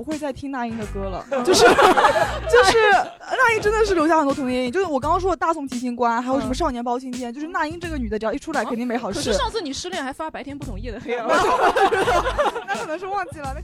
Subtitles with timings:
[0.00, 2.78] 不会再听那英的歌了， 就是就是
[3.20, 4.72] 那英真的是留下很多童年阴影。
[4.72, 9.18] 就是我刚刚说的大宋提刑官，还有什么少年包青天，就是那英这个女的只要一出来，肯定没好事。
[9.18, 11.26] 可是上次你失恋还发白天不懂夜的 黑啊，
[12.66, 13.54] 那可能是忘记了。
[13.54, 13.60] 那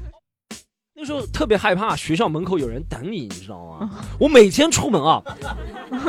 [0.94, 3.88] 那时候特别害怕学校门口有人等你，你知道吗？
[4.20, 5.22] 我每天出门啊，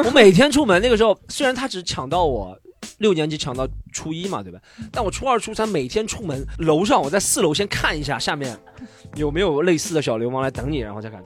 [0.03, 0.81] 我每天出门。
[0.81, 2.53] 那个时候虽然他只抢到我。
[2.99, 4.59] 六年级抢到初一嘛，对吧？
[4.91, 8.57] 但我初二、初三每天出门，楼上我在四楼先看一下下面
[9.17, 11.21] 有没有类似的小流氓来等你，然后再看。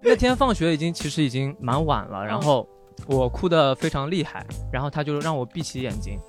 [0.00, 2.68] 那天放学已经其实已经蛮晚了，然后
[3.06, 6.20] 我哭得非常厉害，然后他就让我闭起眼睛，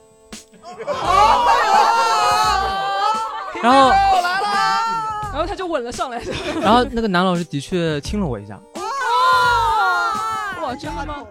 [3.62, 3.90] 然后
[5.32, 6.22] 然后他就吻了上来，
[6.62, 8.60] 然后那个男老师的确亲了我一下。
[10.62, 11.26] 哇，真的吗？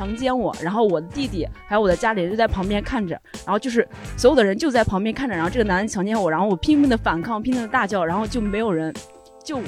[0.00, 8.94] 强奸我，然后我的弟弟还有我的家里人就在旁边看着，然后就是所有的人就在旁边看着，然后这个男人强奸我，然后我拼命的反抗，拼命的大叫，然后就没有人
[9.44, 9.62] 救我。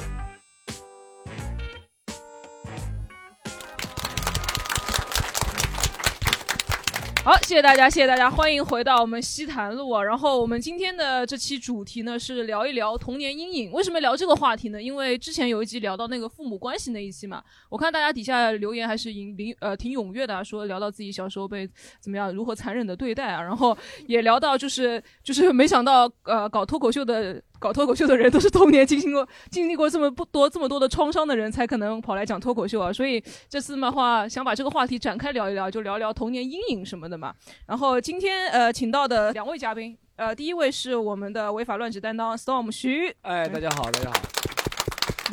[7.25, 10.03] 好，谢谢大家，谢谢大家，欢迎回到我们西坛路啊。
[10.03, 13.71] 然后我们今天的这期主题呢是聊一聊童年阴影。
[13.71, 14.83] 为什么聊这个话题呢？
[14.83, 21.65] 因为之前有一集聊到那个父母关系那一期嘛，我看大家底下留言还是挺呃挺踊跃的，说聊到自己小时候被
[22.01, 27.41] 怎么样如何残忍的对待啊，然后也聊到就是就是没想到呃搞脱口秀的。
[27.63, 32.93] 搞脱口秀的人都是童年经历过经历过这么不多这么多的创伤的人，才可能跑来讲脱口秀啊。
[32.93, 37.33] 所以这次的话，想把这个话题展开聊一聊，就聊聊童年阴影什么的嘛。
[37.67, 43.15] 然后今天呃，请到的两位嘉宾，呃，第一位是我们的违法乱纪担当 Storm 徐。
[43.23, 44.17] 哎，大家好，大家好。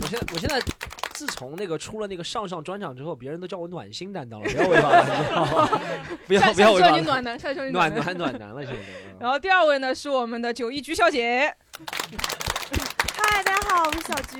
[0.02, 0.62] 我现在我现在
[1.20, 5.82] 自从那个出了那个上上专场之后，别人都叫我暖心担当了， 不要违法了，
[6.26, 6.96] 不要不要违法。
[6.96, 7.38] 你暖男，
[7.74, 8.80] 暖暖暖男了，现在。
[9.20, 11.54] 然后第二位呢是我们的九一菊小姐。
[13.32, 14.40] 嗨，大家好，我是小菊。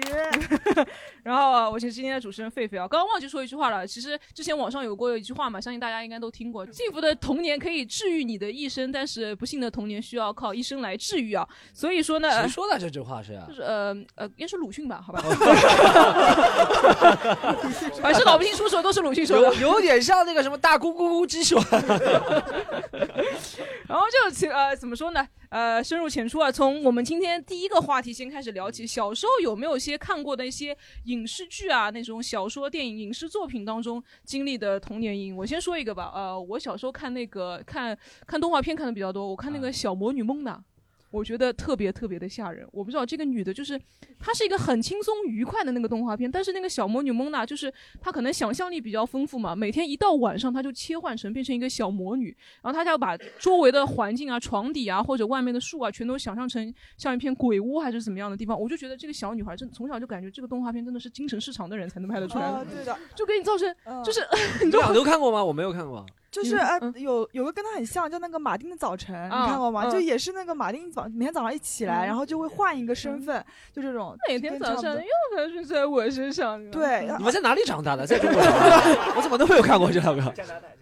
[1.22, 3.86] 然后我是今天的主持人狒狒啊，刚刚忘记说一句话了。
[3.86, 11.48] 其实之前网上有过一句话嘛，相信大家应该都听过：幸福的童年可以治愈你的一生，但是不幸的童年需要靠一生来治愈啊。
[11.72, 13.46] 所以说呢，谁说的这句话是呀？
[13.48, 15.00] 就是呃呃，应该是鲁迅吧？
[15.06, 15.22] 好吧。
[18.02, 21.64] 凡是老百姓说说都是鲁迅说的，有点像那个什么大咕咕咕鸡说。
[23.88, 24.18] 然后就
[24.50, 25.28] 呃怎么说呢？
[25.50, 28.79] 呃，深入浅出啊，从我们今天第一个话题先开始聊起。
[28.86, 30.76] 小时候有没有一些看过的一些
[31.06, 35.36] 影视剧啊，那种小说、电影、影视作品当中经历的童年阴影？
[35.36, 36.12] 我先说一个吧。
[36.14, 40.64] 呃，我小时候看那个看看动画片看的比较多，我看那个小魔女梦娜。
[41.12, 42.68] 我觉得特别特别的吓人。
[42.72, 43.80] 我不知道这个女的，就是
[44.20, 58.60] 她是一个很轻松愉快的那个动画片，但是那个小魔女蒙娜，就是她可能想象力比较丰富嘛，每天一到晚上，她就切换成变成一个小魔女，然后她就要把周围的环境啊、床底啊或者外面的树啊，全都想象成像一片鬼屋还是怎么样的地方。
[58.60, 62.64] 我就觉得这个小女孩真从小就感觉这个动画片真的是精神失常的人才能拍得出来。
[62.66, 64.22] 对的，就给你造成就是，
[64.64, 65.44] 你俩都看过吗？
[65.44, 66.06] 我没有看过。
[66.32, 69.90] 就是呃，有有个跟他很像，叫那个马丁的早晨，你看过吗？
[69.90, 75.02] 就也是那个马丁早每天早上一起来，然后就会换一个身份，就这种每天早上又
[75.36, 76.64] 发生在我身上。
[76.70, 78.06] 对，你们在哪里长大的？
[78.06, 78.40] 在中国？
[79.16, 80.34] 我怎么都没有看过这两个？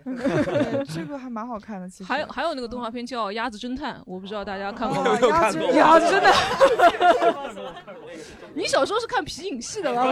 [0.93, 2.03] 这个还蛮好看的，其实。
[2.03, 5.17] 还有还有那个动画片叫《鸭子侦探》，我不知道大家看过吗？
[5.29, 6.33] 鸭子鸭子侦探。
[8.53, 10.03] 你小时候是看皮影戏的吗？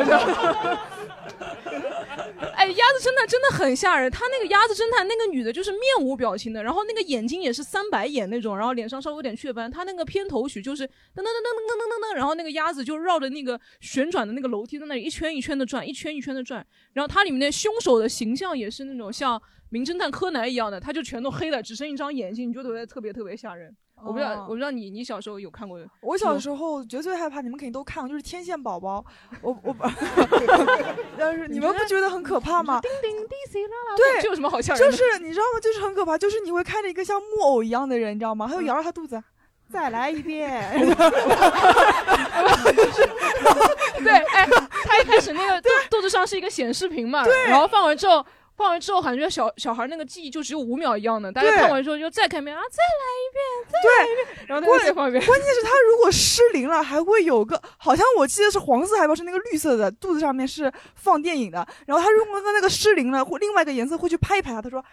[2.56, 5.25] 哎，鸭子侦探真的很吓人，他那个鸭子侦探那个。
[5.32, 9.70] 女的就是面无表情的，然后那个眼睛也是三白眼那种，然后脸上稍微有点雀斑。
[9.70, 16.66] 她那个片头曲就是噔噔噔噔噔噔噔噔，然后那个鸭子就绕着那个旋转的那个楼梯在那里一圈一圈的转，一圈一圈的转。
[16.94, 23.76] 然后它里面的凶手的形象也是那种像名侦探柯南一样的，他就全都黑了，只剩一张眼睛，你就觉得特别特别吓人。
[24.04, 25.80] 我不知道，我不知道你你小时候有看过？
[26.02, 29.04] 我小时候觉得最害怕，你们肯定都看过，就是《天线宝宝》。
[29.42, 29.76] 我我，
[31.18, 32.80] 但是你们不觉得很可怕吗？
[32.82, 33.96] 叮叮滴滴啦啦。
[33.98, 34.92] 对，这有什么好吓人？
[34.92, 35.60] 就是你知道吗？
[35.62, 38.48] 就是很可怕，就是你会看着一个像木偶一样的人，你知道吗？
[38.48, 39.22] 还有摇着他肚子，
[39.72, 40.62] 再来一遍。
[44.04, 44.48] 对，哎，
[44.84, 48.24] 他一开始那个肚肚子上是一个显示屏嘛，然后放完之后。
[48.56, 51.32] 放完之后，感觉小小孩那个记忆就只有五秒一样的。
[51.32, 55.26] 大家看完之后就再看一遍啊，再来一遍，再来一遍，然后再放一遍。
[55.26, 61.68] 关键是他如果失灵了，还会有个好像我记得是黄色海报是那个绿色的，肚子上面是放电影的。
[61.86, 64.84] 然后他如果那个失灵了，或另外一个颜色会去拍一拍他，他说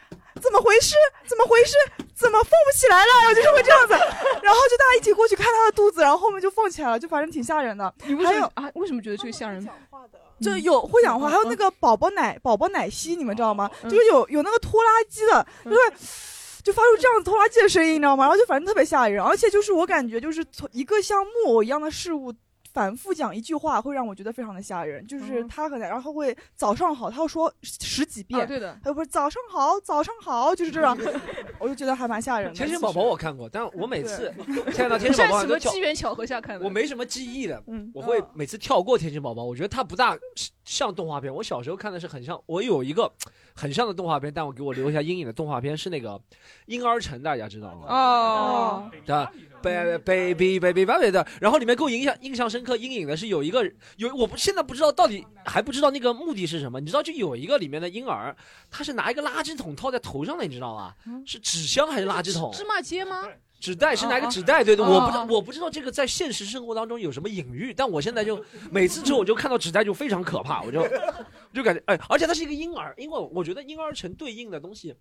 [0.41, 0.95] 怎么回事？
[1.27, 1.75] 怎么回事？
[2.15, 3.35] 怎么放不起来了？
[3.35, 3.95] 就是会这样子。
[4.43, 7.93] 然然后就大家一起过去看他的肚子，然后后面就放起来了，就反正挺吓人的。
[8.05, 8.71] 你为还有什么啊？
[8.75, 9.67] 为什么觉得这个吓人？
[10.43, 13.71] 就有会讲话，还有那个宝宝奶宝宝奶昔，你们知道吗？
[13.85, 15.79] 就是有有那个拖拉机的，就是。
[16.63, 18.23] 就发出这样子拖拉机的声音，你知道吗？
[18.23, 22.33] 然后就反正特别吓人，而且就是我感觉就是从一个像木偶一样的事物。
[22.73, 30.97] 反复讲一句话会让我觉得非常的吓人，就是他很，然后会早上好，他要说十几遍，啊对的，他不是早上好，早上好，就是这样，
[31.61, 32.55] 我就觉得还蛮吓人的。
[32.55, 34.33] 天线宝宝我看过，但我每次
[34.75, 36.65] 看到天线宝宝什都机缘巧合下看的？
[36.65, 40.17] 我没什么记忆的，嗯我会每次跳过天线宝宝，我觉得它不大
[40.65, 41.33] 像动画片。
[41.35, 43.13] 我小时候看的是很像，我有一个
[43.55, 46.21] 很像的动画片，但我给我留下阴影的动画片是那个
[46.67, 47.87] 婴儿城，大家知道吗？
[47.89, 49.31] 哦，的
[49.63, 53.65] baby baby baby 的，然后里面给我印象印象深刻阴影的是有一个
[53.97, 58.35] 有我不现在不知道到底还不知道那个目的是什么，你知道就有一个里面的婴儿，
[58.71, 60.95] 他是拿一个垃圾桶套在头上的，你知道吗？
[61.25, 62.51] 是纸箱还是垃圾桶？
[62.53, 63.27] 芝麻街吗？
[63.61, 74.93] 纸袋是拿一个纸袋，对对，哦我不知道我不知道这个在现实生活当中有什么隐喻，但我现在就每次之后我就看到纸袋就非常可怕，我就我就感觉哎，而且他是一个婴儿，因为我觉得婴儿城对应的东西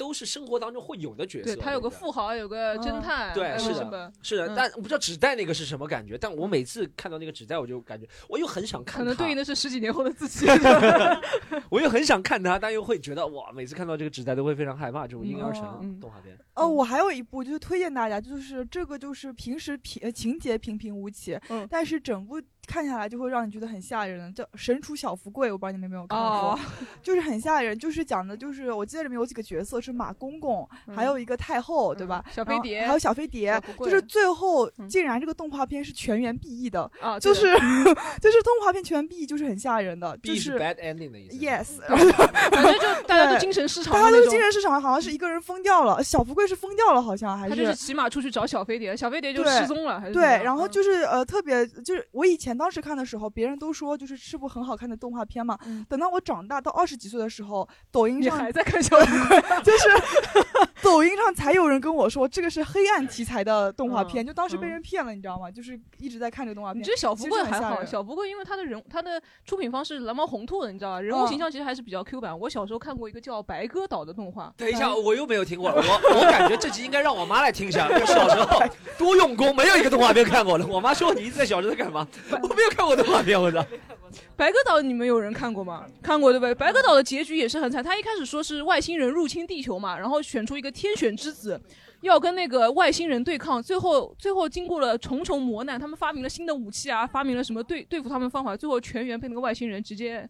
[0.00, 4.10] 都是生活当中会有的角色，对，他有个富豪，有个侦探，对是的？
[4.22, 10.46] 是的，嗯但我不知道纸袋那个是什么感觉，但我每次看到那个纸袋，我就感觉我又很想看，可能对应的是十几年后的自己。
[11.68, 15.02] 我又很想看他，但又会觉得哇，每次看到这个纸袋都会非常害怕。
[15.06, 24.16] 这种婴儿嗯城动画片，哦，我还有一部就是推荐大家，就是这个就是平时平呃情节平平无奇，嗯但是整部看下来就会让你觉得很吓人。
[24.20, 26.58] 的，叫《神厨小福贵》，我不知道你们有没有看过，哦。
[27.02, 32.22] 就是很吓人，就是讲的就是我记得里面有几个角色是马公公，还有一个太后，对吧？
[32.26, 32.86] 嗯小飞碟。
[32.86, 34.88] 还有小飞碟就是最后嗯。
[34.88, 37.46] 竟然这个动画片是全员 BE 的，啊，就是
[38.22, 41.36] 就是动画片全员 BE 就是很吓人的，就是是 bad ending 的意思。
[41.38, 47.50] yes， 反正就大家都精神失常大家都精神失常，好像是一个人疯掉了，小福贵是疯掉了，好像还是。
[47.50, 55.58] 他就是骑马出去找小飞碟，小飞碟就失踪了，还是对，然后嗯就是呃，特别就是我以前当时看的时候，别人都说就是是部很好看的动画片嘛。
[55.66, 59.88] 嗯等到我长大到二十几岁的时候，抖音上还在看小福贵， 就是
[60.82, 65.50] 抖音上才有人跟我说这个是黑暗题材的动画片，嗯就当时被嗯人骗了，你知道吗？
[65.50, 66.80] 就是一直在看这个动画片。
[66.80, 67.82] 你觉得小福贵还好？
[67.84, 71.00] 小福贵因为他的人他的出品方是蓝猫红兔的，你知道吧？
[71.00, 72.38] 人物嗯形象其实还是比较 Q 版。
[72.38, 75.76] 我小时候看过一个叫《白鸽岛》的动画，等一下，我又没有听过，我
[76.14, 77.88] 我感觉这集应该让我妈来听一下。
[77.88, 78.60] 我小时候
[78.98, 80.66] 多用功，没有一个动画片看过的。
[80.66, 82.06] 我妈说你一直在小时候在干嘛？
[82.48, 83.64] 我没有看过动画片，我操！
[84.36, 85.86] 白鸽岛你们有人看过吗？
[86.02, 86.54] 看过对不对？
[86.54, 91.60] 白鸽岛的结局也是很惨，他一开始说是外星人入侵地球嘛，然后选出一个天选之子，
[92.00, 100.28] 要跟那个外星人对抗，最后最后经过了重重磨难，他们发明了新的武器啊，发明了什么对对付他们的方法，最后全员被那个外星人直接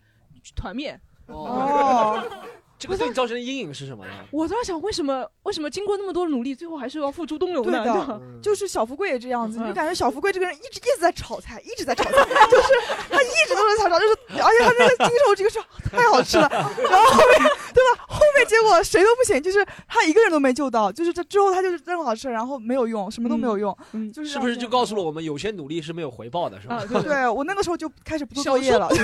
[0.55, 0.99] 团灭。
[1.27, 2.23] 哦，
[2.81, 4.11] 这个对你造成的阴影是什么呢？
[4.31, 7.85] 我在想，为什么为什么经过那么多努力，最后还是要付诸东流呢？
[7.85, 12.11] 对的就是小富贵也这样子，嗯你就感觉小富贵这个人一直一直在炒菜，一直在炒菜，
[12.51, 12.69] 就是
[13.11, 15.61] 他一直都在炒菜，就是而且他那个金手指是
[15.91, 16.65] 太好吃了，然
[16.99, 17.39] 后后面
[17.75, 18.05] 对吧？
[18.09, 26.85] 后面结果谁都不行，就是他一个人都没救到，就是这之后他就是真好吃，然后没有用，什么都没有用，嗯就是是不是就告诉了我们有些努力是没有回报的，是吧啊，？
[26.89, 28.89] 对对我那个时候就开始不做作业了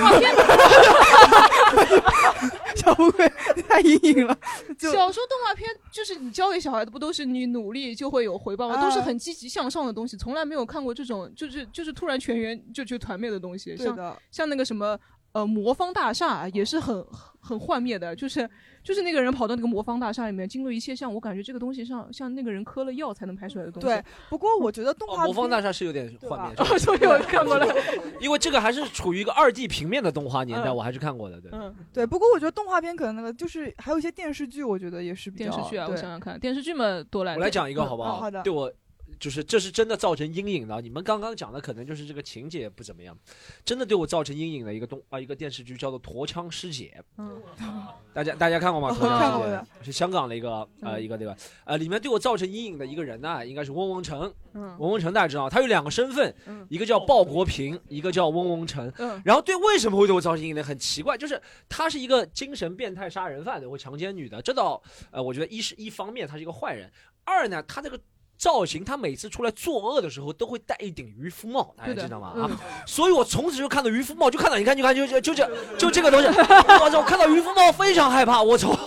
[2.75, 3.29] 小富贵
[3.67, 4.37] 太阴影了，
[4.79, 8.75] 小时候动画片就是你教给小孩的，不都是你努力就会有回报吗？
[8.75, 13.75] 啊都是很积极向上的东西，从来没有看过这种就是就是突然全员就就团灭的东西。
[13.75, 14.97] 像对的，像那个什么
[15.33, 17.05] 呃魔方大厦也是很
[17.39, 18.49] 很幻灭的，就是
[18.87, 23.87] 就是那个人跑到那个魔方大厦里面，经过一切像我感觉这个东西像像那个人嗑了药才能拍出来的东西。
[23.89, 24.01] 对。
[24.29, 27.67] 不过我觉得动哦画魔方大厦是有点幻灭， 哦，所以我看过了。
[28.21, 31.41] 因为这个还是处于一个二 D 平面的动画年代，嗯我还是看过的。
[31.41, 37.33] 对，嗯，对，不过我觉得动画片可能那个就是还有一些电视剧，我觉得也是比较电视剧啊，我想想看，电视剧嘛多来。
[37.33, 38.15] 我来讲一个好不好？
[38.15, 38.71] 哦好的对我。
[39.19, 43.17] 就是这是真的造成阴影的，你们刚刚讲的可能就是这个情节不怎么样，
[43.65, 47.41] 真的对我造成阴影的一个动啊一个电视剧叫做《驼枪师姐》，嗯，
[48.13, 48.89] 大家大家看过吗？
[48.89, 51.35] 哦驼枪师姐看过是香港的一个呃嗯一个对吧？
[51.65, 54.31] 呃，里面对我造成阴影的一个人呢，应该是翁翁成。
[54.53, 58.91] 嗯翁翁成大家知道，他有两个身份，嗯一个叫鲍国平，一个叫翁翁成。
[58.97, 60.63] 嗯然后对为什么会对我造成阴影呢？
[60.63, 64.41] 很奇怪，就是他是一个精神变态杀人犯，会强奸女的。
[64.41, 66.91] 这倒呃，我觉得一是一方面他是一个坏人，
[67.23, 67.99] 二呢他这个。
[68.37, 72.33] 造型，他每次出来作恶的时候都会戴一顶渔夫帽，大家知道吗？
[72.35, 76.99] 嗯啊，所以我从此就看到渔夫帽，就看到你看，你看就就就这就这个东西，我操！
[76.99, 78.77] 我看到渔夫帽非常害怕，我从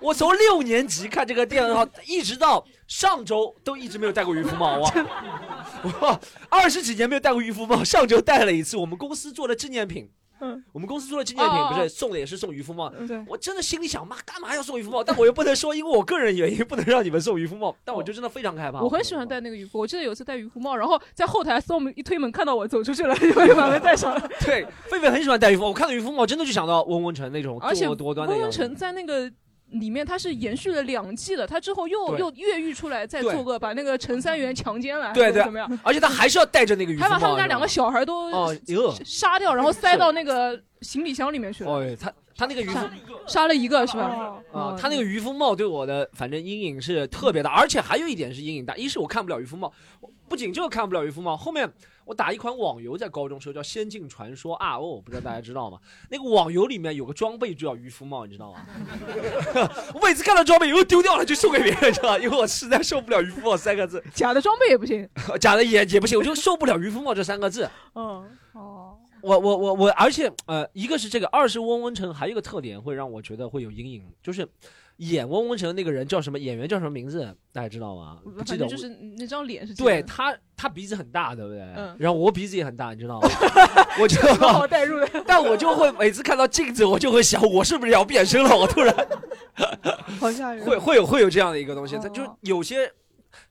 [0.00, 4.92] 我从六年级看这个电视，一直到上周都一直没有戴过渔夫帽，哇！
[5.82, 10.10] 我二十几年没有戴过渔夫帽，上周戴了一次，我们公司做的纪念品。
[10.40, 15.02] 嗯我们公司做的纪念品不是送的也是送渔夫帽，对，我真的心里想，妈干嘛要送渔夫帽？
[15.04, 17.74] 但我又不能说，因为我个人原因不能让你们送渔夫帽。
[17.84, 18.80] 但我就真的非常害怕。
[18.80, 24.28] 我很喜欢戴那个渔夫，我记得有一次戴渔夫帽，然后在后台 storm 一推门看到我走出去了，就会把门带上了。
[24.44, 25.68] 对，狒狒很喜欢戴渔夫帽。
[25.68, 28.58] 我看到渔夫帽，真的就想到温文成那种而且作多端的样子。
[28.60, 29.30] 温文成在那个。
[29.72, 32.20] 里面他是延续了两季的，他之后又对。
[32.20, 35.32] 又越狱出来，再做个把那个陈三元强奸了，对对。
[35.32, 35.80] 还是怎么样？
[35.82, 42.90] 而且他还是要带着那个渔夫帽，还把他们家两个小孩都吧哦哟，杀掉，然后塞到那个行李箱里面去了，哦，他他那个渔夫杀
[43.26, 44.40] 杀了一个是吧？
[44.52, 49.72] 啊，他那个渔夫帽对我的反正阴影是特别大，而且还有一点是阴影大，一是我看不了渔夫帽，
[50.28, 51.68] 不仅这个看不了渔夫帽，后面
[52.06, 55.76] 我打一款网游，在高中时候叫《仙境传说》啊，哦，不知道大家知道吗？
[56.08, 58.64] 那个网游里面有个装备就叫渔夫帽，你知道吗？
[59.92, 62.18] 我每次看到装备以后丢掉了就送给别人，知道吧？
[62.18, 65.08] 因为我实在受不了渔夫帽三个字，假的装备也不行。
[65.40, 67.68] 假的也也不行，我就受不了渔夫帽这三个字。
[67.96, 74.48] 嗯，哦，我我我我，而且呃，一个是这个，二是温温城，还有一个特点会让我觉得会有阴影，就是
[74.96, 76.38] 演汪汪城那个人叫什么？
[76.38, 77.34] 演员叫什么名字？
[77.52, 78.18] 大家知道吗？
[78.24, 78.88] 不记得就是
[79.18, 81.60] 那张脸是对他，他鼻子很大，对不对？
[81.76, 83.28] 嗯然后我鼻子也很大，你知道吗？
[84.00, 85.24] 我就，好好代入的。
[85.26, 88.56] 但我就会每次看到镜子，我就会想，我是不是要变身了？
[88.56, 88.94] 我突然
[90.18, 90.64] 好吓人。
[90.64, 92.90] 会会有会有这样的一个东西，哦他就有些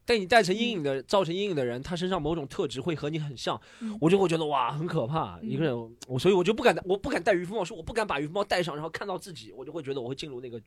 [0.03, 5.37] 被你带成阴影的、造成阴影的人，他身上某种特质会和你很像，嗯我就会觉得哇很可怕。
[5.43, 5.75] 嗯一个人，
[6.07, 10.59] 我所以我就不敢，我不敢戴渔夫帽，说我不敢把渔夫帽戴上，然后看到自己，我就会觉得我会进入那个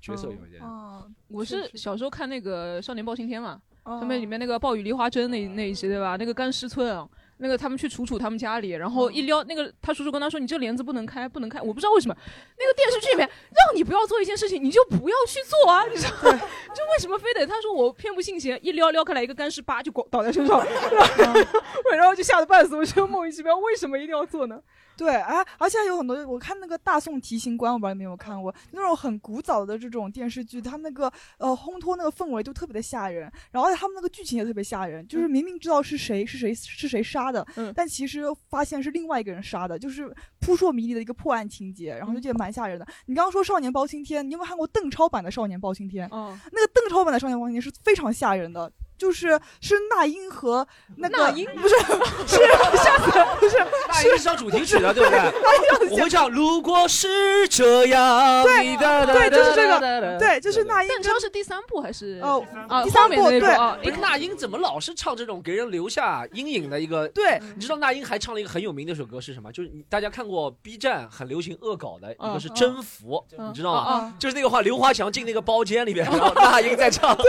[0.00, 0.62] 角色有一点。
[0.62, 6.16] 啊，我是小时候看那个《少年包青天》嘛，上上面里面那个暴雨梨花针那那一集对吧？
[6.18, 12.16] 那个干尸村啊，那个他们去楚楚他们家里，然后一撩那个他叔叔跟他说：“你这帘子不能开，不能开。”我不知道为什么
[12.58, 16.38] 那个电视剧里面让你不要做一件事情，你就不要去做啊，你知道吗？
[16.74, 20.62] 就为什么非得他说我偏不信邪，一撩撩开来一个干尸，叭就倒在身上，
[21.92, 22.76] 然后就吓得半死。
[22.76, 24.60] 我觉得莫名其妙，为什么一定要做呢？
[24.98, 42.84] 对，哎，而且还有很多，我看那个《大宋提刑官》，我不知道你们有没有看过，那种很古早的这种电视剧，它那个呃烘托那个氛围就特别的吓人，然后他们那个剧情也特别吓人，就是明明知道是谁是谁是谁杀的，嗯但其实发现是另外一个人杀的，就是扑朔迷离的一个破案情节，然后就觉得蛮吓人的。
[43.06, 46.08] 你刚刚说《少年包青天》，你有没有看过邓超版的《少年包青天》？
[46.12, 48.70] 嗯，那个邓超版的《少年包青天》是非常吓人的。
[48.98, 51.74] 就是是那英和那个那英不是
[52.26, 52.36] 是
[52.76, 53.56] 下次不是
[53.88, 55.18] 那英是唱主题曲的，对不对？
[55.90, 63.78] 我会唱，如果是这样，对你的对就是这个对，就是那英邓超是第三部还是哦啊第三部对啊？
[63.82, 67.06] 不是那英怎么老是唱这种给人留下阴影的一个？
[67.08, 69.50] 对你知道那英还唱了一个很有名的一首歌是什么？
[69.52, 73.80] 就是大家看过 B 站很流行恶搞的一个是《征服》，嗯你知道吗？
[73.80, 77.16] 啊就是那个话，刘华强进那个包间里面， 然后那英在唱。
[77.16, 77.24] 对，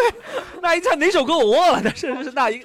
[0.62, 2.62] 那英唱哪首歌我忘了，但是是那英。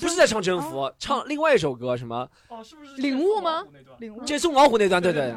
[0.00, 3.64] 不是在唱征服，唱另外一首歌，什么哦，是不是领悟吗？
[3.98, 4.22] 领悟。
[4.22, 5.02] 接送老虎那段？
[5.02, 5.34] 对对，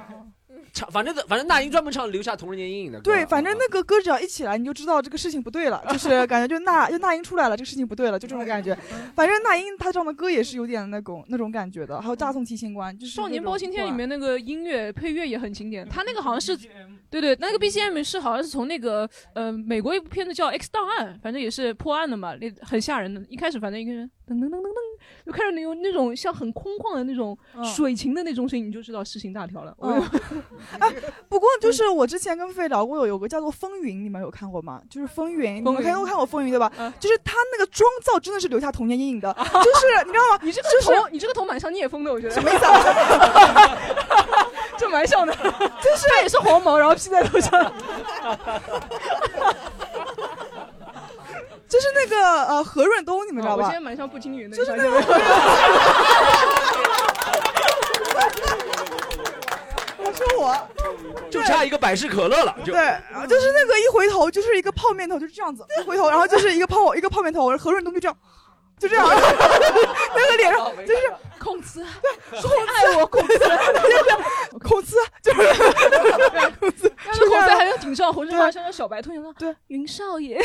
[0.74, 3.04] 唱反正反正那英专门唱留下同人年阴影的歌。
[3.04, 8.78] 对，反正那个歌只要一起来，你就知道这个事情不对了，就是 感觉就那就那英出来了，这个事情不对了，就这种感觉。
[9.16, 16.58] 反正那英她唱的歌也是有点那种那种感觉的，还有《大宋提刑官》，就是少年包青天里面那个音乐配乐也很经典，他那个好像是，
[17.10, 23.22] 对对，那个 BGM 是好像是从那个呃美国一部片子叫《X 档案》，反正也是破案的嘛，那很吓人的。
[23.30, 24.91] 一开始反正一个人噔噔噔噔噔，
[25.26, 29.76] 就看着你有那种像很空旷的那种嗯水情的那种声音，你就知道事情大条了。
[30.80, 30.92] 哎，
[31.30, 34.82] 不过就是我之前跟菲菲聊过，有有个叫做《风云》，你们有看过吗？
[34.90, 36.72] 就是《风云》，你们肯定都看过《风云》对吧？
[36.78, 40.40] 嗯就是他那个妆造真的是留下童年阴影的，就是 你知道吗？
[40.44, 44.48] 你这个就是头，你这个头蛮像聂风的，我觉得 什么意思啊？
[44.78, 45.42] 就蛮像的，就
[45.96, 47.72] 是他也是黄毛，然后披在头上。
[51.72, 53.80] 就是那个呃何润东，你们知道吧我现？
[53.80, 55.04] 在蛮像步惊云的，就是你发现没有
[60.04, 60.54] 我说我，
[61.30, 68.18] 就差一个百事可乐了，就对，啊就是那个一回头就是一个泡面头，就是这样子，一回头，然后就是一个泡一个泡面头，何润东就这样，
[68.78, 71.80] 就这样， 那个脸上就是孔慈，
[72.32, 73.40] 对，爱我孔慈，
[74.60, 75.38] 孔慈， 就是
[76.60, 80.38] 孔慈，但是孔慈还有顶上浑身画像个小白兔一样，对，云少爷。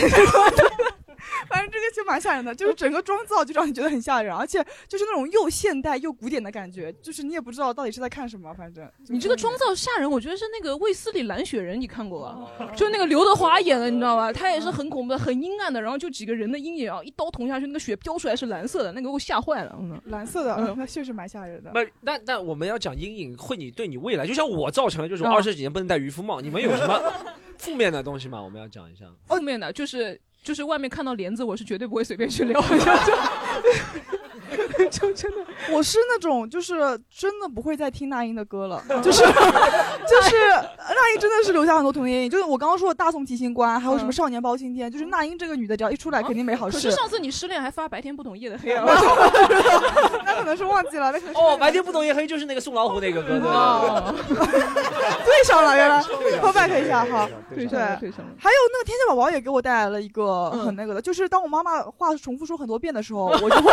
[1.48, 12.72] 反正这个就蛮吓人的，就是整个妆造就让你觉得很吓人，而且就是那种又现代又古典的感觉，就是你也不知道到底是在看什么，反正你这个妆造吓人，我觉得是那个卫斯理蓝雪人，你看过吧？
[12.76, 14.32] 就那个刘德华演的，你知道吧？
[14.32, 19.76] 他也是很恐怖的、很阴暗的，然后就几个人的阴影啊，一刀捅下去，那个血飙出来是蓝色的，那个给我吓坏了。
[19.78, 21.70] 嗯蓝色的，嗯那确实蛮吓人的。
[21.74, 26.40] 那那那我们要讲阴影会你对你未来，就像我造成的，就是二十几年不能戴渔夫帽。
[26.40, 27.00] 你们有什么
[27.58, 28.40] 负面的东西吗？
[28.40, 29.06] 我们要讲一下。
[29.26, 32.62] 负面的就是就是外面看到帘子，我是绝对不会随便去撩。
[34.90, 35.36] 就真的，
[35.72, 36.74] 我是那种就是
[37.10, 40.36] 真的不会再听那英的歌了， 就是就是
[40.88, 42.30] 那英真的是留下很多童年阴影。
[42.30, 46.90] 就是我刚刚说的大宋提刑官，还有什么嗯少年包青天，就是那英这个女的只要一出来，肯定没好事可是。
[46.90, 48.84] 上次你失恋还发白天不懂夜的黑啊，
[50.24, 57.28] 那可能是忘记了，那可能是哦，白天不懂夜黑就是那个送老虎那个歌，对哦，对上了，原来 call back 一下哈。
[57.54, 57.66] 对。
[57.66, 63.72] 还有那个天线宝宝也给我带来了一个嗯很那个的，就是当我妈妈话重复说很多遍的时候，我就会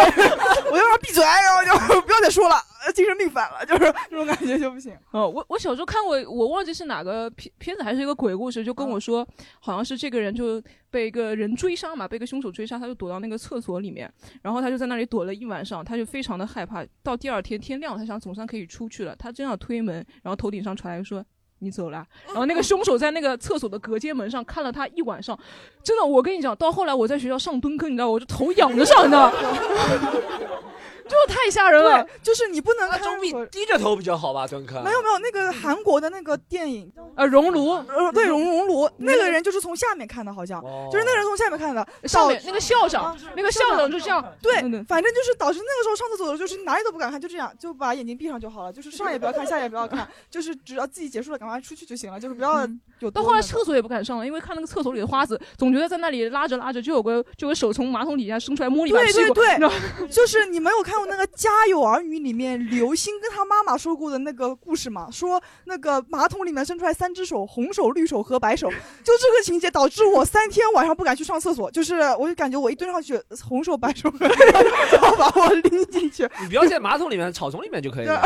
[0.72, 4.96] 我就让她闭嘴，然后就不要再说了，呃精神病犯了，就是 这种感觉就不行。
[5.12, 9.28] 哦，我我小时候看过，我忘记是哪个片片子还是一个鬼故事，就跟我说，
[9.60, 16.86] 好像是这个人就被一个人追杀嘛，被一个凶手追杀，他就躲到那个厕所里面，然后他就在那里躲了一晚上，他就非常的害怕。
[17.02, 21.24] 到第二天天亮，他想总算可以出去了，他正要推门，然后头顶上传来说。
[21.60, 25.40] 你走了，然后那个凶手在那个厕所的隔间门上看了他一晚上，
[25.82, 29.32] 真的，我跟你讲，到后来我在学校上蹲坑，你知道，我就头仰着上，你知道，
[31.08, 34.82] 就太吓人了。，就是你不能看那总比低着头比较好吧，敦克。
[34.82, 40.62] 没有没有那个韩国的那个电影，呃，熔炉，呃，对，熔熔炉，那个人就是从下面看的，好像。
[40.62, 40.90] 哦。
[40.92, 52.80] 就是那个人从下面看的，上面那个校长啊，那个校长就这样，对反正就是导致那个时候上厕所的时候，就是哪里都不敢看，就这样，就把眼睛闭上就好了，就是上也不要看，下也不要看， 就是只要自己结束了，赶快出去就行了，就是不要嗯。
[53.00, 59.34] 有到后来厕所也不敢上了，因为看那个厕所里的花子，总觉得在那里拉着拉着，就有个就有手从马桶底下伸出来摸你把屁股。
[59.34, 65.10] 对对对就是你没有看过那个《家有儿女》里面刘星跟他妈妈说过的那个故事嘛？
[65.12, 78.22] 说那个马桶里面伸出来三只手，红手、绿手和白手，就这个情节导致我三天晚上不敢去上厕所，就是我就感觉我一蹲上去，红手、白手就要把我拎进去， 你不要在马桶里面、草丛里面就可以了。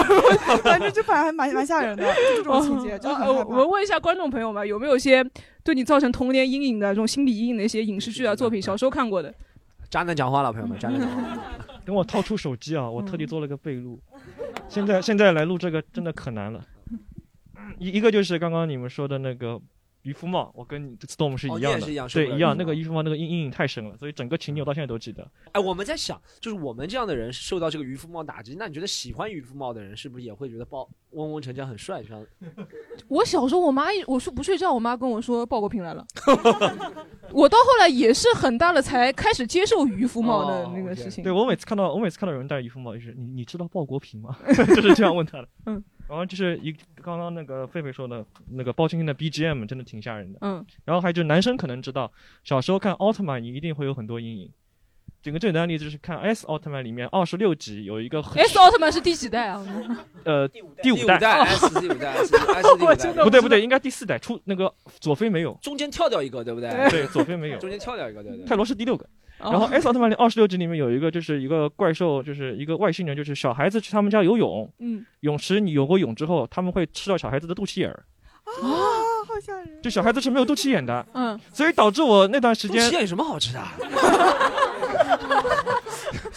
[0.64, 3.58] 反正就反正还蛮蛮吓人的，就这种情节，就是呃我很害怕。
[3.58, 5.24] 我问一下观众朋友们，有没有一些
[5.64, 9.34] 对你造成童年阴影的这种心理阴影的一些影视剧啊作品，小时候看过的？
[9.90, 11.77] 渣男讲话了，朋友们，渣男讲话。
[11.88, 13.98] 等我掏出手机啊，我特地嗯做了个备录。
[14.68, 16.62] 现在现在来录这个真的可难了。
[17.80, 19.58] 一一个就是刚刚你们说的那个
[20.08, 22.56] 渔夫帽，我跟你 Storm 是哦一样的，你也是一样对，一样。
[22.58, 25.30] 那个渔夫帽那个阴阴影太深了，所以整个情景我到现在都记得。
[25.52, 32.02] 哎，我们在想，就是我们这样的人受到这个渔夫帽打击，那你觉得喜欢渔夫帽的人是不是也会觉得鲍汪汪成这样很帅？
[32.02, 32.26] 就像
[33.10, 36.06] 我小时候，我妈一我说不睡觉，我妈跟我说鲍国平来了。
[37.32, 41.22] 我到后来也是很大了才开始接受渔夫帽的那个事情。
[41.22, 44.38] 对我每次看到我每次看到有人戴渔夫帽，就是你你知道鲍国平吗？
[44.48, 45.50] 就是这样问他的。
[45.66, 45.84] 嗯。
[46.08, 50.40] 然后就是一刚刚那个狒狒说的那个包青天的 BGM 真的挺吓人的。
[50.42, 50.66] 嗯。
[50.86, 52.12] 然后还有就是男生可能知道，
[52.44, 54.52] 小时候看奥特曼你一定会有很多阴影。
[55.22, 59.66] 举个最简单的例子，就是看 S 奥特曼里面二十六集有一个很 S 奥特曼是第几代啊？
[60.24, 66.70] 呃第五第五代代 S 第五代 S 第五代， 不对不对，应该第四代出那个佐菲没有，中间跳掉一个，对不对？
[66.90, 68.46] 对佐菲没有，中间跳掉一个，对对。
[68.46, 69.06] 泰罗是第六个。
[69.40, 78.04] 哦然后 S 奥特曼里二十六集里面有一个就是一个怪兽，就是一个外星人，就是小孩子去他们家游泳，嗯，泳池你游过泳之后，他们会吃到小孩子的肚脐眼儿，
[78.46, 78.66] 啊，
[79.28, 79.82] 好吓人！
[79.82, 83.62] 就小孩子是没有肚脐眼的，嗯，所以导致我那段时间肚脐眼有什么好吃的？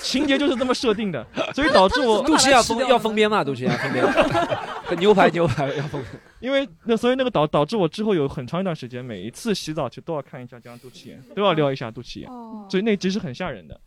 [0.03, 3.45] 情节就是这么设定的， 所以导致我肚脐要封要封边嘛？
[3.45, 4.05] 肚脐要封边，
[4.99, 6.21] 牛排牛排要封边。
[6.41, 13.79] 因为那所以那个导导致我之后有很长一段时间，每一次洗澡去都要看一下这张肚脐眼，都要撩一下肚脐眼，哦所以那集是很吓人的。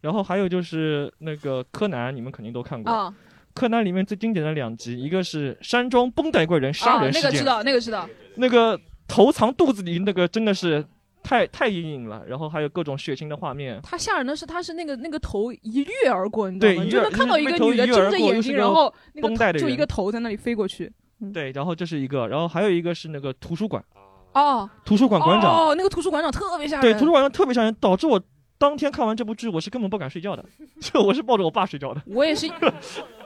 [0.00, 2.92] 然后还有就是那个柯南，你们肯定都看过。
[2.92, 3.14] 啊
[3.54, 8.08] 柯南里面最经典的两集，一个是山庄绷带怪人杀啊，人事件，那个知道，那个知道。
[8.36, 10.82] 那个头藏肚子里那个真的是
[11.22, 12.24] 太太阴影了。
[12.26, 16.78] 然后还有各种血腥的画面，他吓人的是，他是那个那个头一跃而过，你知道吗？
[16.78, 20.92] 对你就能看到一个女的一跃而睁着眼睛，然后那绷带的就一个头在那里飞过去。
[21.32, 23.84] 对，然后这是一个，然后还有一个是那个图书馆，
[24.34, 26.82] 哦，图书馆馆长，哦，那个图书馆长特别吓人。
[26.82, 28.20] 对，图书馆长特别吓人，导致我
[28.62, 30.44] 当天看完这部剧，我是根本不敢睡觉的，
[30.78, 32.00] 就我是抱着我爸睡觉的。
[32.06, 32.48] 我也是，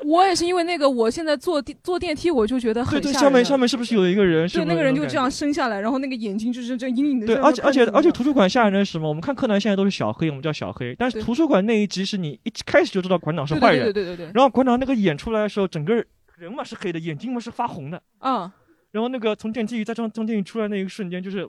[0.03, 4.49] 我也是因为那个，我现在坐电坐电梯，我就觉得很对对，吓人的下面下面是不是有一个人？
[4.49, 7.27] 是对，那个人就这样伸下来，然后那个眼睛就是这阴影的。
[7.27, 9.07] 对，而且而且而且图书馆吓人的是什么？
[9.07, 15.95] 我们看柯南现在都是小黑，我们叫小黑，但是图书馆那一集是你一开始就知道馆长是坏人，对对对对对，然后馆长那个眼出来的时候，整个
[16.39, 18.51] 人嘛是黑的，眼睛嘛是发红的，嗯，
[18.93, 21.47] 然后那个从电梯里再从从电梯出来那一瞬间，就是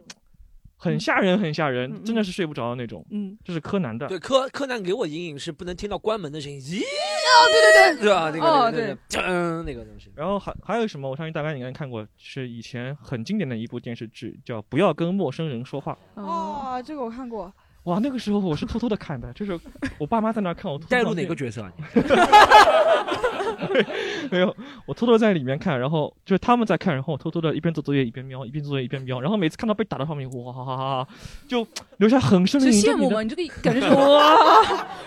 [0.78, 3.06] 很吓人，很吓人，真的是睡不着的那种。
[3.10, 8.32] 嗯，这是柯南的，对，柯柯南给我阴影是不能听到关门的声音，咦，哦，对对对，对吧？
[8.32, 10.12] 那个哦那个那个噔那个东西。
[10.16, 11.10] 然后还还有什么？
[11.10, 15.98] 我相信大家应该看过，是以前很经典的一部电视剧，叫《不要跟陌生人说话》。
[16.22, 17.52] 哦，哦，这个我看过，
[17.88, 19.58] 哇，那个时候我是偷偷的看的，就是
[19.98, 21.72] 我爸妈在那看我，带入哪个角色啊？
[24.30, 24.54] 没有，
[24.86, 31.08] 我偷偷在里面看，然后就是他们在看，然后我偷偷的一边做作业一边瞄，一边做作业一边瞄，然后每次看到被打的画面，哇哈哈哈，
[31.48, 32.94] 就留下很深的是印象。
[32.94, 33.24] 羡慕吗？
[33.24, 34.36] 你这个 感觉是哇，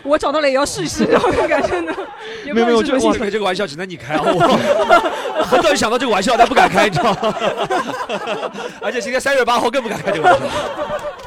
[0.02, 1.92] 我找到了也要试试，然后感觉呢，
[2.50, 7.18] 没有没有，就我以为这个玩笑只能你开啊，我很早就想到这个玩笑，但不敢开，你知道吗？
[8.80, 10.46] 而且今天三月八号更不敢开这个玩笑。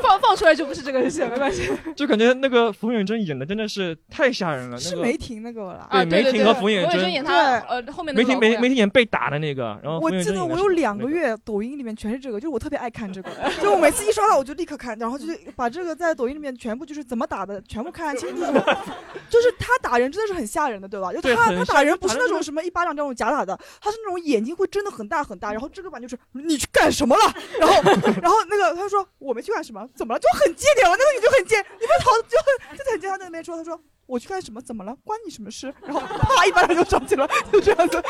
[0.03, 1.71] 放放出来就不是这个事，没关系。
[1.95, 13.29] 就感觉那个冯远征演的真的是太吓人了，是梅婷那个了啊，梅婷和冯远征演他呃后面梅婷梅梅婷演被打的那个，然后我记得我有两个月抖音里面全是这个，就是我特别爱看这个，
[13.61, 18.41] 就我每次一刷到我就立刻看，然后就是把这个在抖音里面全部就是怎么打的全部看清楚，
[19.29, 21.13] 就是他打人真的是很吓人的，对吧？
[21.13, 27.33] 就他他打人不是那种什么一巴掌这种假打的，他是那种眼睛会睁得很大很大，然后这个版就是你去干什么了？
[27.59, 27.75] 然后
[28.21, 30.19] 然后那个他说我没去干什么，怎么了？
[30.19, 30.73] 就很贱。
[30.75, 33.09] 点了，那个女就很贱，你们吵就很就很贱。
[33.09, 34.61] 他在那边说，他说我去干什么？
[34.61, 34.95] 怎么了？
[35.03, 35.73] 关你什么事？
[35.81, 38.03] 然后啪一巴掌就上去了，就这样子。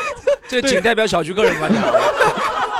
[0.48, 1.84] 这仅代表小菊个人观点，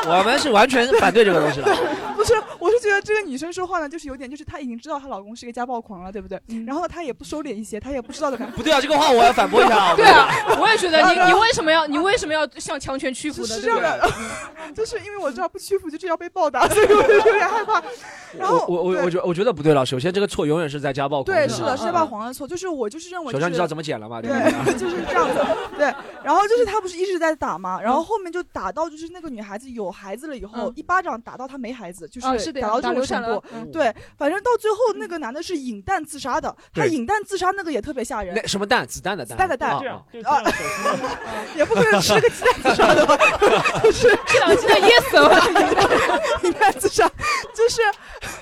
[0.08, 1.76] 我们是完全反对这个东西的。
[2.16, 6.40] 不是，我是觉得这个女生说话呢，就是有点，就是她已经知道她老公是一个家暴狂了，对不对？
[6.66, 8.56] 然后她也不收敛一些，她也不知道的感觉。
[8.56, 9.96] 不对啊，这个话我要反驳一下啊。
[9.98, 13.48] 对啊，我也觉得你你为什么要你为什么要向强权屈服呢？
[13.48, 14.10] 是这样的，
[14.74, 17.84] 就是因为我知道不屈服就是要被暴打，所以我就有点害怕。
[18.38, 21.26] 然后我我我觉我觉得不对了，首先这个错永远是在家暴狂。
[21.26, 23.34] 对，是的，是家暴狂的错，就是我就是认为。
[23.34, 24.22] 首先你知道怎么剪了吗？
[24.22, 24.32] 对，
[24.78, 25.46] 就是这样子。
[25.78, 27.82] 对，然后就是他不是一直在打吗？
[27.82, 33.44] 然后后面就打到就是那个女孩子有孩子了以后，一巴掌打到他没孩子，就是打到这种程度。
[33.72, 38.48] 对，反正到最后那个男的是引弹自杀的，他引弹自杀那个也特别吓人。
[38.48, 38.86] 什么弹？
[38.88, 39.38] 子弹的弹？
[39.38, 39.80] 弹的弹。
[39.80, 40.44] 这样啊，
[41.56, 43.16] 也不可能吃个鸡蛋自杀的吧？
[43.84, 45.40] 就 是这两个鸡蛋噎死了。
[46.44, 47.08] 引弹自杀，
[47.56, 47.82] 就是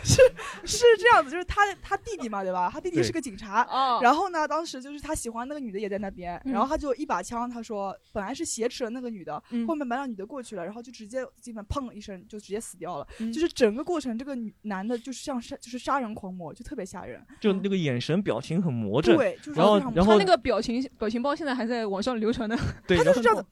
[0.03, 0.21] 是
[0.65, 2.69] 是这样子，就是他他弟弟嘛，对吧？
[2.71, 3.67] 他弟弟是个警察。
[4.01, 13.07] 然后呢，当时就是他喜欢那个女的也在那边，然后他就一把枪，他说本来是挟持了那个女的，后面把那女的过去了，然后就直接基本砰一声就直接死掉了。
[13.31, 17.21] 就是整个过程，这个女男的就是像杀就是杀人狂魔，就特别吓人。
[17.39, 19.15] 就那个眼神表情很魔怔。
[19.15, 22.57] 对，然后然后他那个表情表情包现在还在网上流传呢。
[22.88, 23.45] 对，他就是这样子。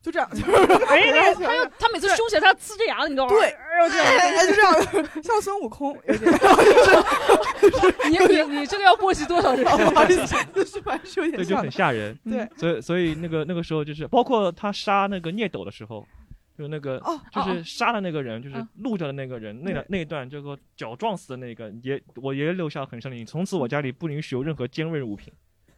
[0.00, 0.28] 就这样，
[0.88, 3.34] 哎， 他又他每次凶起来，他呲着牙的，你知道吗？
[3.34, 5.96] 对，然后这样，就这样， 像孙悟空。
[8.08, 9.64] 你你你这个要波及多少人？
[9.64, 12.16] 不好意思，就是反正有点就很吓人。
[12.24, 16.06] 对，所以所以那个那个时候就是包括他杀那个聂斗的时候，
[16.56, 23.32] 就那个哦，就是杀的那个人，就是录着的那个人，那那段这个脚撞死的那个，也我也留下很深的印象。
[23.32, 25.32] 从此我家里不允许有任何尖锐物品。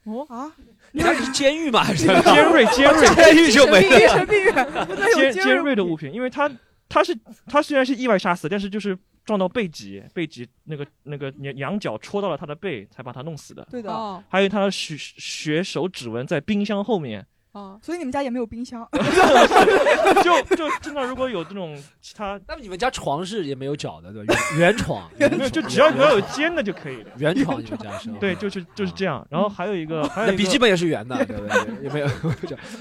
[0.05, 0.51] 哦啊！
[0.93, 1.85] 你家里是监狱吗？
[1.85, 3.07] 还是 尖锐 尖锐？
[3.15, 4.87] 监狱就没了。
[5.15, 6.51] 尖尖锐的物品，因为他
[6.89, 13.67] 他是他虽然是意外杀死，但是就是撞到背脊，背脊那个那个羊角戳到了他的背，才把他弄死的。
[13.71, 14.25] 对的。
[14.29, 17.27] 还有他的血血手指纹在冰箱后面。
[17.53, 18.89] 啊，所以你们家也没有冰箱，
[20.23, 24.35] 就就真的如果有这种其他，那么你们家床是也没有脚的对吧？
[24.57, 27.11] 圆床， 没有就只要只要有尖的就可以了。
[27.19, 28.09] 圆床你们家是？
[28.21, 29.27] 对，就是就是这样。
[29.29, 31.83] 然后还有一个，还有笔记本也是圆的，对不对？
[31.85, 32.09] 也没有？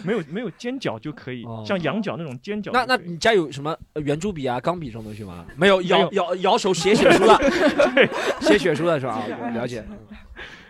[0.04, 2.72] 没有 没有尖角就可以，像羊角那种尖角。
[2.72, 5.46] 那那你家有什么圆珠笔啊、钢笔这种东西吗？
[5.56, 7.40] 没有，摇摇摇手写血书的，
[8.42, 9.24] 写血书的是吧？
[9.56, 9.84] 了解。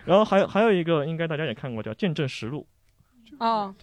[0.06, 2.60] 然后还有还有一个，应该大家也看过，叫《见证实录》。
[3.40, 3.74] 啊，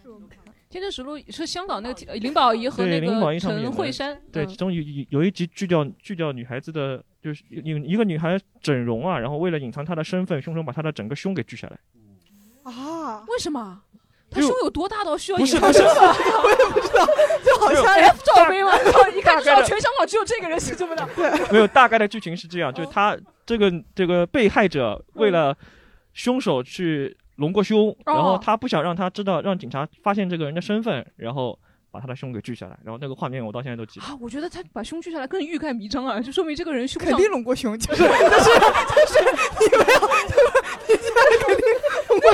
[0.69, 11.79] 天真实录是香港那个林保怡和那个陈慧珊，对，其中有有一集锯掉锯掉女孩子的，就是有一个女孩整容啊，然后为了隐藏她的身份，凶手把她的整个胸给锯下来。
[12.63, 13.23] 啊？
[13.27, 13.81] 为什么？
[14.29, 15.37] 她胸有多大到需要？
[15.39, 17.05] 不是不是，我也不知道，
[17.43, 18.71] 就好像 F 罩杯嘛，
[19.15, 21.09] 一看知道全香港只有这个人是这么的。
[21.15, 25.57] 对， 没有大概的剧情是这样，就是他这个这个被害者为了
[26.13, 27.17] 凶手去。
[27.38, 31.58] 隆过胸，然后他不想让他知道，让警察发现这个人的身份，然后
[31.89, 32.78] 把他的胸给锯下来。
[32.84, 34.06] 然后那个画面我到现在都记得。
[34.06, 38.19] 啊，我觉得他把胸锯下来更欲盖弥彰啊，就说明这个人胸肯定隆过胸，就是 就是就
[39.08, 39.19] 是
[39.60, 40.00] 你没有，
[40.88, 41.65] 你现在肯定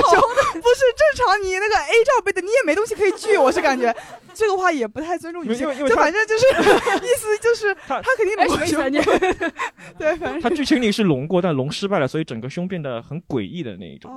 [0.00, 0.20] 胸，
[0.60, 1.42] 不是正常。
[1.42, 3.94] 你那个 A 罩杯的，你也没东西可以锯，我是感觉
[4.34, 6.46] 这个话也不太尊重女性，就反正就是
[7.04, 8.90] 意思就是他他肯定隆过胸。
[9.98, 14.10] 对，反正他剧情里是隆过，但隆失败了，所以整个胸变得很诡异的那一种。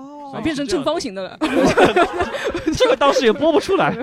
[0.44, 1.38] 变成正方形的了，
[2.78, 3.96] 这个当时也播不出来。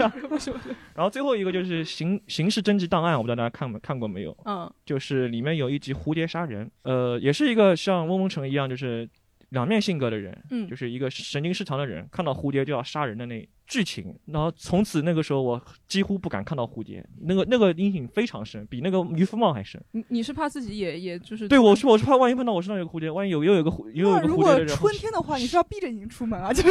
[0.94, 4.36] 然后最后一个就是刑刑事侦缉档案，我不知道大家看没看过没有？
[4.46, 9.08] 嗯，就是里面有一集蝴蝶杀人，呃，也是一个像翁翁城一样，就是
[9.54, 19.82] 两面性格的人，嗯，就是一个神经失常的人，看到蝴蝶就要杀人的那剧情，然后从此那个时候我几乎不敢看到蝴蝶，那个那个阴影非常深，比那个渔夫帽还深。
[19.92, 26.52] 你你是怕自己也也就是对我是我是怕万一碰到我身上有个蝴蝶，万一有又有个蝴又有个蝴蝶那如果，春天的话，你是要闭着眼睛出门啊？
[26.52, 26.68] 就是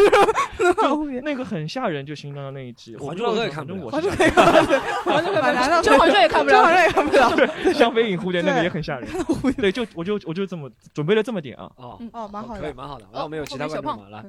[1.24, 7.30] 那个很吓人，就新疆的那一集，我还不知道珠格格也看不了反正我是还珠格格还珠格格蛮难的甄嬛传也看不了甄嬛传也看不了。
[7.64, 9.10] 对香飞影蝴蝶那个也很吓人。
[9.58, 11.72] 对，就我就我就这么准备了这么点啊。
[11.78, 12.62] 哦哦，蛮好的。
[12.62, 13.06] 可以蛮好的。
[13.12, 14.10] 然后我们有其他观众吗？
[14.10, 14.26] 来，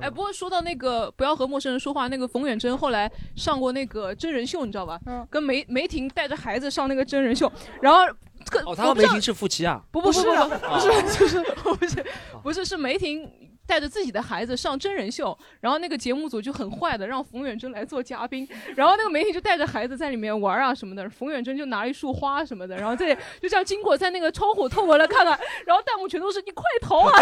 [0.00, 4.98] 哎，不过说到那个不要和陌生人说话，那个冯远征后来上过那个真人秀，你知道吧？
[5.06, 8.00] 嗯跟梅梅婷带着孩子上那个真人秀，然后
[8.44, 9.82] 特哦，他和梅婷是夫妻啊？
[9.90, 12.04] 不不不不不是啊不不是就是不是
[12.42, 13.28] 不是是梅婷
[13.66, 27.12] 带着自己的孩子上真人秀，然后那个节目组就很坏的让冯远征来做嘉宾，然后那个梅婷就带着孩子在里面玩啊什么的，冯远征就拿了一束花什么的，然后这就这样经过在那个窗户透过来看看，然后弹幕全都是你快逃啊！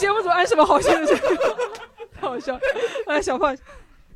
[0.00, 1.06] 节目组安什么好心的，
[2.14, 2.58] 太 好笑。
[3.06, 3.54] 哎，小胖，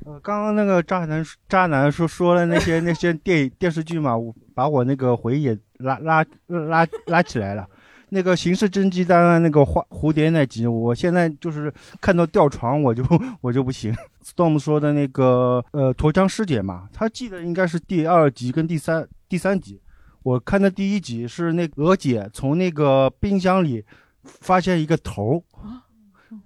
[0.06, 7.68] 呃，刚刚那个渣男渣男说说了那些 那些电影电视剧嘛，我把我那个回忆也拉拉拉拉起来了。
[8.08, 13.04] 那个《刑事侦缉档案》那个花蝴蝶那集，我现在就是看到吊床我就
[13.42, 13.94] 我就不行。
[14.24, 19.82] Storm 说的那个呃驼枪师姐嘛，他记得应该是第二集跟第三第三集。
[20.22, 23.84] 我看的第一集是那娥姐从那个冰箱里
[24.24, 25.82] 发现一个头儿，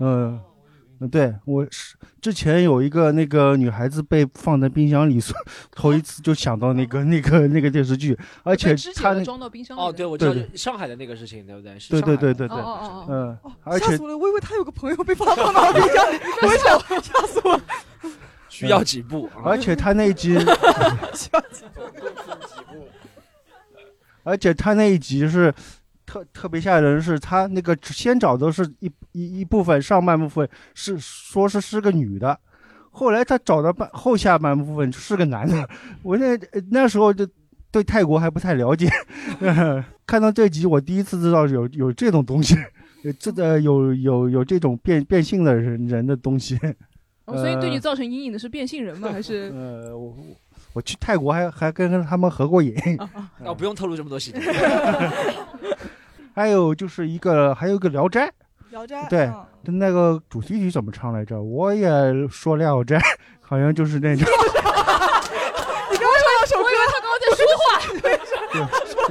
[0.00, 0.40] 嗯、
[1.00, 5.36] 嗯，对我是之前有一个那个女孩子被放在冰箱里，所
[5.70, 9.86] 头一次就想到那个 那个那个电视剧，而且她那装到冰箱里的。
[9.86, 11.78] 哦，对，我知道对上海的那个事情，对不对？
[11.78, 13.52] 是对上海对对对对哦，哦哦哦。
[13.62, 14.18] 而且吓死我了！
[14.18, 17.62] 我以为他有个朋友被放放到冰箱里， 我想吓死我了。
[18.48, 19.42] 需要几步啊？
[19.44, 20.36] 而且他那一集，
[24.24, 25.54] 而且他那一集是
[26.08, 32.40] 特特别吓人，是他那个先找的是一一一部分上半部分是说是是个女的，
[32.90, 35.68] 后来他找的半后下半部分是个男的，
[36.02, 36.38] 我那
[36.70, 37.28] 那时候就
[37.70, 38.88] 对泰国还不太了解，
[40.06, 42.56] 看到这集我第一次知道有有这种东西，
[43.02, 46.58] 有这呃有有有这种变变性的人人的东西。
[47.26, 49.10] 哦，所以对你呃造成阴影的是变性人吗？
[49.12, 50.16] 还是呃，我
[50.72, 52.74] 我去泰国还还跟他们合过影，
[53.44, 54.40] 哦，不用透露这么多细节。
[56.38, 58.28] 还有就是一个还有一个《聊斋》，
[58.70, 59.44] 聊斋对嗯。
[59.64, 61.42] 就那个主题曲怎么唱来着？
[61.42, 61.88] 我也
[62.30, 62.96] 说《聊斋》，
[63.42, 64.24] 好像就是那种，
[65.90, 67.64] 你刚刚唱两首我以为他刚刚在说话。
[68.52, 68.62] 对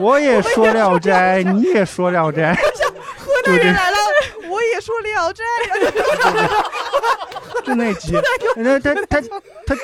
[0.01, 2.55] 我也说《聊斋》，你也说《聊斋》，
[3.19, 3.97] 河南人来了，
[4.49, 5.43] 我也说聊斋，
[7.65, 8.13] 就那集，
[8.55, 9.75] 那他他他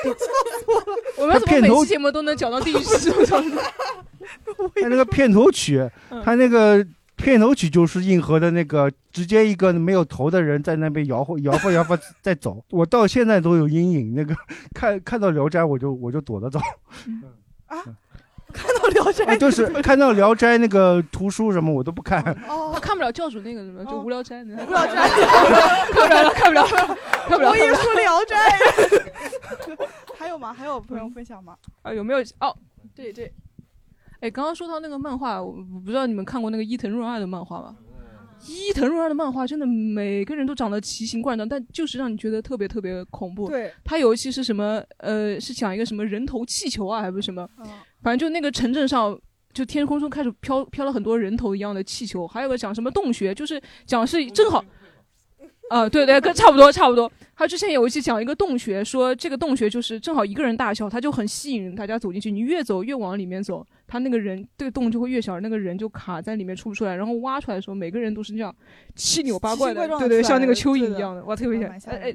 [1.16, 3.44] 我们怎么每片头期节目都能讲到地狱之中？
[4.80, 5.86] 他那个片头曲，
[6.24, 6.82] 他那个
[7.16, 14.14] 片头曲就是硬核的那个，直接一个没有头的人在那边摇晃 摇晃摇晃 在走，我到现在都有阴影。
[14.14, 14.34] 那个
[14.74, 16.58] 看看到《聊斋》，我就我就躲着走。
[18.52, 22.22] 看到聊斋啊，就是看到《聊斋》那个图书什么我都不看。
[22.48, 25.08] 哦他，看不了教主那个什么，就无聊斋，无聊斋，
[25.92, 26.64] 看不了，看不了，
[27.26, 27.50] 看不了。
[27.50, 28.36] 我也说聊斋。
[30.16, 30.52] 还有吗？
[30.52, 31.56] 还有朋友分享吗？
[31.82, 32.20] 啊，有没有？
[32.38, 32.54] 哦，
[32.94, 33.32] 对对。
[34.24, 37.76] 哎，刚刚说到那个漫画，我我不知道你们看过那个伊藤润二的漫画吗？
[38.48, 43.50] 伊藤润二的漫画真的每个人都长得奇形怪状，但就是让你觉得特别特别恐怖。
[43.50, 44.82] 对，他有一期是什么？
[44.96, 47.46] 呃，是讲一个什么人头气球啊，还不是什么？
[47.58, 47.66] 嗯
[48.00, 49.18] 反正就那个城镇上，
[49.52, 54.64] 就天空中开始飘飘了很多人头一样的气球，还有个讲什么洞穴，就是讲是正好。
[55.70, 57.10] 啊，对对，跟差不多差不多。
[57.36, 62.30] 他之前有一期讲一个洞穴，说这个洞穴就是正好一个人大小，他就很吸引大家走进去。
[62.30, 66.94] 你越走越往里面走，他那个人这个洞就会越小，那个人就卡在里面出不出来。
[66.94, 68.54] 然后挖出来的时候，每个人都是这样
[68.94, 72.14] 七扭八怪的，对对，像那个蚯蚓一样的，哇，特别吓哎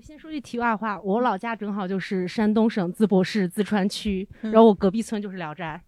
[0.00, 5.80] 先说句题外话，我老家正好就是山东省淄博市淄川区，嗯然后我隔壁村就是聊斋，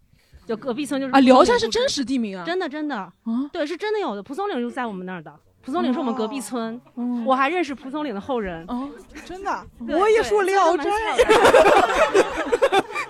[0.44, 3.12] 就隔壁村就是啊，聊斋是真实地名啊，真的真的啊，
[3.52, 4.22] 对，是真的有的。
[4.22, 8.64] 蒲松龄就在我们那儿的，蒲松龄是我们隔壁村，哦我还认识蒲松龄的后人。
[8.68, 8.88] 哦，
[9.24, 9.66] 真的，
[9.98, 10.90] 我也说对聊斋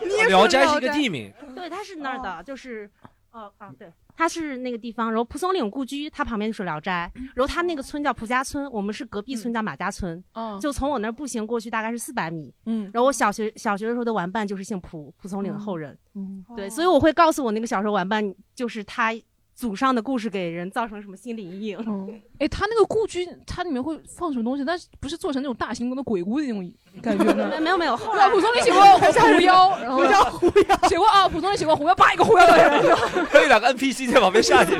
[0.04, 2.90] 你也说聊斋 是一个斋地名，对，他是那儿的，就是，
[3.32, 5.08] 哦啊，对，他是那个地方。
[5.10, 7.10] 然后蒲松龄故居，他旁边就是聊斋。
[7.34, 10.22] 然后他那个村叫蒲家村，我们是隔壁村叫马家村。
[10.34, 12.52] 哦，就从我那儿步行过去大概是四百米。
[12.66, 15.96] 嗯然后我小学小学的时候的玩伴就是姓蒲，蒲松龄的后人。
[16.14, 19.12] 嗯，对，所以我会告诉我那个小时候玩伴，就是他
[19.60, 21.78] 祖上的故事给人造成什么心理阴影。
[21.86, 24.64] 哦，哎，他那个故居，它里面会放什么东西？
[24.64, 27.52] 但是不是做成那种大型的鬼屋的那种感觉呢？
[27.60, 29.98] 没有没有，后对来啊，蒲松龄写过狐妖， 然后
[30.38, 32.96] 狐妖，写过啊，蒲松龄写过狐妖，啪一个狐妖在那儿。
[33.28, 34.70] 还有两个 NPC 在旁边吓你。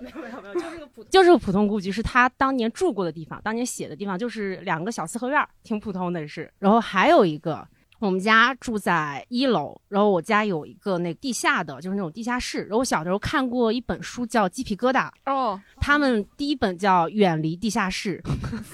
[0.00, 6.50] 没有没有，就是个普就是个普通故居，是他当年住过的地方，当年写的地方，就是两个小四合院，挺普通的是。
[6.58, 7.68] 然后还有一个。
[7.98, 12.60] 我们家住在一楼，然后我家有一个那地下的，就是那种地下室。
[12.64, 18.22] 然后我小时候看过一本书叫《鸡皮疙瘩》哦，他们第一本叫《远离地下室》，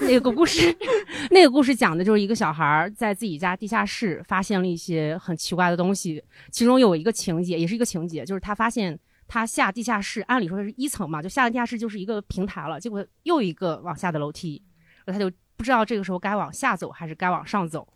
[0.05, 0.75] 那个故事，
[1.31, 14.61] 那个故事讲的就是一个小孩在自己家地下室发现了一些很奇怪的东西，其中有一个情节，也是一个情节，就是他发现他下地下室，按理说是一层嘛，就下了地下室就是一个平台了，结果又一个往下的楼梯，
[15.05, 17.87] 他就不知道这个时候该往下走还是该往上走。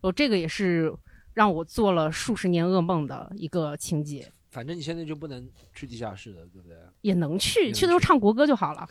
[0.00, 0.92] 哦，这个也是
[1.34, 4.30] 让我做了数十年噩梦的一个情节。
[4.50, 6.76] 反正你现在就不能去地下室的，对不对？
[7.02, 8.88] 也能去，去的时候唱国歌就好了。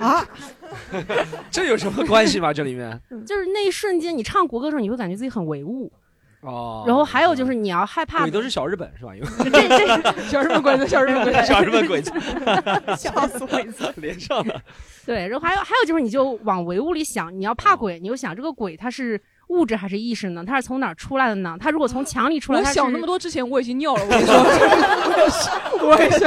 [0.00, 0.26] 啊？
[1.52, 2.52] 这有什么关系吗？
[2.52, 5.90] 这里面就是那一瞬间，你唱国歌的时候，你会感觉自己很唯物。
[6.40, 6.82] 哦。
[6.84, 8.22] 然后还有就是你要害怕。
[8.22, 9.14] 鬼都是小日本是吧？
[9.14, 12.12] 因为 这这 小日本鬼子，小日本鬼子，小日本鬼子，
[12.98, 14.60] 笑死鬼子连上了。
[15.06, 19.22] 对，然后还有还有就是，你就往唯物里想，你要怕鬼，你就想这个鬼它是。
[19.50, 20.44] 物质还是意识呢？
[20.46, 21.56] 它是从哪儿出来的呢？
[21.60, 24.02] 它如果从墙里出来，我想那么多之前我已经尿了。
[24.02, 26.24] 我跟你说，我也是，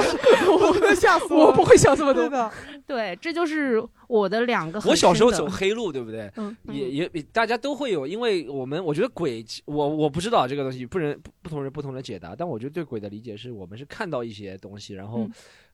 [0.49, 2.51] 我会吓死我，不会想这么多的。
[2.85, 4.79] 对，这就是我的两个。
[4.85, 6.29] 我小时候走黑路，对不对？
[6.35, 12.35] 嗯，也也大家都会有，因为我们我觉得鬼，我我不知道这个东西，不人不同人不同的解答。
[12.37, 15.25] 但我觉得对鬼的理解是我们是看到一些东西，然后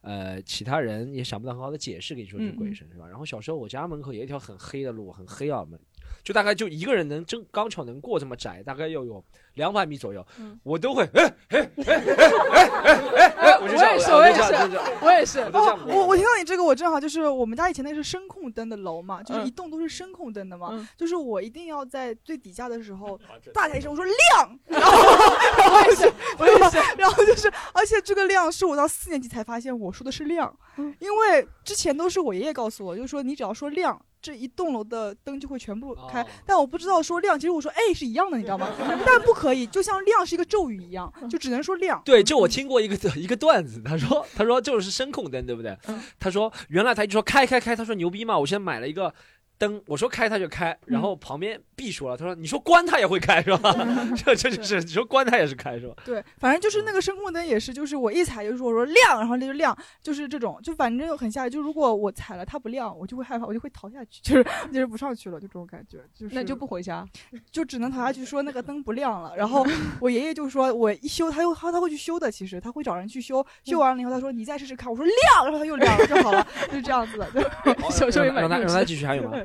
[0.01, 3.07] 呃，其他人也想不到很好的解释给你说是鬼神是吧？
[3.07, 5.79] 然后小时候我家门口有一条很黑的路，很黑啊门。
[6.23, 10.25] 就大概就一个人能正刚巧能过这么窄，大概要有两百米左右，
[10.63, 14.53] 我都会哎哎哎哎哎哎，我就这样， 我也是，
[15.01, 15.39] 我也是，
[15.87, 23.19] 我我听到你这个，我正好就是我们家以前那是声控灯的楼嘛，就是一栋都是声控灯的嘛，就是我一定要在最底下的时候
[23.53, 30.53] 大喊一声，我说亮， 然后我也是，我也是， 然后就是，而且这个亮是我到四年级才发现我说的是亮，
[30.99, 33.99] 因为之前都是我爷爷告诉我，就是说你只要说亮。
[34.21, 38.69] 这一栋楼的灯就会全部开，但我不知道说亮，其实我说哎是一样的，你知道吗？
[39.05, 42.01] 但不可以，就像亮是一个咒语一样，就只能说亮。
[42.03, 45.77] 对，就我听过一个一个段子，他说他说就是声控灯，对不对？
[46.19, 49.13] 他说原来他就说开开开，他说牛逼嘛，我现在买了一个。
[49.59, 53.75] 灯，我说开它就开，然后旁边 B 说了，他说你说关它也会开是吧？
[54.15, 55.93] 这这就是你说关它也是开是吧？
[56.05, 61.51] 对，反正就是那个声控灯也是，就是我一踩就是我说亮，然后它就亮，就是这种，就反正很吓人。
[61.51, 65.97] 就如果我踩了它不亮，我就会害怕，我就会逃下去， 就是就是不上去了，就这种感觉。
[66.13, 67.05] 就是那就不回家，
[67.51, 69.35] 就只能逃下去说那个灯不亮了。
[69.35, 69.67] 然后
[69.99, 77.27] 我爷爷就说我一修，他又他他会去修的，其实他会找人去修，修完了以后他说你再试试看，我说亮，然后他又亮了就好了，就这样子的。
[77.91, 79.37] 小时候也买让他让他继续还有吗？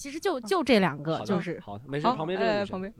[0.00, 2.06] 其实就就这两个，就是好，没事。
[2.06, 2.90] 旁边这个旁边，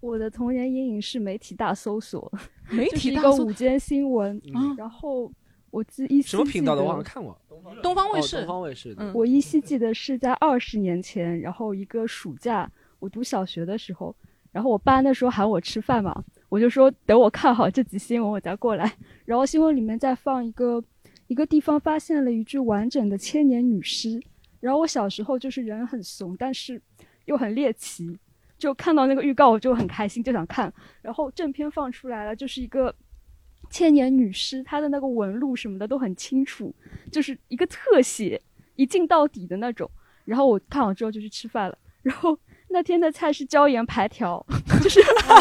[0.00, 2.32] 我的童年阴影是媒体大搜索，
[2.72, 4.40] 媒体一个午间新闻。
[4.78, 5.30] 然后
[5.70, 7.38] 我记一什么频道的，我好像看过，
[7.82, 8.38] 东方卫视。
[8.38, 8.96] 东方卫视。
[9.12, 12.66] 我依稀记得是在二十年前，然后一个暑假，
[12.98, 14.16] 我读小学的时候，
[14.52, 18.90] 然后我爸那时候喊我吃饭嘛，我就说等我看好这集新闻，我再过来。
[19.26, 20.82] 然后新闻里面在放一个
[21.26, 24.18] 一个地方发现了一具完整的千年女尸。
[24.62, 26.80] 然后我小时候就是人很怂，但是
[27.24, 28.16] 又很猎奇，
[28.56, 30.72] 就看到那个预告我就很开心，就想看。
[31.02, 32.94] 然后正片放出来了，就是一个
[33.70, 36.72] 千年女尸，她的那个纹路什么的都很清楚，
[37.10, 38.40] 就是一个特写，
[38.76, 39.90] 一镜到底的那种。
[40.24, 41.76] 然后我看完之后就去吃饭了。
[42.02, 44.46] 然后那天的菜是椒盐排条，
[44.80, 45.00] 就是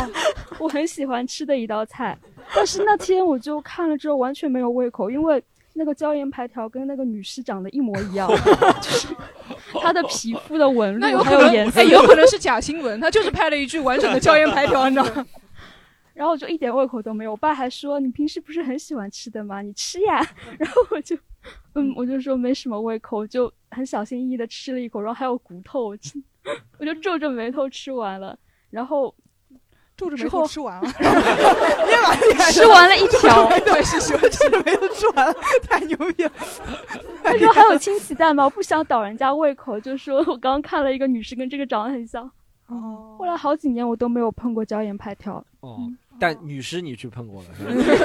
[0.60, 2.18] 我很喜欢吃的一道菜。
[2.56, 5.44] 但是那天我就看了之后完全没有胃口，因为。
[5.74, 8.28] 那个椒盐排条跟那个女尸长得一模一样，
[8.82, 9.08] 就是
[9.82, 15.26] 她的皮肤的纹路还有颜色，有可能是假新闻，他就是拍了一句完整的椒盐排条，你知道吗？
[16.14, 17.32] 然后我就一点胃口都没有。
[17.32, 19.62] 我爸还说：“你平时不是很喜欢吃的吗？
[19.62, 20.22] 你吃呀。
[20.60, 21.18] ”然后我就，
[21.74, 25.98] 嗯，我就说没什么胃口，就很小心翼翼的吃了一口，然后还有骨头，我
[26.80, 28.38] 我就皱着眉头吃完了，
[28.70, 29.14] 然后。
[30.02, 30.92] 皱着眉头吃完了，
[32.52, 35.34] 吃完了一条， 对，是喜欢皱着眉头吃完了，
[35.70, 36.32] 太牛逼了。
[37.24, 38.46] 他说还有清奇蛋吗？
[38.46, 42.24] 我不想倒人家胃口，就说我刚刚看了一个女士跟这个长得很像。
[42.66, 43.16] 哦。
[43.20, 45.44] 后来好几年我都没有碰过椒盐排条。
[45.60, 45.78] 哦。
[46.20, 47.50] 但女尸你去碰过了？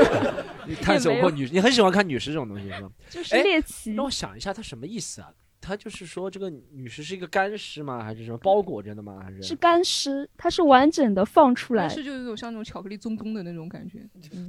[0.66, 1.48] 你探索过女？
[1.50, 2.90] 你很喜欢看女尸这种东西是吗？
[3.09, 3.94] 就是猎奇。
[3.94, 5.28] 让我想一下，它什么意思啊？
[5.60, 8.02] 他就是说，这个女尸是一个干尸吗？
[8.02, 9.20] 还是什么包裹着的吗？
[9.22, 10.28] 还是是干尸？
[10.36, 14.00] 它是完整的放出来，是就有种像那种巧克力棕棕的那种感觉。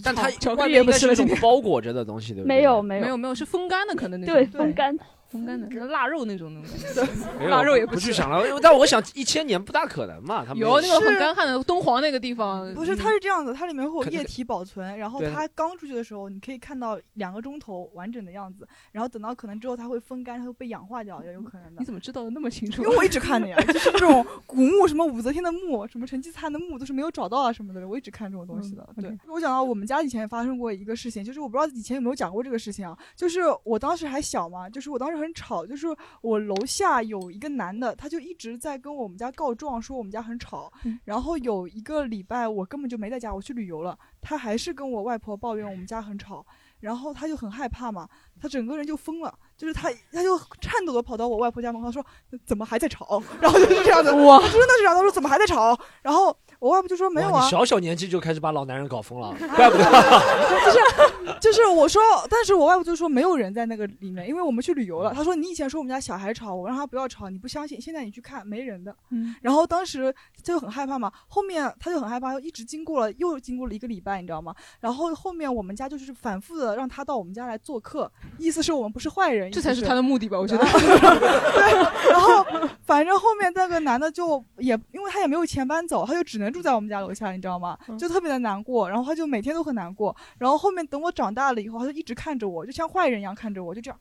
[0.04, 2.56] 但它巧克力也不是那种包裹着的东西，对不对？
[2.56, 4.36] 没有，没有，没有，是风干的，可能那种。
[4.36, 4.98] 对，风干。
[5.30, 6.86] 风干的，腊肉那种东西
[7.50, 21.80] 腊肉也不去想了，但我想一千年不大可能嘛，他们有那个很干旱的敦煌那个地方，不是，它是这样子，它里面会有液体保存，然后它刚出去的时候，你可以看到两个钟头完整的样子，然后等到可能之后它会风干，它会被氧化掉，也有可能的。
[21.80, 21.86] 你。
[21.86, 22.84] 怎么知道的那么清楚？
[22.84, 28.88] 因为我一直看的呀， 就是这种古墓，什么武则天的墓，什么成吉思汗的墓，都是没有找到啊什么的，我一直看这种东西的。
[28.98, 35.88] 嗯对，我讲到我们家以前也发生过一个事情，就是我不知道以前有没有讲过这个事情啊，就是我当时还小嘛，就是我当时很吵，就是
[36.22, 40.72] 我楼下有一个男的，他就一直在跟我们家告状，说我们家很吵。
[40.84, 46.46] 嗯然后有一个礼拜我根本就没在家，我去旅游了，他还是跟我外婆抱怨我们家很吵。
[46.80, 48.08] 然后他就很害怕嘛，
[48.40, 52.06] 他整个人就疯了，就是他他就颤抖的跑到我外婆家门口说
[52.46, 59.84] 怎么还在吵，然后就是这样的，我他真的是这样，他说怎么还在吵，然后我外婆就说没有啊，小小年纪就开始把老男人搞疯了， 怪不得。
[60.66, 65.14] 就是就是我说，但是我外婆就说没有人在那个里面，因为我们去旅游了。
[65.14, 68.96] 她说你以前说我们家小孩吵，我让他不要吵，你不相信，现在你去看没人的。
[69.12, 74.54] 嗯然后当时他就很害怕嘛，后面他就很害怕，一直经过了又经过了一个礼拜，你知道吗？
[74.80, 80.40] 然后后面我们家就是反复的让他到我们家来做客，意思是我们不是坏人，这才是他的目的吧？
[80.40, 80.66] 我觉得。
[80.68, 82.46] 对，然后
[82.84, 87.78] 反正后面那个男的就也，因为他也没有钱搬走，他就只能住在我们家楼下，你知道吗？
[88.00, 90.16] 就特别的难过，然后他就每天都很难过。
[90.38, 94.00] 然后后面等我长大了以后，他就一直看着我，就像坏人一样看着我，就这样。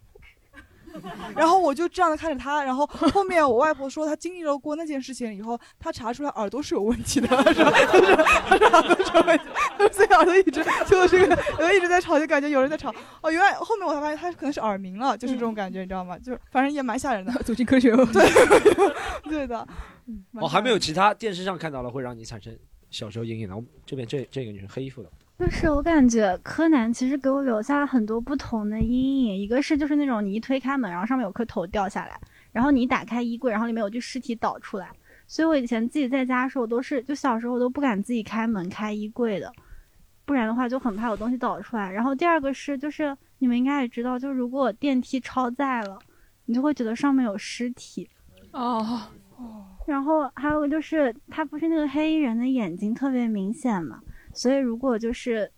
[1.36, 9.44] 然后我就这样的看着他，然后后面我外婆说，她经历了过那件事情以后，她查出来耳朵是有问题的，是耳朵是有问题，
[9.92, 12.90] 所以耳朵一直就是个，然后一直在吵，就感觉有人在吵。
[13.20, 16.16] 哦，原来后面我才发现他可能是耳鸣了，就是这种感觉，你知道吗？
[16.16, 17.32] 就是反正也蛮吓人的。
[17.44, 19.68] 走进科学，对 对的。
[20.30, 22.56] 蛮哦，还没有其他电视上看到了会让你产生
[22.90, 23.54] 小时候阴影的。
[23.56, 32.18] 我们这边这这个女生黑衣服的，就是我感觉柯南其实给我留下了很多不同的阴影，一个是就是那种你一推开门，然后上面有颗头掉下来，
[32.52, 34.90] 然后你一打开衣柜，然后里面有具尸体倒出来，
[35.26, 39.52] 所以我以前自己在家的时候，我都是就小时候我都不敢自己开门开衣柜的，
[40.24, 41.90] 不然的话就很怕有东西倒出来。
[41.90, 45.98] 然后第二个是就是你们应该也知道，就如果电梯超载了，
[46.46, 48.08] 你就会觉得上面有尸体。
[48.52, 49.02] 哦
[49.36, 54.00] 哦，然后还有就是，他不是那个黑衣人的眼睛特别明显嘛，
[54.32, 55.50] 所以如果就是，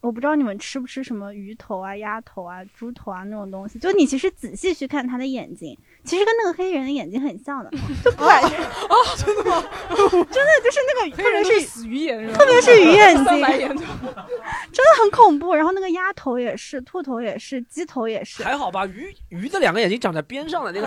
[0.00, 7.70] 我不知道你们吃不吃什么鱼头啊、鸭头啊、猪头啊那种东西，就你其实仔细去看他的眼睛，其实跟那个黑人的眼睛很像的，
[8.04, 9.62] 就不管是啊， 真的吗？
[10.30, 12.38] 真的就是那个，特别是死鱼眼是吧？
[12.38, 13.82] 特别是鱼眼睛，白眼的
[14.72, 15.54] 真的很恐怖。
[15.54, 18.86] 然后那个鸭头也是，兔头也是，鸡头也是，还好吧？
[18.86, 20.86] 鱼鱼的两个眼睛长在边上的那个，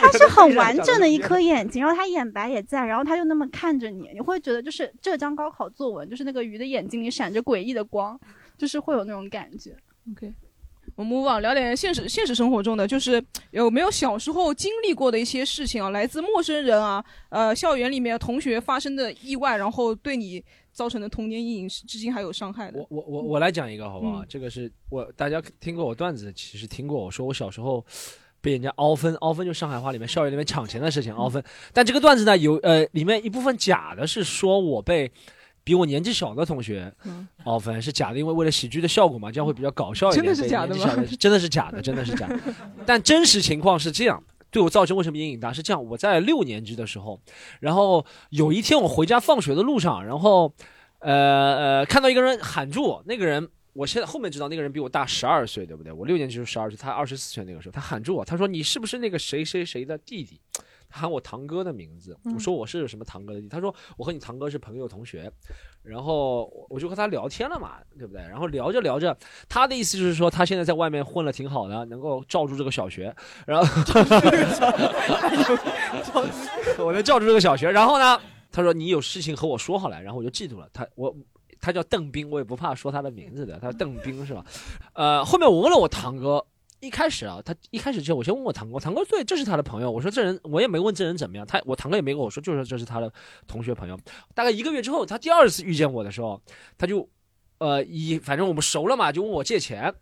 [0.00, 8.18] 它是很完整的一颗眼睛，然后它眼白也在，然后它就那么看着你，你会觉得就是浙江高考作文，就是那个鱼的眼睛里闪着诡异的光，
[8.58, 9.76] 就是会有那种感觉。
[10.12, 10.32] OK，
[10.94, 22.78] 我们 on 聊点现实现实生活中的，就是有没有小时候经历过的一些事情啊，来自陌生人啊，呃，校园里面同学发生的意外，然后对你造成的童年阴影，是至今还有伤害的。
[22.78, 24.22] 我我我我来讲一个好不好？
[24.22, 27.84] 嗯这个是我大家听过我段子，其实听过我说我小时候
[28.40, 31.42] 被人家凹分，凹分就上海话里面校园里面抢钱的事情凹分。
[31.72, 35.10] 但这个段子呢，有呃里面一部分假的是说我被
[35.66, 40.24] 比我年纪小的同学嗯凹分是假的，因为为了喜剧的效果嘛，这样会比较搞笑一点。
[40.24, 42.38] 真的是假的吗真的是假的，真的是假的。
[42.86, 44.22] 但真实情况是这样。
[44.48, 45.52] 对我造成为什么阴影大？
[45.52, 47.20] 是这样，我在六年级的时候，
[47.58, 50.54] 然后有一天我回家放学的路上，然后
[51.00, 55.92] 呃呃看到一个人喊住我，那个人我现在后面知道那个人比我大十二岁，对不对？
[55.92, 60.40] 我六年级就十二岁，他二十四岁那个时候，他喊住我，他说你是不是那个谁谁谁的弟弟？
[60.96, 63.42] 他喊我堂哥的名字，嗯我说我是什么堂哥的？
[63.50, 65.30] 他说我和你堂哥是朋友同学，
[65.82, 68.22] 然后我我就和他聊天了嘛，对不对？
[68.22, 69.14] 然后聊着聊着，
[69.46, 73.14] 他的意思就是说他现在在外面混的挺好的，能够罩住这个小学，
[73.46, 73.66] 然后
[76.82, 78.18] 我能罩住这个小学，然后呢，
[78.50, 81.14] 他说你有事情和我说好了，然后我就嫉妒了他我。
[81.58, 84.44] 他叫邓斌，我也不怕说他的名字的，他叫邓斌是吧？
[84.92, 86.44] 呃，后面我问了我堂哥，
[86.80, 89.90] 一开始啊，他一开始之后，我先问我堂哥，堂哥对，这是他的朋友。
[89.90, 93.12] 我说这人，我也没问这人怎么样，他我堂哥也没跟我说，就是这是他的
[93.46, 93.98] 同学朋友。
[94.34, 96.40] 大概一个月之后，他第二次遇见我的时候，
[96.76, 97.08] 他就，
[97.58, 99.94] 呃，一反正我们熟了嘛，就问我借钱。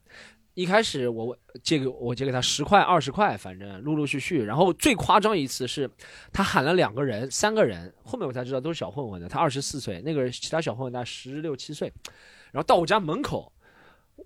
[0.54, 4.44] 一开始我借给我借给他十块二十块，反正陆陆续续。
[4.44, 5.90] 然后最夸张一次是，
[6.32, 9.28] 他喊了两个人、三个人，后面我才知道都是小混混的。
[9.28, 11.92] 他二十四岁，那个其他小混混大概十六七岁。
[12.52, 13.52] 然后到我家门口，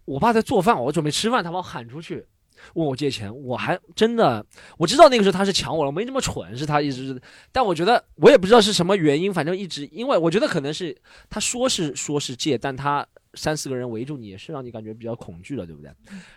[0.04, 2.26] 我爸在做饭，我准备吃饭，他把我喊出去，
[2.74, 3.34] 问我借钱。
[3.44, 4.44] 我还真的
[4.76, 7.22] 我知道那个时候他是抢我了，我没这么蠢，是他一直是。
[7.52, 10.96] 但我觉得我也不知道是什么原因，反正一直因为我觉得可能是
[11.28, 15.90] 他说是说是借，但他三四个人围住你，也是让你感觉比较恐惧的，对不对？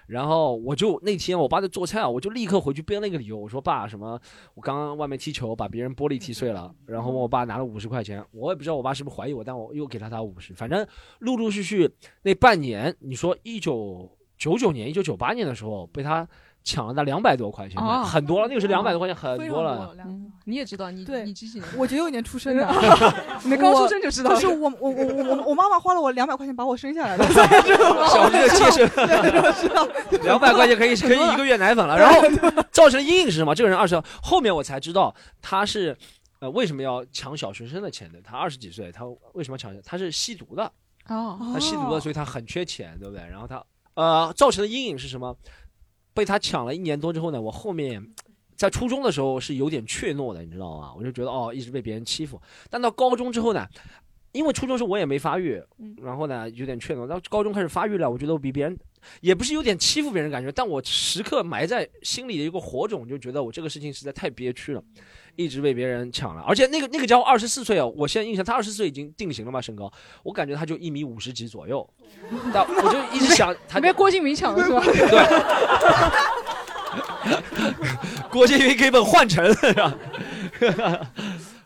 [0.07, 4.19] 然后我就那天我爸在做菜啊，我就立刻回去编了一个理由，我说爸什么，
[4.53, 10.85] 我刚刚外面踢球把别人玻璃踢碎了，然后问我爸拿了五十块钱，我也不知道我爸是不是怀疑我，但我又给了他五十，反正
[11.19, 11.89] 陆陆续续
[12.23, 16.27] 那半年，你说一九九九年、一九九八年的时候被他。
[16.63, 18.47] 抢了那两百多块钱，哦很多了。
[18.47, 19.95] 那个是两百多块钱，很多了。
[20.05, 21.67] 嗯你也知道，你对你几几年？
[21.75, 22.63] 我九九年出生的
[23.45, 28.69] 你刚出生就知道了就是我我我我我我妈妈花了我两百块钱把我生下来的， 小学的接
[29.67, 31.97] 生，两百块钱可以可以一个月奶粉了。
[31.97, 32.21] 然后
[32.71, 33.55] 造成的阴影是什么？
[33.55, 35.11] 这个人二十，后面我才知道
[35.41, 35.97] 他是
[36.41, 38.21] 呃为什么要抢小学生的钱的。
[38.21, 39.75] 他二十几岁，他为什么抢？
[39.83, 40.71] 他是吸毒的。
[41.07, 43.25] 哦他吸毒的，所以他很缺钱，对不对？
[43.27, 43.63] 然后他
[44.01, 45.37] 呃造成的阴影是什么？
[46.13, 48.03] 被他抢了一年多之后呢，我后面
[48.55, 50.93] 在初中的时候是有点怯懦的，你知道吗？
[50.97, 52.41] 我就觉得哦，一直被别人欺负。
[52.69, 53.65] 但到高中之后呢，
[54.31, 55.61] 因为初中时候我也没发育，
[56.01, 57.07] 然后呢有点怯懦。
[57.07, 58.77] 到高中开始发育了，我觉得我比别人
[59.21, 64.83] 也不是有点欺负别人感觉，但我时刻埋在心里的一个火种，就觉得我这个事情实在太憋屈了。
[65.35, 69.91] 一直被别人抢了，而且那个那个家伙二十四岁哦，我现在印象他二十四岁已经定型了嘛，身高，
[70.23, 71.87] 我感觉他就一米五十几左右，
[72.53, 74.81] 但我就一直想他被郭敬明抢了是吧？
[74.85, 75.21] 对
[78.29, 79.97] 郭敬明给本换成是吧？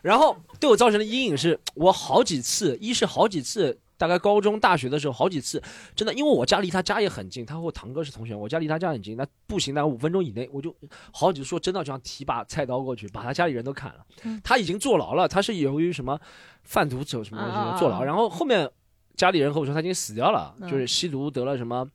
[0.02, 5.62] 然后对我造成的阴影是我好几次，一是好几次，大概高中、大学的时候好几次，
[5.94, 10.74] 真的，因为我家离他家也很近，他和我堂哥是同学，我家离他家很近，那步行大概五分钟以内，我就
[11.12, 14.06] 好几次说真的就想提把菜刀过去，把他家里人都砍了。
[14.44, 16.20] 他已经坐牢了，他是由于什么
[16.62, 18.70] 贩毒走什么东啊啊啊西坐牢，然后后面
[19.14, 21.88] 家里人和我说他已经死掉了，嗯就是吸毒得了什么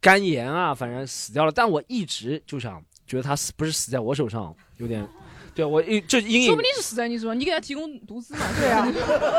[0.00, 1.52] 肝炎啊，反正死掉了。
[1.52, 5.08] 但我一直就想觉得他死不是死在我手上，有点。
[5.54, 8.40] 对我一这阴影，说不定是死在你手上，你给他提供毒资嘛？
[8.58, 8.86] 对啊，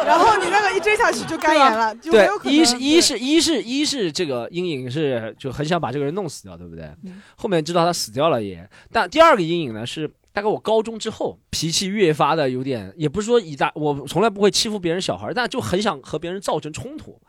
[0.06, 2.54] 然后你那个一追下去就肝炎了，就没有可，能。
[2.54, 6.90] 一是一是一是一是这个阴影是就很想把这个人弄死掉，对不对？
[7.36, 17.20] 后面知道他死掉了也，但第二个阴影呢是大概我高中之后脾气越发的有点，也不是说以大，我从来不会欺负别人小孩，但就很想和别人造成冲突。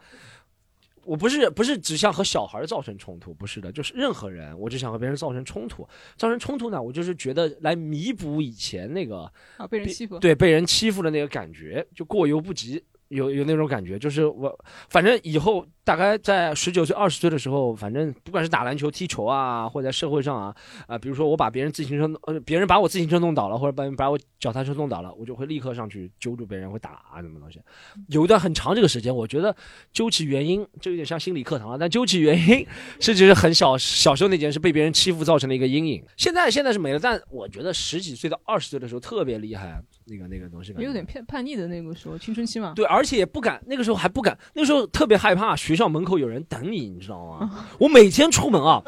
[1.07, 5.87] 我不是不是只想和小孩造成冲突，不是的，就是任何人，我只想和别人造成冲突。
[6.17, 12.83] 造成冲突呢，我就是觉得来弥补以前那个啊被人欺负对被人欺负的那个感觉，就过犹不及。
[13.09, 20.55] 有有那种感觉，就是我，反正以后大概在十九岁、二十岁的时候，反正不管是打篮球、踢球啊，或者在社会上啊，
[20.87, 27.61] 啊、比如说我把别人自行车，呃，别人把我自行车弄倒了，或者把把我脚踏车弄倒了，我就会立刻上去揪住别人，会打啊什么东西。
[28.09, 29.55] 有一段很长这个时间，我觉得
[29.93, 32.67] 究其原因，这有点像心理课堂了，但究其原因
[33.01, 36.05] 是就是很小小时候那件事被别人欺负造成的一个阴影。
[36.17, 42.73] 现在现在是没了，但我觉得十几岁到二十岁的时候特别厉害，那个那个东西感觉有点叛叛逆的那个时候，青春期嘛。
[42.77, 47.67] 对，而且也不敢，那个时候还不敢，那个时候特别害怕学校门口有人等你，你知道吗？
[47.79, 48.83] 我每天出门啊，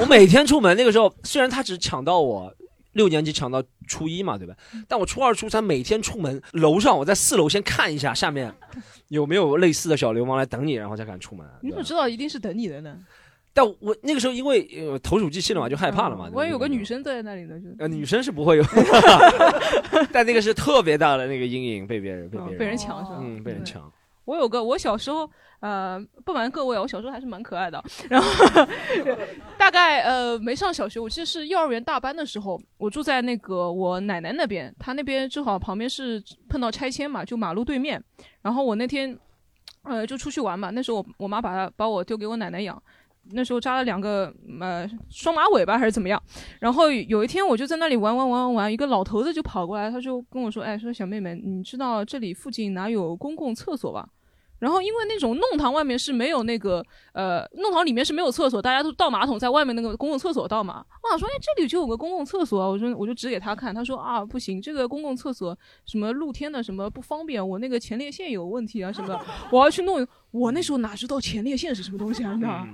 [0.00, 2.54] 我每天出门，那个时候虽然他只抢到我
[2.92, 4.54] 六年级抢到初一嘛，对吧？
[4.86, 8.52] 但我初二、初三每天出门，楼上我在四楼先看一下下面
[9.08, 11.46] 有没有类似的小流氓来等你，然后再敢出门。
[11.60, 12.96] 你怎么知道一定是等你的呢？
[13.60, 16.30] 但我那个时候因为呃投鼠忌器了嘛，就害怕了嘛。
[16.32, 18.64] 我也有个女生坐在那里呢，就呃，女生是不会有
[20.10, 23.18] 但那个是特别大的那个阴影，被别人被别人被人抢是吧？
[23.20, 23.92] 嗯，被人抢。
[24.24, 25.28] 我有个，我小时候，
[25.60, 27.82] 呃，不瞒各位啊，我小时候还是蛮可爱的。
[28.08, 28.66] 然后
[29.58, 38.02] 大概呃没上小学，我记得是幼儿园大班的时候，我住在那个我奶奶那边，她那边正好旁边是碰到拆迁嘛，就马路对面。
[38.40, 39.14] 然后我那天
[39.82, 42.82] 呃就出去玩嘛，那时候我我妈把她把我丢给我奶奶养。
[43.32, 46.22] 那时候扎了两个呃双马尾巴还是怎么样，
[46.58, 54.08] 然后有一天我就在那里玩玩玩玩玩，一个老头子就跑过来，他就跟我说：“哎，说小妹妹，你知道这里附近哪有公共厕所吧？”
[54.60, 60.84] 然后因为那种弄堂外面是没有那个呃弄堂里面是没有厕所，大家都倒马桶在外面那个公共厕所倒嘛。
[61.02, 69.18] 我想说，哎，这里就有个公共厕所，我说我就指给他看，他说啊不行，这个公共厕所什么露天的什么不方便，我那个前列腺有问题啊什么，
[69.50, 70.06] 我要去弄。
[70.30, 72.64] 我那时候哪知道前列腺是什么东西啊，你知道？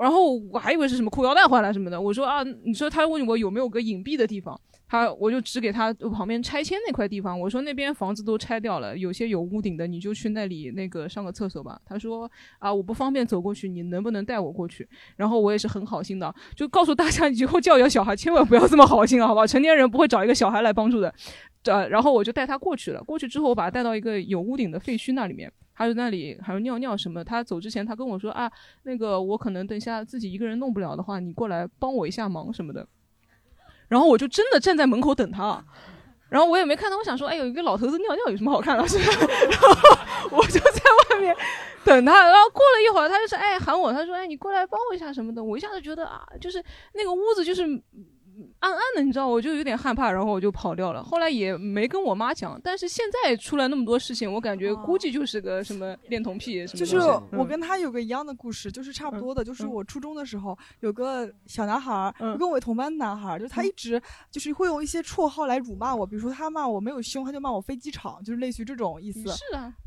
[0.00, 11.80] 然后我还以为是什么裤腰带坏了什么的，我说啊，你说他问我有没有个隐蔽的地方，他我就指给他旁边拆迁那块地方，我说那边房子都拆掉了，有些有屋顶的，你就去那里那个上个厕所吧。
[11.84, 14.88] 他说啊，我不方便走过去，你能不能带我过去？
[15.16, 19.46] 然后我也是很好心的，就告诉大家以后教育小孩千万不要这么好心，好吧？
[19.46, 21.12] 成年人不会找一个小孩来帮助的。
[21.64, 25.52] 呃，然后我就带他过去了，过去之后我把他带到一个有屋顶的废墟那里面。
[25.78, 28.50] 还有那里还有尿尿什么，他走之前他跟我说啊，
[28.82, 32.84] 那个我可能等下自己一个人弄不了的话，你过来帮我一下忙什么的。
[33.86, 35.64] 然后我就真的站在门口等他，
[36.30, 38.88] 然后我也没看到，我想说，哎，有一个老头子尿尿有什么好看的？
[38.88, 39.04] 是吧？
[39.48, 41.32] 然后我就在外面
[41.84, 46.60] 等他，然后过了一会儿，他就是哎喊我，他说哎你过来帮我一下什么的，我一下子觉得啊，就是
[46.94, 47.80] 那个屋子就是。
[48.60, 51.02] 暗暗的，你知道，我就有点害怕，然后我就跑掉了。
[51.02, 56.78] 后来也没跟我妈讲，但是现在出来那么多事情，我感觉估计就是个什么恋童癖什么。
[56.78, 56.98] 就是
[57.32, 69.20] 我跟他有个一样的故事，就是差不多的，就是我初中的时候有个小男孩，跟我同班的男孩，就是他一直就是会用一些绰号来辱骂我，比如说他骂我没有胸，他就骂我飞机场，就是类似于这种意思。
[69.28, 69.72] 是啊。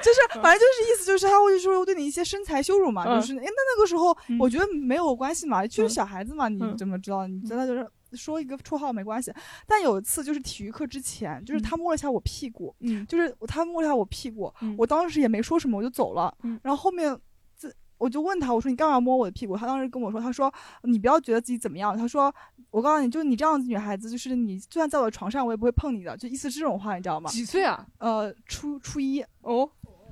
[0.00, 4.66] 就是反正就是意思就是他会说对你一些身材羞辱嘛，就是哎那那个时候我觉得。
[4.78, 7.26] 没有关系嘛，就是小孩子嘛，你怎么知道？
[7.26, 9.32] 你真的就是说一个绰号没关系。
[9.66, 16.34] 但有一次就是体育课之前，就是他摸了一下我屁股，嗯，就是他摸了一下我屁股，我当时也没说什么，我就走了。
[16.62, 17.18] 然后后面
[17.56, 19.56] 这我就问他，我说你干嘛摸我的屁股？
[19.56, 20.52] 他当时跟我说，他说
[20.84, 21.96] 你不要觉得自己怎么样。
[21.96, 22.32] 他说
[22.70, 27.28] 我告诉你，就是你这样子女孩子，就是你就算在我的床上，我也不会碰你的，就意思是这种话，你知道吗？
[27.30, 27.86] 几岁啊？
[27.98, 29.68] 呃，初初一哦。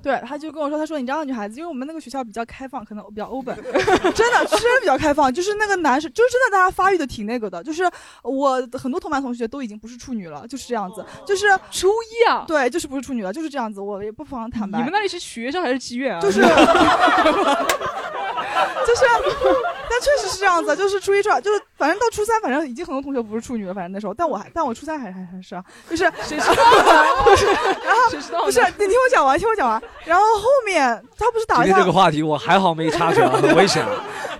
[0.07, 3.53] 对，他就跟我说，他说你这样的女孩子，因为我们那个学校比较开放，可能比较 open，
[4.15, 5.33] 真的，真的比较开放。
[5.33, 7.61] 就是那个男生，就是真的，大家发育的挺那个的。
[7.61, 7.83] 就是
[8.23, 11.03] 我很多同班同学都已经不是处女了，就是这样子。
[11.25, 13.81] 就是初一啊，对，就是不是处女了，就是这样子。
[13.81, 14.79] 我也不妨坦白。
[14.79, 16.21] 你们那里是学校还是妓院啊？
[16.21, 16.39] 就是
[18.85, 19.05] 就是，
[19.89, 20.75] 但确实是这样子。
[20.75, 23.73] 就是初一、初二，就是反正到初三，反正已经很多同学不是处女了。
[23.73, 26.53] 反正那时候，但我还，但我初三还还还是啊，就是谁知道？
[27.23, 29.81] 不是，然后不是，你听我讲完，听我讲完。
[30.05, 33.85] 然后后面他不是打了一下这个话题，我还好没插嘴，很危险。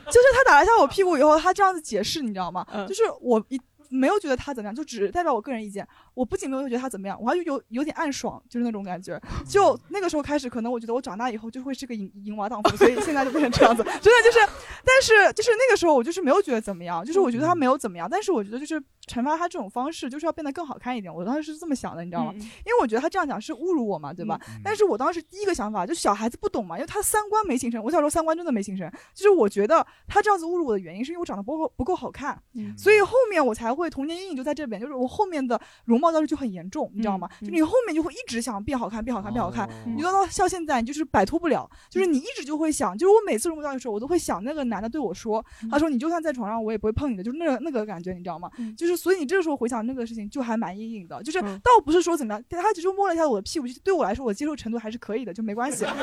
[0.07, 2.65] 就是他打了一下我屁股以后，他这样子解释，你知道吗？
[2.87, 3.59] 就是我一
[3.89, 5.87] 没有觉得他怎么样，就只代表我个人意见。
[6.13, 9.19] 我不仅没有觉得他怎么样，我还有有点暗爽，就是那种感觉。
[9.47, 13.83] 就那个时候开始，可能我觉得我长大以后就会是个淫淫娃荡妇，所以现在就变成这样子。
[13.83, 14.39] 真的就是，
[14.83, 18.83] 但是就是那个时候我就是没有觉得怎么样，就是我觉得他没有怎么样，但是我觉得就是。
[19.07, 22.33] 惩罚他这种方式就是要变得更好看一点，我当时是这么想的，你知道吗？
[22.35, 24.37] 因为我觉得他这样讲是侮辱我嘛，对吧？
[24.61, 27.81] 但是我当时第一个想法就小孩子不懂嘛，因为他三观没形成。
[27.81, 32.37] 我小时候三观真的没形成，就是我觉得他这样子侮辱我的原因是因为我长得不够不够好看，
[32.77, 37.29] 所以后面我才会童年阴影就在这边，就是我后面的容貌焦虑就很严重，你知道吗？
[37.41, 39.69] 就你后面就会一直想变好看，变好看，变好看。
[39.95, 48.49] 你到到像现在，你就是摆脱不了，就是你一直就会想，就是我每次容貌焦虑的时候，我都会想那个男的对我说，他说你就算在床上我也不会碰你的，就是那个那个感觉，你知道吗？
[48.77, 49.77] 就是所以你这个时候回想。
[49.87, 55.85] 那个事情就还蛮阴影的，就是倒不是说怎么样，他只是摸了一下我的屁股，对我来说，我接受程度还是可以的，就没关系。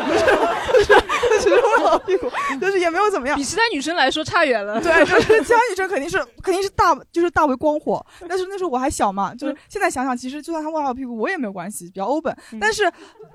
[1.43, 3.37] 就是摸了屁股，就是也没有怎么样。
[3.37, 4.81] 比其他女生来说差远了。
[4.81, 12.37] 对，就是其他女生肯定是肯定是大就是大为光火，但是那时候我还小嘛，就是现在想想，其实就算他摸了我屁股，我也没有关系，比较 open。
[12.61, 12.83] 但是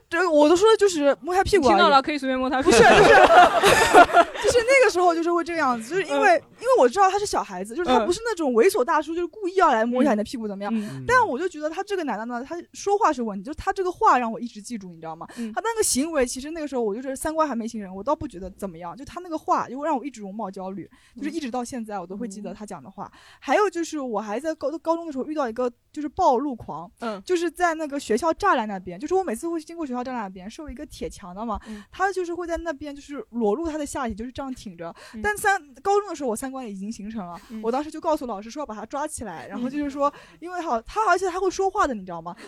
[0.10, 1.68] 这我都说的就是摸他屁股。
[1.68, 2.72] 听到了，可以随便摸他屁股。
[2.72, 3.04] 不是，就是
[4.42, 10.24] 就是那个时候就是会这个样子，就是因为因为我知道他是小孩子，就是他不是那种猥琐大叔，就是故意要来摸一下你的。
[10.30, 10.72] 屁股怎么样？
[11.08, 15.26] 但我就觉得他这个男的呢，他说话是问题，就是他这个话让我一直记住，你知道吗？
[15.28, 18.96] 他那个行为，其实那个时候我就是三观还没形成，我倒不觉得怎么样。
[18.96, 20.88] 就他那个话，又让我一直容貌焦虑，
[21.18, 23.12] 就是一直到现在我都会记得他讲的话。
[23.40, 31.60] 还有就是我还在高高中的时候遇到一个就是暴露狂，嗯，就是在那个学校栅栏那边，就是我每次会经过学校栅栏那边，是有一个铁墙的嘛，
[31.92, 34.94] 他就是会在那边就是裸露他的下体，就是这样挺着。
[35.24, 40.12] 但三高中的时候我三观已经形成了，我当时就告诉老师说要把他抓起来，然后就是说。
[40.40, 42.34] 因为好，他而且他会说话的，你知道吗？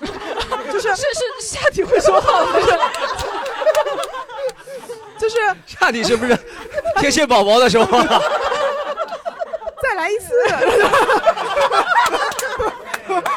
[0.71, 2.61] 就是是是下体会说话的，
[5.19, 5.35] 就是
[5.65, 6.37] 下体是不是
[6.99, 7.85] 天线宝宝的时候？
[9.81, 10.31] 再来一次。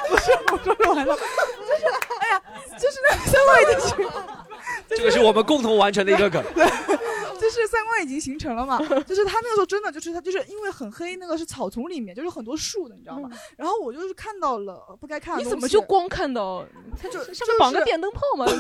[0.09, 1.17] 不是，我说完了。
[1.17, 1.21] 就
[1.77, 1.85] 是，
[2.21, 2.43] 哎呀，
[2.79, 4.07] 就是那三位已经，
[4.89, 6.43] 这个是我们共同完成的一个梗。
[7.55, 13.31] 就是三观已经形成了嘛， 就是他那个时候真的就是他就是因为很黑，那个是草丛里面，就是很多树的，你知道吗？
[13.57, 16.65] 然后我就是看到了不该看的你怎么就光看到？
[17.01, 18.45] 他就上面绑个电灯泡嘛？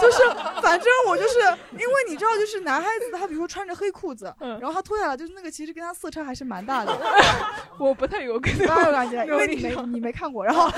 [0.00, 0.22] 就是
[0.62, 1.40] 反正我就是
[1.72, 6.96] 因为你知道，就是男孩子他比如说穿着黑裤子，然后他脱下来就是那个其实跟他色差还是蛮大的。
[7.78, 10.76] 我不太有，有感觉，因为你没你没看过，然后就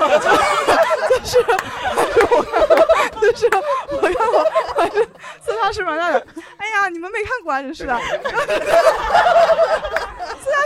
[1.25, 2.75] 是我
[3.09, 3.49] 就是
[3.89, 4.45] 我看过，
[4.75, 5.03] 反正
[5.45, 6.25] 色差是蛮大的。
[6.57, 7.01] 哎呀，你。
[7.01, 7.97] 们没看过啊，真是的。
[7.97, 8.21] 虽然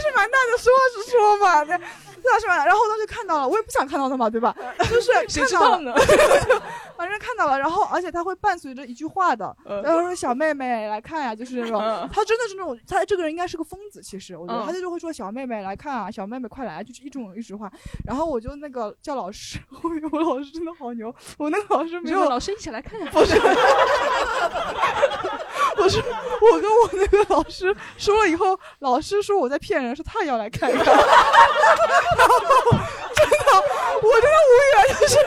[0.01, 1.63] 是蛮大的，实话实说嘛。
[1.63, 1.77] 对，
[2.21, 4.53] 虽然是蛮大，然后当时看到了，我也不想看到他嘛，对吧？
[4.89, 5.13] 就是
[5.45, 5.95] 看到了，
[6.97, 7.59] 反正看到了。
[7.59, 11.79] 然后，而且他会伴随着一句话的，然后说：“小妹妹来看呀。”就是那种，
[12.11, 14.01] 他真的是那种，他这个人应该是个疯子。
[14.01, 17.71] 其实我觉得，他就就会说：“小妹妹来看啊，小妹妹快来。”就是一种一句话。
[18.05, 23.07] 然后我就那个叫老师， 后面我老师真的好牛，我那个老师没有老师一起来看呀。
[23.11, 23.25] 不
[25.89, 25.99] 是，
[26.41, 30.85] 我跟我那个老师说了以后，老师说我在骗人，说他也要来看一看。
[30.85, 30.97] 然
[32.27, 32.77] 后
[34.01, 34.99] 我真的无语了。
[34.99, 35.17] 就是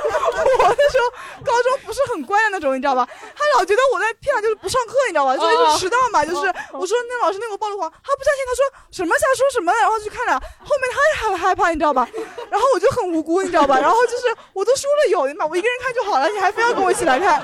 [0.59, 1.05] 我那时候
[1.45, 3.07] 高中不是很乖的那种，你知道吧？
[3.37, 5.37] 他老觉得我在骗他，就是不上课，你知道吧？
[5.37, 6.25] 所以就迟到嘛。
[6.25, 12.09] 就是我说那老师那个暴露狂，他不相信，他说什么瞎说什么，然后去看了，后面他也很害怕，你知道吧？
[12.51, 13.79] 然后我就很无辜，你知道吧？
[13.79, 17.43] 然后就是我都说了有的嘛，我一个人看就好了，你还非要跟我一起来看。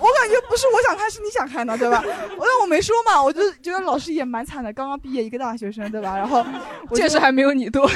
[0.00, 2.02] 我感觉不是我想看，是你想看的，对吧？
[2.36, 6.16] 我但我没说嘛，我就觉得老师也蛮惨的，刚刚毕业一个大学生，对吧？
[6.16, 6.44] 然后
[6.94, 7.88] 见识还没有你多，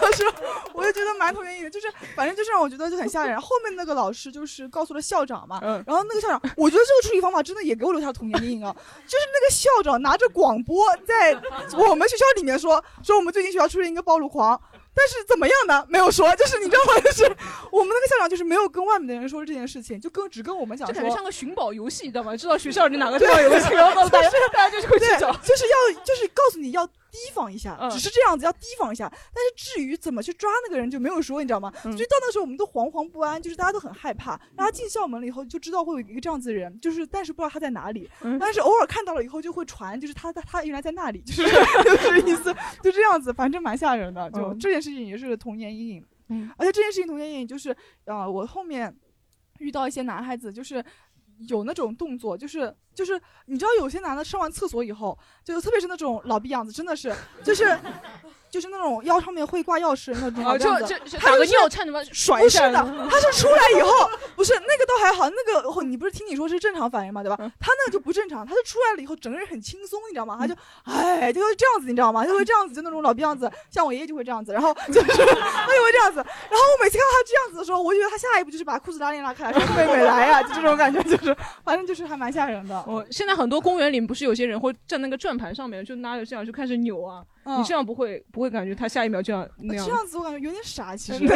[0.00, 0.24] 当时
[0.72, 3.40] 我就觉得蛮同意的，就是反正就是让我觉得就很吓人。
[3.40, 8.74] 后面那个老师就是告诉了校长嘛，然后那个校长，我觉得这个处理方法真的也给我留下了童年阴影啊。
[9.06, 11.32] 就是那个校长拿着广播在
[11.78, 14.60] 我们学校里面说，说我们最近学校出现一个暴露狂。
[14.94, 15.84] 但是怎么样呢？
[15.88, 17.00] 没有说，就是你知道吗？
[17.00, 17.24] 就是
[17.70, 22.36] 我们那个校长就是没有跟外面的人说这件事情，就跟只跟我们讲，就感觉像个寻宝游戏，你知道吗？
[22.36, 26.88] 知道学校里哪个地方有个然后大家大家就会去找，就是要就是告诉你要。
[27.14, 31.72] 提防一下，只是这样子要提防一下，但是至于怎么去抓那个人就没有说，你知道吗？
[31.82, 34.32] 所以到那时候我们都惶惶不安，就是大家都很害怕。
[34.56, 38.10] 然后进校门了以后就知道会有一个这样子的人，就是但是不知道他在哪里，
[38.40, 41.42] 但是偶尔看到了以后就会传，就是他他他原来在那里， 就是
[41.84, 42.52] 就是意思
[42.82, 44.28] 就这样子，反正蛮吓人的。
[44.32, 47.70] 就这件事情也是童年阴影，嗯，而且这件事情童年阴影就是
[48.06, 48.92] 啊，我后面
[49.60, 50.84] 遇到一些男孩子就是。
[51.48, 57.78] 有那种动作，就是就是，你知道有些男的上完厕所以后，就特别是那种老逼样子，真的是，就是。
[58.54, 62.78] 就是那种腰上面会挂钥匙那种，就就打个尿颤什么甩一下的。
[63.10, 67.36] 他是出来以后， 不是那个都还好，那个你不是听你说是正常反应嘛，对吧？
[67.58, 70.36] 他那个就不正常，他就出来了以后整个人很轻松，你知道吗？
[70.38, 72.24] 他就哎就会这样子，你知道吗？
[72.24, 76.18] 就会这样子，就那种老逼样子，像我爷爷就会这样子，然后 就是 他就会这样子。
[76.18, 82.84] 然后我每次看到他这样子的时候，我就觉得他下一步就是把裤子拉链拉开，说妹妹来呀，就这种感觉，就是反正就是还蛮吓人的。
[82.86, 87.24] 我现在很多公园里不是有些人会站那个转盘上面，就拉着这样就开始扭啊。
[87.46, 89.84] 你这样不会不会感觉他下一秒就要那样？
[89.84, 91.26] 这样子我感觉有点傻，其实。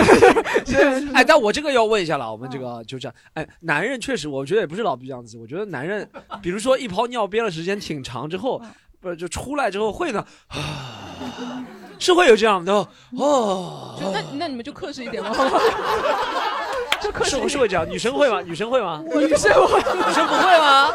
[1.12, 3.14] 哎，但我这个要问一下了，我们这个就这样。
[3.34, 5.36] 哎，男人确实，我觉得也不是老这样子。
[5.38, 6.09] 我觉得男人，
[6.42, 8.61] 比如说一泡尿憋了时间挺长之后，
[9.00, 11.64] 不是就出来之后会呢，啊
[11.98, 13.98] 是会有这样的哦。
[14.12, 15.30] 那那你们就克制一点吧。
[17.01, 18.40] 是是会这样，女生会吗？
[18.40, 19.03] 女生会吗？
[19.07, 20.92] 女生会，女生不会吗？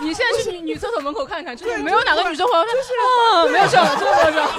[0.00, 2.52] 你现在去女女厕所门口看看，真的没有哪个女生会。
[2.52, 2.64] 啊，
[3.46, 4.52] 没有事了，真的没有事，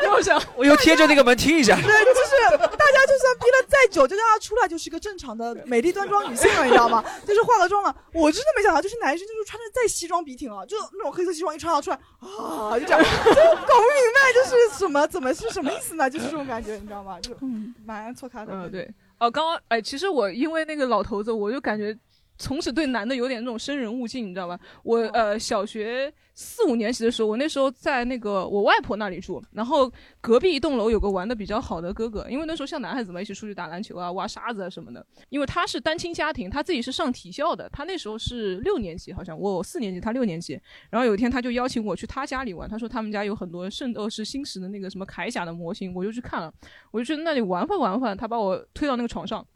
[0.00, 0.46] 没有事。
[0.56, 1.74] 我又贴着那个门听一下。
[1.76, 7.04] 对，就是大家就算逼了再久，就让她出来就是一个正常的美丽端庄女性了，你知道吗？
[7.26, 7.94] 就是化了妆了。
[8.12, 13.34] 我真的没想到，就是男生就是穿着再西装笔挺啊，就那种黑色西装一穿到出来啊，就这样， 就
[13.66, 16.08] 搞不明白就是什么怎么是什么意思呢？
[16.08, 17.18] 就是这种感觉，你知道吗？
[17.20, 18.52] 就嗯，蛮错开的。
[18.52, 18.90] 嗯，对。
[19.18, 21.96] 哦，刚刚哎，其实我因为那个老头子，我就感觉
[22.36, 24.58] 从此对男的有点那种生人勿近，你知道吧？
[24.82, 35.06] 我呃小学四五年级的时候，我那时候在那个我外婆那里住，然后隔壁一栋楼有个玩的比较好的哥哥，因为那时候像男孩子嘛，一起出去打篮球啊、挖沙子啊什么的。
[35.28, 40.60] 因为他是单亲家庭，他自己是上体校的，他那时候是六年级，好像我四年级，他六年级。
[40.90, 46.52] 然后有一天他就邀请我去他家里玩，他说他们家有很多圣斗士星矢的那个什么铠甲的模型，我就去看了，
[46.90, 49.46] 我就去那里玩会玩会，他把我推到那个床上。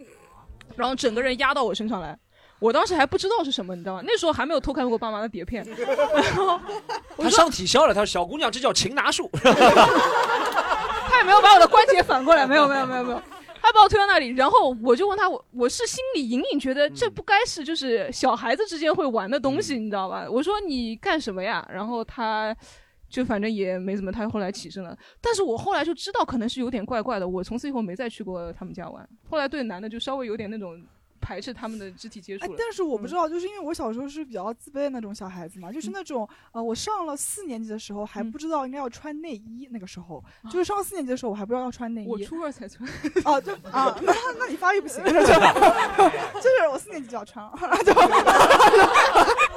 [0.76, 2.16] 然后整个人压到我身上来，
[2.58, 4.02] 我当时还不知道是什么，你知道吗？
[4.04, 5.66] 那时候还没有偷看过爸妈的碟片。
[7.16, 9.30] 他上体校了，他说小姑娘这叫擒拿术。
[9.34, 13.22] 他也没有把我的关节反过来，没有没有没有没有，
[13.62, 20.26] 他把我推到那里，然后我就问他，我我是心里隐隐觉得这不该是就是小孩子之间会玩的东西，你知道吧？
[20.30, 21.66] 我说你干什么呀？
[21.72, 22.56] 然后他。
[23.10, 24.94] 就反正也没怎么，他后来起身了。
[25.18, 29.08] 但是我后来就知道可能是有点怪怪的，我从此以后没再去过他们家玩。
[29.30, 30.78] 后来对男的就稍微有点那种。
[31.20, 32.54] 排斥他们的肢体接触。
[32.58, 42.08] 但是我不知道，就是因为我小时候是比较自卑的那种小孩子嘛，就是那种呃，我上了四年级的时候还不知道应该要穿内衣，那个时候就是上四年级的时候我还不知道要穿内衣。
[42.08, 42.88] 我初二才穿。
[43.24, 45.16] 哦，就啊，那那你发育不行， 就是
[46.70, 47.48] 我四年级就要穿，
[47.84, 47.92] 就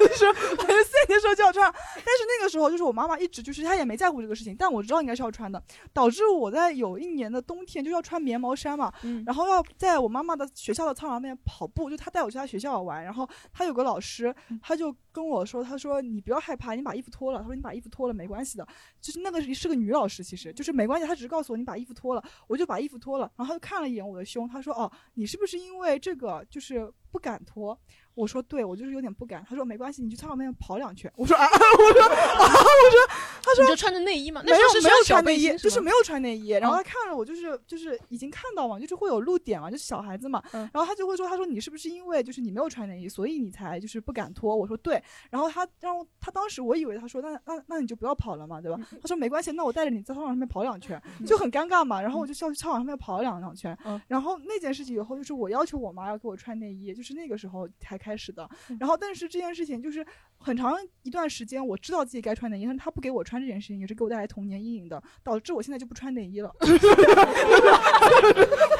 [0.01, 5.61] 就是四年级的时候就要穿，但是那个时候就是我妈妈一直就是她也没在乎这个事情，但我知道应该是要穿的，
[5.93, 8.91] 导致我在有一年的冬天就要穿棉毛衫嘛，
[9.25, 11.67] 然后要在我妈妈的学校的操场那边跑。
[11.67, 17.39] 步就他带我去他学校玩，然后他有个老师，他就跟我说，他说你不要害怕，你把衣服脱了。
[17.39, 18.67] 他说你把衣服脱了没关系的，
[18.99, 21.07] 就是那个是个女老师，其实就是没关系。
[21.07, 23.31] 他只是告诉我你把衣服脱了，我就把衣服脱了。
[23.35, 27.77] 然后他就看了一眼我的胸，他说哦，你是不是因为这个就是不敢脱？
[28.13, 29.43] 我说对，我就是有点不敢。
[29.47, 31.11] 他说没关系，你去操场那边跑两圈。
[31.15, 33.07] 我说 啊，我说啊，我说，
[33.43, 36.49] 他他说你就穿着内衣嘛，没有那时候是没有穿内衣，就是没有穿内衣。
[36.49, 40.41] 然后嗯他看了我，就是就是已经看到嘛，就是会有露点嘛，就是小孩子嘛。
[40.53, 44.55] 嗯然后他就会说，他说你是不是因为就是你没有穿内衣，所以你才就是不敢脱？
[44.55, 45.01] 我说对。
[45.29, 48.79] 然后他然后他当时我以为他说那那那你就不要跑了嘛，对吧？
[49.01, 52.01] 他说没关系，那我带着你在操场上面跑两圈，就很尴尬嘛。
[52.01, 53.77] 然后我就去操场上面跑了两两圈。
[54.07, 58.49] 然后那件事情以后，就是我要求我妈要给我穿内衣，就是那个时候才开始的。
[58.79, 60.05] 然后但是这件事情就是
[60.37, 66.51] 很长一段时间，我知道自己该穿内衣，但是他不给我穿这件事情，也是给我带来童年阴影的，导致我现在就不穿内衣了。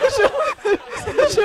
[0.10, 0.28] 是
[1.30, 1.42] 是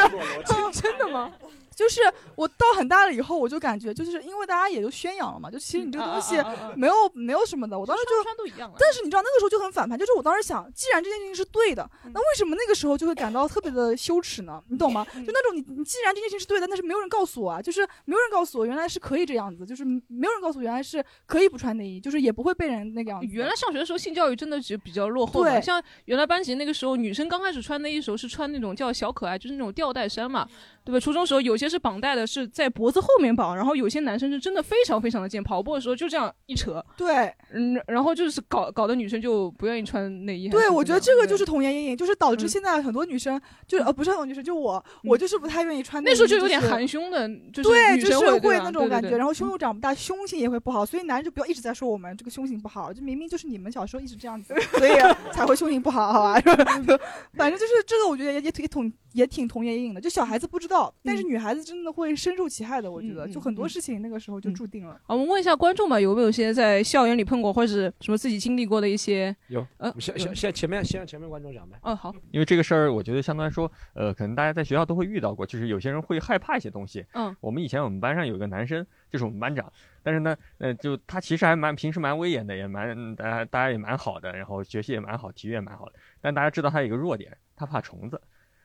[0.80, 1.32] 真的吗？
[1.76, 2.00] 就是
[2.34, 6.34] 我到很大了以后，我就感觉就是因为大家也就宣扬了嘛，就其实你这个东西
[6.74, 8.76] 没有没有什么的，我当时就穿都一样了。
[8.80, 14.62] 但是你知道那个时候就很反叛，就是我当时想，既然这件事情是对的，嗯那为什么那个时候就会感到特别的羞耻呢？
[14.68, 15.04] 你懂吗？
[15.12, 23.26] 就那种你你既然这件事情是对的，但是没有人告诉我啊，就是没有人告诉我原来是可以这样子，就是没有人告诉我原来是可以不穿内衣，就是也不会被人那个样子。
[23.26, 30.48] 原来上学的时候性教育真的就比较落后嘛，对像原来班级那个时候，女生刚开始穿内衣的时候是穿那种叫小可爱，就是那种吊带衫嘛，
[30.87, 31.01] 对吧？
[31.01, 40.49] 初中时候有些是绑带的，是在脖子后面绑，然后有些男生是真的非常非常的贱，跑步的时候就这样一扯，对，嗯，然后就是搞搞得女生就不愿意穿内衣。
[40.49, 46.12] 对，我觉得这个就是是童年阴影，就是导致现在很多女生，就呃不是很多女生，就我，我就是不太愿意穿内衣。
[46.12, 54.93] 那时候就有点含胸的，就是对，女就是生会那种感觉，然后胸又长不大，胸型也会不好，所以男人就不要一直在说我们这个胸型不好，就明明就是你们小时候一直这样子， 所以
[55.32, 56.41] 才会胸型不好，好吧？
[57.37, 64.94] 反正就是这个，我觉得也也挺童也挺童年阴影的，就小孩子不知道，但是女孩子真的会深受其害的，我觉得就很多事情那个时候就注定了。
[65.06, 69.34] 啊，我们问一下观众吧，有没有些在校园里碰过或者是什么自己经历过的一些？
[69.48, 71.78] 有，呃，先先先前面先让前面观众讲呗。
[71.82, 77.04] 嗯，好，因为这个事儿，我觉得相对来说，呃，可能大家在学校都会遇到过，就是有些人会害怕一些东西。
[77.12, 79.72] 嗯，我们以前我们班上有一个男生，就是我们班长，
[80.02, 85.92] 但是呢，呃，就他其实还蛮平时蛮威严的，也蛮大家大家也蛮好的，然后学习也蛮好，体育也蛮好的。
[86.20, 88.20] 但大家知道他有一个弱点，他怕虫子，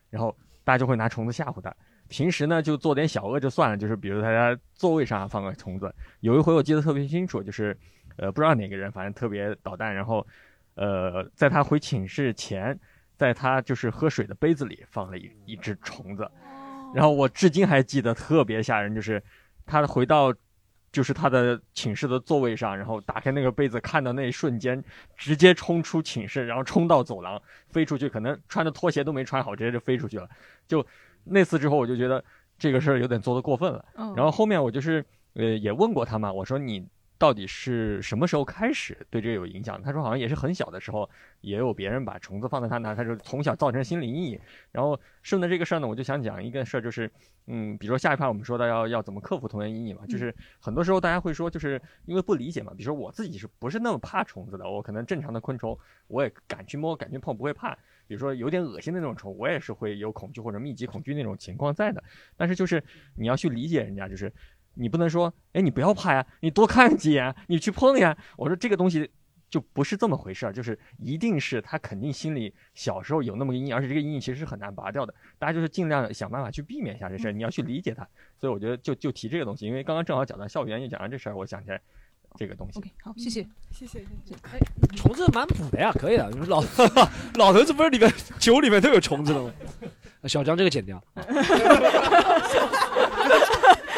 [0.09, 1.73] 然后大家就会拿虫子吓唬他。
[2.11, 5.95] 平时呢就做点小恶就算了，就是比如他家座位上放个虫子。
[6.19, 7.75] 有一回我记得特别清楚，就是
[8.17, 10.27] 呃不知道哪个人，反正特别捣蛋，然后
[10.75, 12.77] 呃在他回寝室前，
[13.15, 16.29] 在他就是喝水的杯子里放了一一只虫子，
[16.93, 19.23] 然后我至今还记得特别吓人，就是
[19.65, 20.33] 他回到。
[20.93, 24.83] 就是他的寝室的座位上，然后打开那个被子，看到那一瞬间，
[25.15, 30.29] 直接冲出寝室，然后冲到走廊，飞出去，可能穿的拖鞋都没穿好，直接就飞出去了。
[30.67, 30.85] 就
[31.23, 32.23] 那次之后，我就觉得
[32.57, 33.85] 这个事儿有点做得过分了。
[33.95, 36.85] 嗯然后后面我就是呃也问过他嘛，我说你
[37.17, 39.79] 到底是什么时候开始对这个有影响？
[39.79, 41.07] 他说好像也是很小的时候，
[41.41, 44.39] 也有别人把虫子放在他那，他说从小造成心理阴影。
[44.71, 47.09] 然后顺着这个事儿呢，我就想讲一个事儿，就是
[47.45, 54.67] 嗯，比如说下一趴我们说到要要怎么克服童年阴影嘛，就是很多时候大家会说，就是因为不理解嘛，比如说我自己是不是那么怕虫子的？
[54.67, 57.77] 我可能正常的昆虫我也敢去摸，敢去碰，不会怕。
[58.11, 62.03] 比如说有点恶心的那种虫，我也是会有恐惧或者密集恐惧那种情况在的。
[62.35, 62.83] 但是就是
[63.15, 64.29] 你要去理解人家，就是
[64.73, 68.17] 你不能说，哎，你不要怕呀，你多看几眼，你去碰呀。
[68.35, 69.09] 我说这个东西
[69.49, 75.15] 就不是这么回事儿，就是一定是他肯定心里小时候有那么个阴影，而且这个阴影其实是很难拔掉的。
[75.39, 78.05] 大家就是尽量想办法去避免一下这事儿，你要去理解它。
[78.37, 81.79] 所以我觉得就就提这个东西，因为刚刚正好讲到校园，也讲到这事儿，我想起来
[82.35, 82.79] 这个东西。
[82.79, 84.35] OK，好，谢谢，谢谢，谢谢。
[84.43, 84.59] 哎，
[84.95, 86.29] 虫子蛮补的呀，可以的。
[86.47, 86.63] 老
[87.35, 89.51] 老头子不是里面酒里面都有虫子的吗？
[90.29, 91.03] 小张这个剪掉，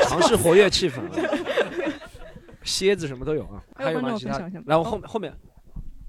[0.08, 1.12] 尝试活跃气氛啊。
[2.64, 4.16] 蝎子什么都有啊，还有有吗？
[4.18, 4.40] 其他？
[4.66, 5.34] 来，我后面后面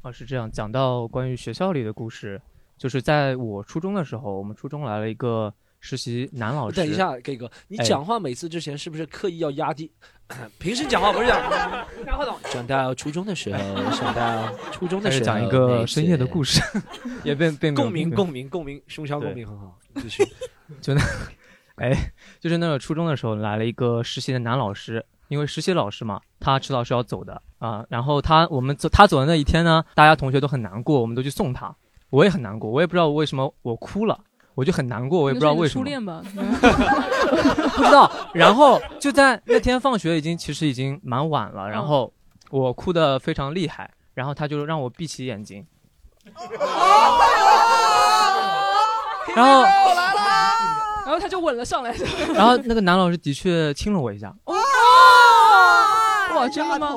[0.03, 2.41] 啊，是这样，讲到关于学校里的故事，
[2.79, 5.53] 就是在我初中的时候，我们初中来了一个
[5.85, 6.77] 实习男老师。
[6.77, 9.91] 等一下，K 哥，你哎讲话每次之前是不是刻意要压低？
[10.59, 11.87] 平时讲话不是这样。
[12.51, 13.59] 讲到初中的时候，
[13.93, 16.63] 想到初中的时候，讲一个深夜的故事，
[17.23, 19.79] 也并并没有共鸣，共鸣，共鸣，胸腔共鸣很好。
[19.97, 20.25] 继续，
[20.81, 21.03] 就那，
[21.77, 21.95] 哎，
[22.41, 27.85] 就是那个初中的时候来了一个实习的男老师，因为实习老师嘛，他迟早是要走的啊。
[27.91, 31.77] 然后他我们走他走的那一天呢，大家同学都很难过，我们都去送他，
[32.09, 34.19] 我也很难过，我也不知道为什么我哭了，
[34.55, 35.89] 我就很难过，我也不知道为什么初。
[35.89, 36.23] 恋吧？
[37.77, 38.11] 不知道。
[38.33, 42.13] 然后就在那天放学已经其实已经蛮晚了，然后
[42.51, 45.67] 我哭得非常厉害，然后他就让我闭起眼睛，
[49.35, 49.63] 然后
[51.05, 51.93] 然后他就吻了上来。
[52.35, 54.55] 然后那个男老师的确亲了我一下，哇，
[56.49, 56.97] 真的吗？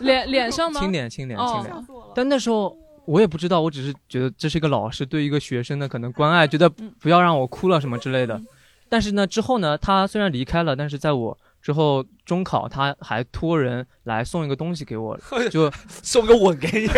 [0.00, 0.78] 脸脸上吗？
[0.80, 1.86] 亲脸亲脸哦亲脸。
[2.14, 8.40] 但那时候我也不知道，我只是觉得这是一个老师对一个学生的可能关爱，觉得不要让我哭了什么之类的。
[8.88, 15.18] 但是呢，之后呢，他虽然离开了，但是在我之后中考他还托人来送一个东西给我，
[15.50, 16.88] 就送个吻给你，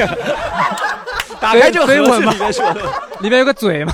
[1.40, 3.92] 打开这个飞吻嘛盒子里面是， 里面有个嘴嘛。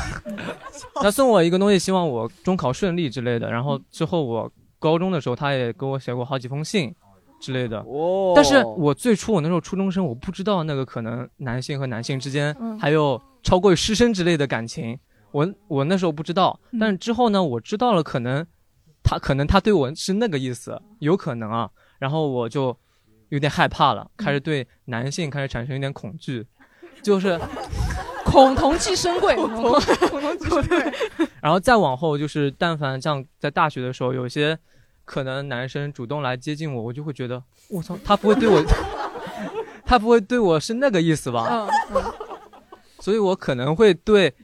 [0.94, 3.50] 他送我一个东西，希望我中考顺利之类的。
[3.50, 6.94] 然后之后我高中的时候，他也给我写过好几封信
[7.40, 7.80] 之类的。
[7.80, 14.98] 哦但是我最初我那时候初中生，我不知道那个可能男性和男性之间嗯还有超过于师生之类的感情。
[15.32, 18.46] 我我那时候不知道，嗯但是之后呢，我知道了，可能
[19.02, 21.70] 他可能他对我是那个意思，有可能啊。
[21.98, 22.76] 然后我就
[23.28, 26.46] 有点害怕了，开始对男性开始产生一点恐惧，
[27.02, 27.38] 就是
[28.24, 29.52] 恐同寄生贵，恐
[30.20, 30.92] 同气生贵。
[31.40, 34.58] 然后再往后就是，但凡像在大学的时候，有一些
[35.04, 38.62] 可能男生主动来接近我，我就会觉得，我操，他不会对我，
[39.84, 41.46] 他不会对我是那个意思吧？
[41.50, 42.04] 嗯嗯
[43.00, 44.34] 所以我可能会对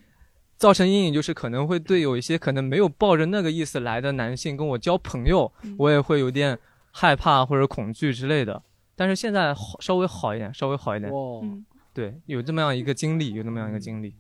[0.56, 6.58] 造成阴影，就是可能会对有一些可能没有抱着那个意思来的男性跟我交朋友，我也会有点
[6.90, 8.62] 害怕或者恐惧之类的。
[8.94, 11.12] 但是现在好稍微好一点，稍微好一点。
[11.12, 14.14] 嗯对，有这么样一个经历，有那么样一个经历。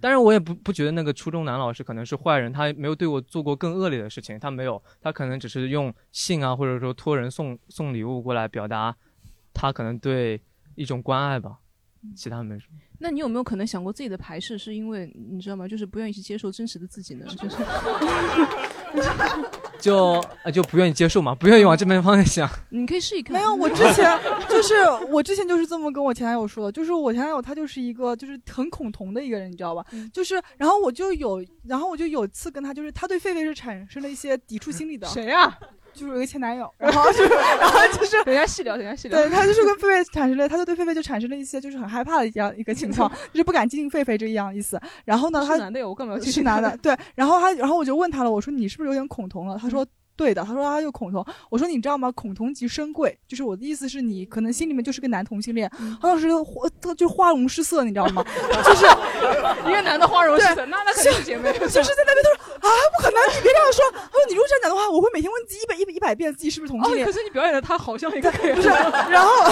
[0.00, 8.94] 但是我也不不觉得那个初中男老师可能是坏人，他没有对我做过更恶劣的事情，他没有，他可能只是用信啊，或者说托人送送礼物过来表达
[9.54, 10.40] 他可能对
[10.74, 11.58] 一种关爱吧，
[12.14, 12.78] 其他没什么。
[12.98, 15.68] 那你有没有可能想过自己的排斥是因为你知道吗？
[15.68, 17.26] 就是不愿意去接受真实的自己呢？
[17.26, 17.56] 就是
[19.80, 22.48] 就呃就不愿意接受嘛，不愿意往这边方向想。
[22.70, 23.32] 你可以试一看。
[23.32, 24.18] 没有，我之前
[24.48, 24.74] 就是
[25.10, 29.84] 我之前就是这么跟我前男友说的，就是我前男友他就是一个就是很恐同的一个人，你知道吧？
[30.12, 35.06] 就是然后我就有，然后我就有次跟他就是他对狒狒是产生了一些抵触心理的。
[35.08, 35.58] 谁啊？
[35.96, 37.28] 就是有一个前男友，然后就是
[37.58, 39.18] 然后就是等一下细聊，等一下细聊。
[39.18, 44.80] 对他就是跟狒狒产生了，他就对狒狒就产生了一些就是很害怕的一样一个情况， 就是不敢接近狒狒这样意思。
[45.04, 46.96] 然后呢，他是男的有，我干嘛要去是男的，对。
[47.14, 49.58] 然后他，然后我就问他了，我说你是不是有点恐同了？
[49.60, 49.84] 他说。
[50.18, 52.10] 对的，他说他就恐同，我说你知道吗？
[52.12, 55.70] 恐同即深贵，就是我的意思是你可能心里面就是个男同性恋，
[56.00, 56.66] 他当时花
[56.96, 58.24] 就花容失色，你知道吗？
[58.64, 58.86] 就是
[59.68, 61.52] 一个男的花容失色，那那肯定是姐妹。
[61.52, 63.90] 就是在那边都说啊，不可能，你别这样说。
[63.92, 67.06] 他说你如果这样讲的话，我会每天问自己一百一百一百遍自己是不是同性恋。
[67.06, 68.68] 哦，可是你表演的他好像一个 gay，不是，
[69.08, 69.44] 然后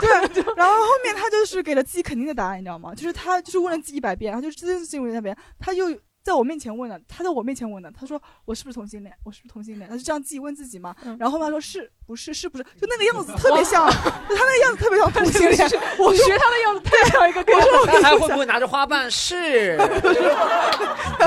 [0.00, 0.10] 对
[0.56, 2.94] 然后后面他就是给了自己肯定的答案，你知道吗？
[2.94, 5.86] 就是他就是问了自己一百遍，然后就真的是问了一百遍，他又。
[6.22, 9.12] 在我面前问的，他在我面前问的，他说我是不是同性恋？
[9.24, 9.90] 我是不是同性恋？
[9.90, 10.94] 他就这样自己问自己嘛。
[11.18, 12.62] 然后后面他说是不是是不是？
[12.62, 15.58] 就那个样子特别像，就他那个样子特别像同性恋。
[15.98, 17.52] 我学他的样子特别像一个 gay。
[17.86, 19.10] 他还会不会拿着花瓣？
[19.10, 19.76] 是，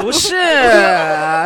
[0.01, 0.29] 不是？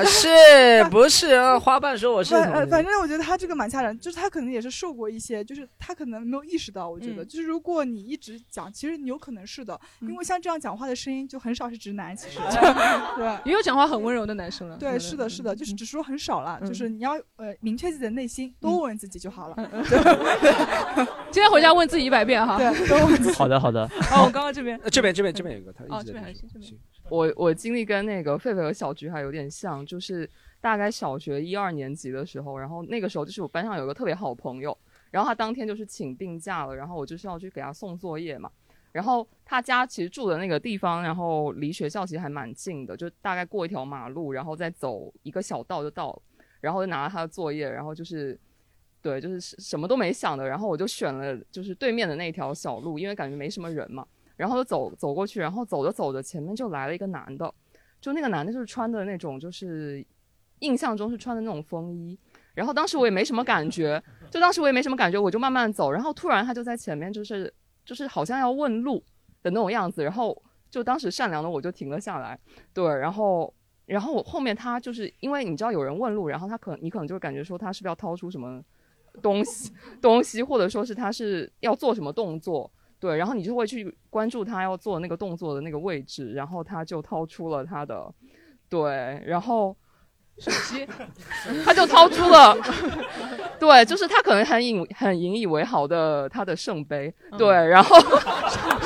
[0.06, 1.58] 是不是？
[1.58, 2.70] 花瓣说我是反。
[2.70, 6.88] 反正我觉得他这个蛮吓人，就是他可能也是受过一些，就是他可能没有意识到。
[6.88, 12.38] 我觉得，嗯就是如果你一直讲，其实你有可能是的，因为像这样讲话的声音就很少是直男，其实
[13.18, 13.39] 对。
[13.46, 14.78] 也有讲话很温柔的男生了。
[14.78, 19.56] 对，是的，是的，就是只是说很少了，就是你要呃明确自己的内心，多问问自己就好了。
[21.32, 22.58] 今天回家问自己一百遍哈。
[22.58, 23.34] 对，多问自己。
[23.34, 23.84] 好的，好的。
[24.12, 26.72] 哦，我刚刚这边，这边这边这边有一个，他哦，这边还行，这边。
[27.10, 30.30] 我我经历跟那个狒狒和小菊还有点像，就是
[30.62, 34.78] 大概小学一二年级的时候，然后那个时候就是我班上有个特别好朋友，
[35.10, 38.50] 然后他当天就是请病假了，然后我就是要去给他送作业嘛。
[38.92, 46.22] 然后他家其实住的那个地方，然后离学校其实还蛮近的，就大概过一条马路，然后再走一个小道就到了。
[46.62, 48.38] 然后就拿了他的作业，然后就是，
[49.02, 54.06] 对，就是什么都没想的，然后我就选了就是对面的那条小路，因为感觉没什么人嘛。
[54.36, 57.54] 然后就走走过去，然后走着走着，前面就来了一个男的，
[58.02, 60.06] 就那个男的就是穿的那种，就是
[60.60, 62.18] 印象中是穿的那种风衣。
[62.54, 67.54] 然后当时我也没什么感觉，就当时我也没什么感觉，我就慢慢走，然后突然他就在前面，就是
[67.90, 69.04] 就是好像要问路
[69.42, 72.40] 的那种样子，然后就当时善良的我就停了下来，
[72.72, 73.52] 对，然后
[73.88, 78.64] 然后我后面他就是因为你知道有人问路，然后他可能你可能就会感觉说他是不是要掏出什么
[79.24, 82.72] 东西 东西，或者说是他是要做什么动作。
[83.00, 88.14] 对，然后你就会去关注他要做那个动作的那个位置，然后他就掏出了他的，
[88.70, 89.76] 对，然后
[90.40, 90.88] 手机，
[91.66, 92.58] 他就掏出了，
[93.60, 98.00] 对，就是他可能很引很引以为豪的他的圣杯，对，然后。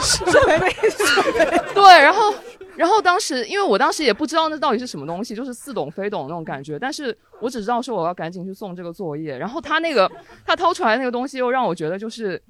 [0.02, 2.34] 圣杯，圣杯，对，然后
[2.76, 10.12] 然后当时因为我当时也不知道那到底是什么东西，就是似懂非懂那种感觉，但是我只知道说我要赶紧去送这个作业，然后他那个
[10.46, 12.42] 他掏出来那个东西又让我觉得就是。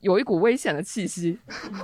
[0.00, 1.38] 有一股危险的气息，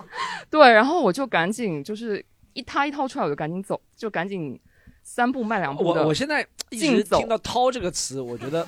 [0.48, 4.58] 对，然后我就赶紧就是一他一掏出来，我就赶紧走，就赶紧
[5.08, 8.66] 三步迈两步的我我现在一直走听到“掏”这个词，我觉得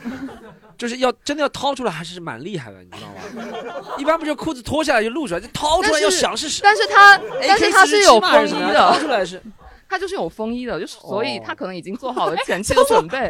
[0.78, 3.84] 就是要真的要掏出来，还是蛮厉害的，你知道吗？
[3.98, 9.42] 一般不就裤子脱下来就露出来，就掏出来要想是什但是他但是他是有风衣的，掏出来是。
[9.90, 13.28] 他就是有风衣的，就是所以他可能已经做好了前期的准备。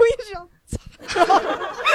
[0.67, 1.25] 擦，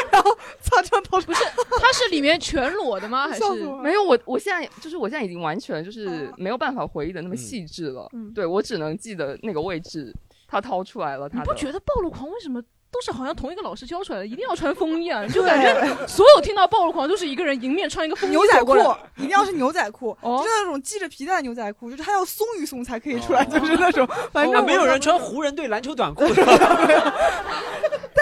[0.09, 1.43] 然后擦这样掏出不是，
[1.79, 3.27] 它是里面全裸的吗？
[3.27, 3.43] 还是
[3.83, 4.01] 没有？
[4.01, 8.09] 我我现在就是我现在已经完全就是没有办法回忆的那么细致了。
[8.33, 10.11] 对我只能记得那个位置，
[10.53, 11.27] 他掏出来了。
[11.27, 12.61] 他你不觉得暴露狂为什么？
[12.93, 15.25] 都是好像同一个老师教出来的，一定要穿风衣啊！
[15.33, 18.75] 就感觉所有听到暴露狂都是一个人迎面穿一个风衣牛仔裤
[19.17, 24.07] 一定要是牛仔裤，就是那种系着皮带的牛仔裤，就是它要松一松才可以出来，就是那种。
[24.31, 26.23] 反正啊没有人穿湖人队篮球短裤。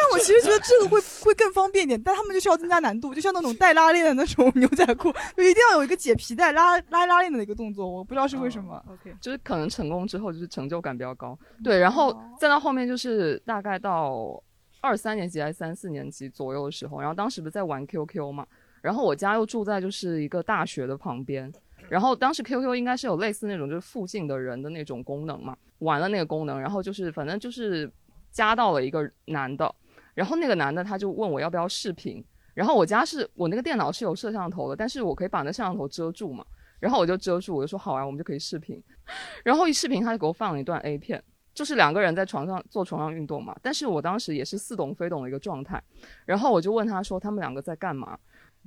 [0.01, 8.83] 但我其实觉得这个会会更方便一点，但他们就是要增加难度，就像那种带拉链的那种牛仔裤，就一定要有一个解皮带拉拉拉链的一个动作，我不知道是为什么。
[8.89, 11.37] OK，就是可能成功之后就是成就感比较高。
[11.63, 14.41] 对，然后再到后面就是大概到
[14.81, 18.43] 二三年级还是三四年级左右的时候，然后当时不是在玩 QQ 嘛，
[18.81, 21.53] 然后我家又住在就是一个大学的旁边，
[21.89, 27.91] 然后当时 QQ 应该是有类似那种就是附近的人的那种功能嘛，玩了那个功能，然后就是反正就是
[28.31, 29.71] 加到了一个男的，
[30.13, 36.45] 然后那个男的他就问我要不要视频，然后我家是我那个电脑是有摄像头的，但是我可以把那摄像头遮住嘛，
[36.79, 38.81] 然后我就遮住，我就说好啊，我们就可以视频，
[39.43, 41.23] 然后一视频他就给我放了一段 A 片。
[41.53, 45.83] 就是两个人在床上做床上运动嘛，但是我当时也是似懂非懂的一个状态，
[46.25, 48.17] 然后我就问他说他们两个在干嘛，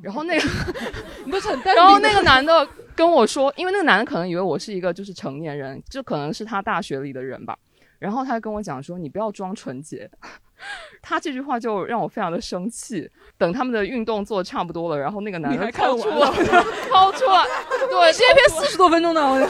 [0.03, 0.47] 然后那个
[1.24, 7.59] 不是然后那个男的跟我说，因为那个男的可能以为我是一个就是成年人，就可能是他大学里的人吧。
[7.99, 10.11] 然后他跟我讲说：“你不要装纯洁。”
[11.02, 13.11] 他这句话就让我非常的生气。
[13.36, 16.26] 等他们的运动做差不多了，然后那个男的看掏出了
[16.90, 17.44] 掏出来，
[17.90, 19.48] 对，这篇四十多分钟的，我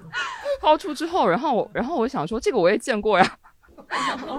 [0.60, 3.38] 掏出之后，然后我然后我想说，这个我也见过呀。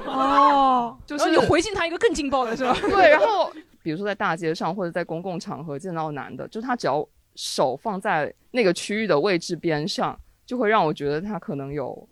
[0.06, 2.76] 哦，就是你回敬他一个更劲爆的是吧？
[2.82, 3.52] 对，然后
[3.82, 7.06] 比如说在大街上或者在公共场合见到男的，就是他只要
[7.36, 12.08] 手放在那个区域的位置边上，就会让我觉得他可能有，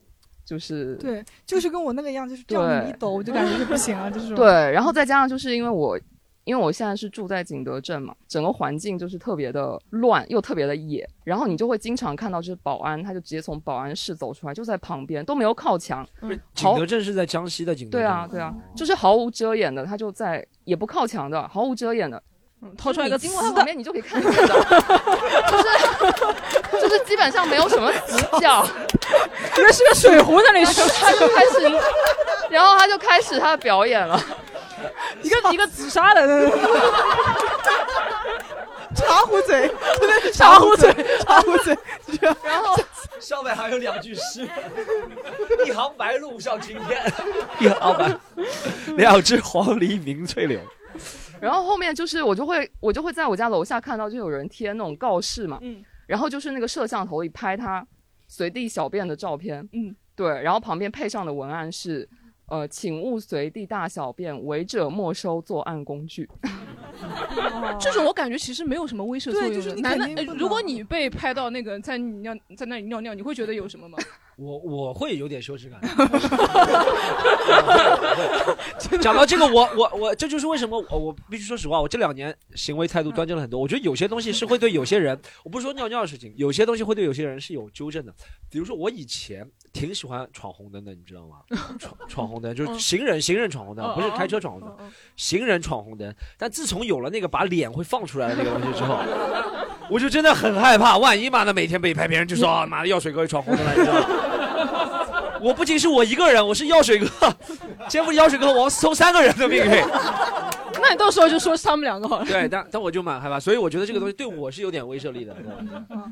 [0.49, 5.95] 就是对，就是跟我那个一样，就是这样子一抖，我就感觉就不行了，就是 这种对，然后再加上就是因为我，
[6.43, 16.03] 因为我现在是住在景德镇嘛，整个环境就是特别的乱，又特别的野，然后你就会经常看到就是保安，他就直接从保安室走出来，就在旁边都没有靠墙，
[16.55, 18.01] 景德镇是在江西的景德镇。
[18.01, 22.21] 对啊，对啊，就是毫无遮掩的，他就在也不靠墙的，毫无遮掩的。
[22.78, 24.47] 掏出来一个你经过他旁边，你就可以看见的，
[25.49, 25.64] 就是
[26.82, 28.66] 就是基本上没有什么死角。
[29.55, 31.72] 原来是个水壶在那里他就他就开始，
[32.49, 34.22] 然后他就开始他的表演了，
[35.24, 36.49] 一个一个紫砂的，
[38.95, 40.93] 茶壶嘴，真的是茶壶嘴，
[41.26, 41.78] 茶壶嘴。
[42.43, 42.78] 然后
[43.20, 44.47] 上面还有两句诗：
[45.66, 47.14] 一行白鹭上青天，
[47.60, 48.14] 一行白，
[48.97, 50.60] 两只黄鹂鸣翠柳。
[51.41, 57.85] 然后后面就是我就会我就会在我家楼下看到就有人贴那种告示嘛，嗯，然后就是那个摄像头里拍他
[58.27, 62.07] 随地小便的照片，嗯，对，然后旁边配上的文案是，
[62.47, 66.29] 呃，请勿随地大小便，违者没收作案工具。
[67.79, 73.97] 这种我感觉其实没有什么威慑作用就是男的如果你被拍到那个在尿在那里尿尿，你会觉得有什么吗？
[74.39, 75.79] 我我会有点羞耻感。
[79.01, 83.59] 讲到这个，我我我，这就是为什么我我必须说实话，我这两年行为态度端正了很多。
[83.59, 88.13] 我觉得有些东西是会对有些人，我不是说尿尿的事情，有些东西会对有些人是有纠正的。
[88.49, 91.37] 比如说我以前挺喜欢闯红灯的，你知道吗？
[91.79, 94.75] 闯闯红灯就是行人行人闯红灯，不是开车闯红灯，
[95.15, 96.13] 行人闯红灯。
[96.37, 98.97] 但自从有了那个把脸会放出来的那个东西之后，
[99.89, 104.05] 我就真的很害怕，万一妈的每天被拍，别人就说啊妈的药水哥闯红灯了，你知道吗？
[105.41, 107.07] 我不仅是我一个人，我是药水哥，
[107.87, 109.83] 肩负药水哥和王思聪三个人的命运。
[110.82, 112.25] 那你到时候就说是他们两个好了。
[112.30, 115.34] 对，但但我就蛮害怕，所以我觉得这个东西对我是有点威慑力的。
[115.34, 115.43] 对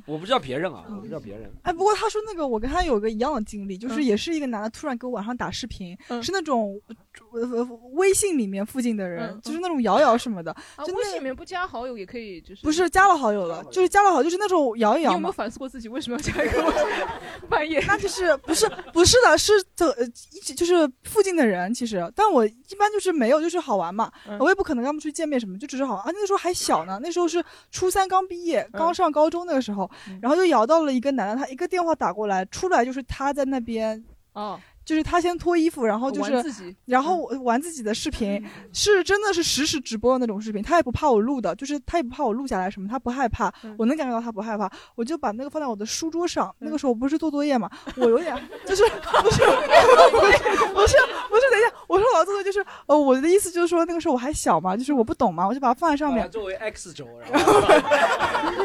[0.05, 1.51] 我不知道别人啊，我不知道别人。
[1.63, 6.79] 哎，不过他说那个，我跟他有个一样的经历，就是也是一个男的突然给我晚上打视频，是那种
[7.33, 7.63] 呃呃
[7.93, 15.31] 微信里面附近的人，就是那种摇摇什么的，啊，就那微信里面不加好友也可以，就是不是加了好友了，就是加了好友，就是那种摇一摇你有没有。
[15.31, 16.83] 反思过自己为什么要加一个微信？
[17.49, 26.03] 半夜那就是不是不是的，是的，呃一起就是附近的人，其实，但我一般就是没有，就是好玩嘛，嗯我也不可能跟他们出去见面什么，就只是好玩。
[26.03, 29.89] 啊，那时候还小呢，那时候是初三刚毕业，嗯刚上高中那个时候，
[30.21, 34.03] 然后就摇到了一个男的，他一个电话打过来，出来就是他在那边，
[34.33, 46.55] 哦，就是他先脱衣服，然后就是玩自己，然后我玩自己的视频， 是真的是实时直播的那种视频，他也不怕我录的，就是他也不怕我录下来什么，他不害怕，我能感觉到他不害怕，我就把那个放在我的书桌上。
[46.59, 48.33] 那个时候我不是做作业嘛，我有点
[48.65, 49.43] 就是不是
[50.15, 50.37] 不是
[50.73, 50.95] 不是
[51.29, 56.29] 不是，等一下，我说我要做作业就是呃我的意思就是说那个时候我还小嘛，就是我不懂嘛，我就把它放在上面。
[56.31, 57.53] 作为 X 轴，然后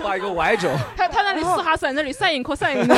[0.01, 0.69] 画一个 Y 轴。
[0.97, 2.95] 他他那里四哈散，那里 sin cos 的。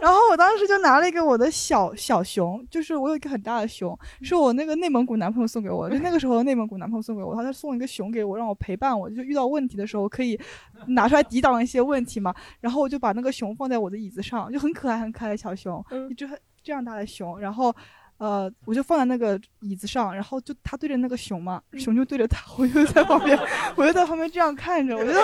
[0.00, 10.38] 然后我当时就拿了一个我的小小熊，就是我有一个很大的熊，是我那个内蒙古男朋友送给我的，就那个 时候内蒙古男朋友送给我，他他送一个熊给我，让我陪伴我，就遇到问题的时候可以
[10.86, 12.32] 拿出来抵挡一些问题嘛。
[12.60, 17.74] 然后我就把那个熊放在我的椅子上，就很可爱很可爱的小熊，一只很这样大的熊，然后。
[18.18, 23.38] 呃，我就放在那个椅子上，然后就他对着那个熊嘛，熊就对着他，我就在旁边，
[23.76, 25.20] 我就在旁边这样看着，我觉得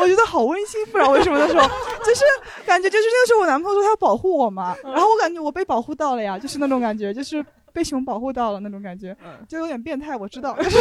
[0.00, 1.68] 我觉得好温馨，不知道为什么的时候，
[2.04, 2.24] 就是
[2.66, 9.16] 感觉就是那时候我男朋友说他要保护我嘛，然后我感觉我被保护到了呀，就是那种感觉，就是被熊保护到了那种感觉，
[9.48, 10.78] 就有点变态，我知道，但是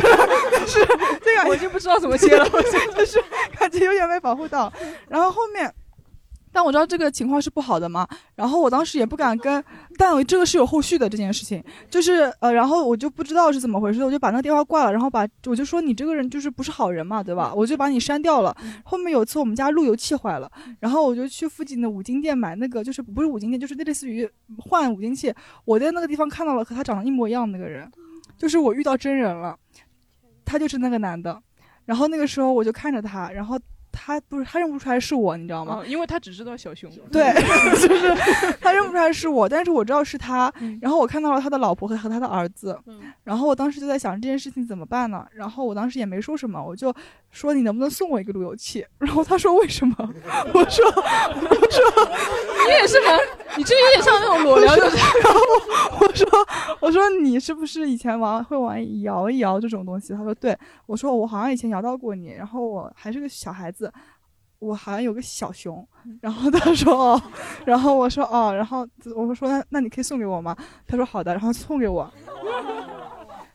[0.51, 0.79] 但是
[1.23, 2.49] 这个我就不知道怎么接了，
[2.97, 3.23] 就是
[3.59, 4.73] 感觉有点被保护到，
[5.07, 5.71] 然后后面。
[6.52, 9.64] 但我知道这个情况是不好的嘛，然后我当时也不敢跟，
[9.98, 17.53] 但这个是有后续的这件事情，就是呃，然后我就不知道是怎么回事，我就把那个电话挂了，然后把我就说你这个人就是不是好人嘛，对吧？
[17.56, 18.56] 我就把你删掉了。
[18.84, 25.34] 后面有一次我们家路由器坏了，然后我就去附近的五金店买那个，就是不是五金店，就是类似于换五金器。
[25.65, 27.90] 我在那个地方看到了和他长得一模一样的那个人，
[28.38, 29.57] 就是我遇到真人了，
[30.44, 31.41] 他就是那个男的。
[31.86, 33.57] 然后那个时候我就看着他，然后。
[33.91, 35.84] 他不是他认不出来是我，你知道吗？
[35.85, 36.89] 因为他只知道小熊。
[37.11, 37.34] 对，
[37.88, 38.15] 就是
[38.59, 40.51] 他认不出来是我，但是我知道是他。
[40.81, 42.80] 然后我看到了他的老婆和和他的儿子。
[43.23, 45.26] 然后我当时就在想这件事情怎么办呢？
[45.34, 46.93] 然后我当时也没说什么，我就
[47.32, 48.86] 说你能不能送我一个路由器？
[48.99, 49.95] 然后他说为什么？
[50.53, 51.84] 我说我说
[52.68, 53.18] 你也是吗？
[53.58, 54.76] 你这有点像那种裸聊。
[54.76, 55.40] 然后
[56.02, 56.28] 我说
[56.82, 60.14] 我说你是不是以前玩会玩摇一摇这种东西？
[60.14, 60.58] 他说对。
[60.86, 63.91] 我说我好像以前摇到过你，然后我还是个小孩子。
[64.60, 65.84] 我好像有个小熊，
[66.22, 67.20] 然后他说哦，
[67.66, 70.56] 然后我说哦，然后我说那那你可以送给我吗？
[70.86, 72.08] 他说好的，然后送给我，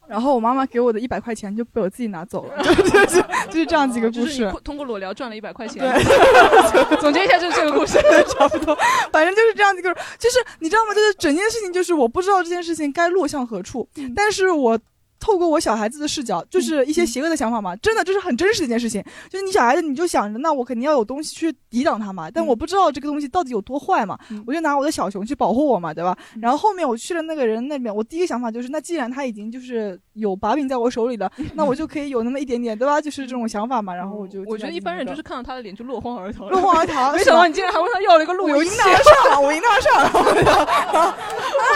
[0.09, 4.53] 然后我妈妈给我的一百块钱就被我自己拿走了， 就是就是这样几个故事。
[4.65, 5.83] 通过裸聊赚了一百块钱。
[5.83, 7.99] 对， 总结一下就是这个故事，
[8.37, 8.77] 差不多，
[9.13, 10.95] 反正就是这样几个，就是你知道吗？
[10.95, 14.79] 就是整件事情就是我不知道这件事情该落向何处，但是我。
[15.19, 19.03] 透过我小孩子的视角，就是一些邪恶的想法嘛，真的这是很真实的一件事情。
[19.29, 22.31] 就是你小孩子，你就想着，那我肯定要有东西去抵挡他嘛。
[22.31, 26.17] 但我不知道这个东西到底有多坏嘛，我就拿我的小熊去保护我嘛，对吧？
[26.41, 33.01] 然后后面我去了那个人那边，我第一个想法就是，那既然他已经就是有把柄在我手里了， 那我就可以有那么一点点，对吧？
[33.01, 33.95] 就是这种想法嘛。
[33.95, 37.13] 然后我就我觉得一般人就是看到他的脸就落荒而逃，落荒而逃。
[37.13, 39.95] 没想到你竟然还问他要了一个路由器，我赢他上，我赢他上，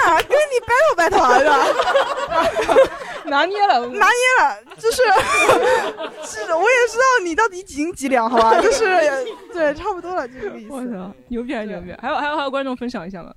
[0.01, 1.67] 啊，跟你 battle battle 是吧？
[3.27, 5.03] 拿捏了， 拿捏了，就是，
[6.25, 8.61] 是，我也知道你到底几斤几两，好吧？
[8.61, 8.85] 就是，
[9.53, 10.73] 对，差不多了，就这个意思。
[10.73, 11.93] 我操，牛逼还是牛逼？
[12.01, 13.33] 还有还有还有观众分享一下吗？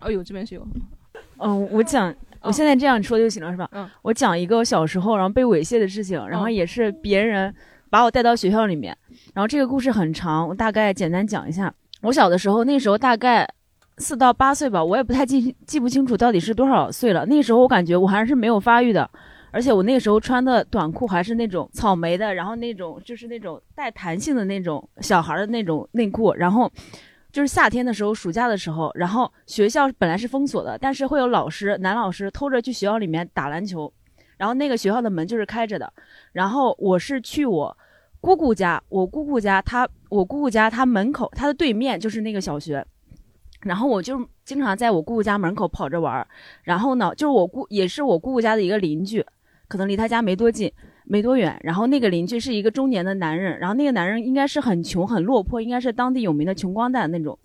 [0.00, 0.66] 哎呦，这边是有。
[1.38, 3.68] 嗯，我讲，我现在这样说就行了，是吧？
[3.72, 3.88] 嗯。
[4.02, 7.54] 我讲一个我小时候然后被猥亵的事情，然后也是别人
[7.90, 8.96] 把我带到学校里面，
[9.34, 11.72] 然后这个故事很长，我大概简单讲一下。
[12.02, 13.48] 我小的时候，那时候大概。
[13.98, 17.26] 四到八岁吧，我也不太记记不清楚到底是多少岁了。
[17.26, 19.08] 那时候我感觉我还是没有发育的，
[19.50, 26.32] 而且我那时候穿的短裤还是那种草莓的，然后那种就是那种带弹性的那种小孩的那种内裤。
[26.34, 26.70] 然后
[27.32, 33.92] 就是夏天的时候，暑假的时候，然后学校本来是封锁的，但是会有老师男老师偷着去学校里面打篮球，
[34.36, 35.92] 然后那个学校的门就是开着的。
[36.32, 37.76] 然后我是去我
[38.20, 42.86] 姑姑家，我姑姑家他我姑姑家他门口他的对面就是那个小学。
[43.68, 46.26] 然后我就经常在我姑姑家门口跑着玩儿，
[46.62, 49.22] 然后呢，就是我姑也是我姑姑家的一个邻居，
[49.68, 50.72] 可能离他家没多近，
[51.04, 51.54] 没多远。
[51.62, 57.38] 然后那个邻居是一个中年的男人，然后那个男人应该是很穷很落魄，应该是当地有名的穷光蛋那种。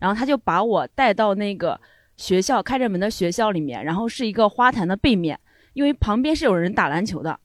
[0.00, 1.80] 然后他就把我带到那个
[2.16, 5.38] 学校开着门的学校里面，然后是一个花坛的背面，
[5.74, 7.38] 因为旁边是有人打篮球的。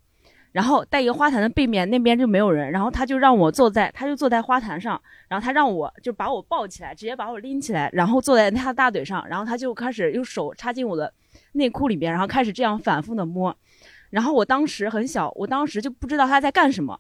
[0.54, 2.72] 然后在一个花坛的背面，那边就没有人。
[2.72, 5.02] 然后他就让我坐在，他就坐在花坛上。
[5.28, 9.28] 然后他让我就把我抱起来，直接把我拎起来，然后坐在他的大腿上。
[9.28, 11.12] 然后他就开始用手插进我的
[11.54, 13.54] 内裤里边，然后开始这样反复的摸。
[14.12, 17.00] 然后我当时很小，我当时就不知道他在干什么，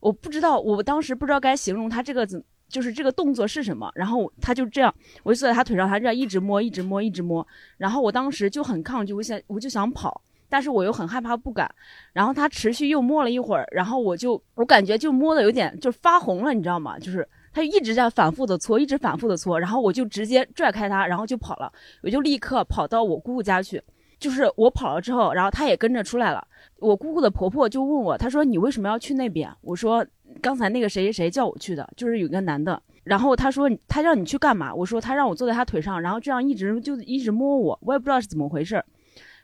[0.00, 3.92] 我不知道，我当时不知道该形容他这个怎，就是这个动作是什么。
[3.94, 7.46] 然后他就这样，我就坐在他腿上，他这样一直摸，一直摸，一直摸。
[7.76, 10.22] 然后我当时就很抗拒，我想我就想跑。
[10.48, 11.70] 但是我又很害怕，不敢。
[12.12, 16.98] 然后他持续又摸了一会儿，然后我就我感觉就摸的有点就发红了，你知道吗？
[16.98, 21.72] 就是他一直在反复的搓，一直反复的搓，然后我就直接拽开他，然后就跑了。
[22.02, 23.82] 我就立刻跑到我姑姑家去。
[24.18, 26.44] 就是我跑了之后，然后他也跟着出来了。
[26.80, 29.48] 我姑姑的婆婆就问我，她说你为什么要去那边？
[29.60, 30.04] 我说
[30.42, 32.82] 刚才那个谁谁谁叫我去的，就是有个男的。
[33.04, 34.74] 然后他说他让你去干嘛？
[34.74, 38.84] 我说他让我坐在他腿上，然后这样一直就一直摸我，我也不知道是怎么回事。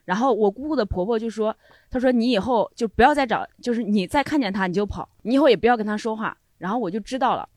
[0.04, 1.56] 然后我姑姑的婆婆就说
[1.90, 7.48] ：“她说你以后就不要再找，就是你再看见他你就跑，你以后也不要跟他说话。”然后我就知道了。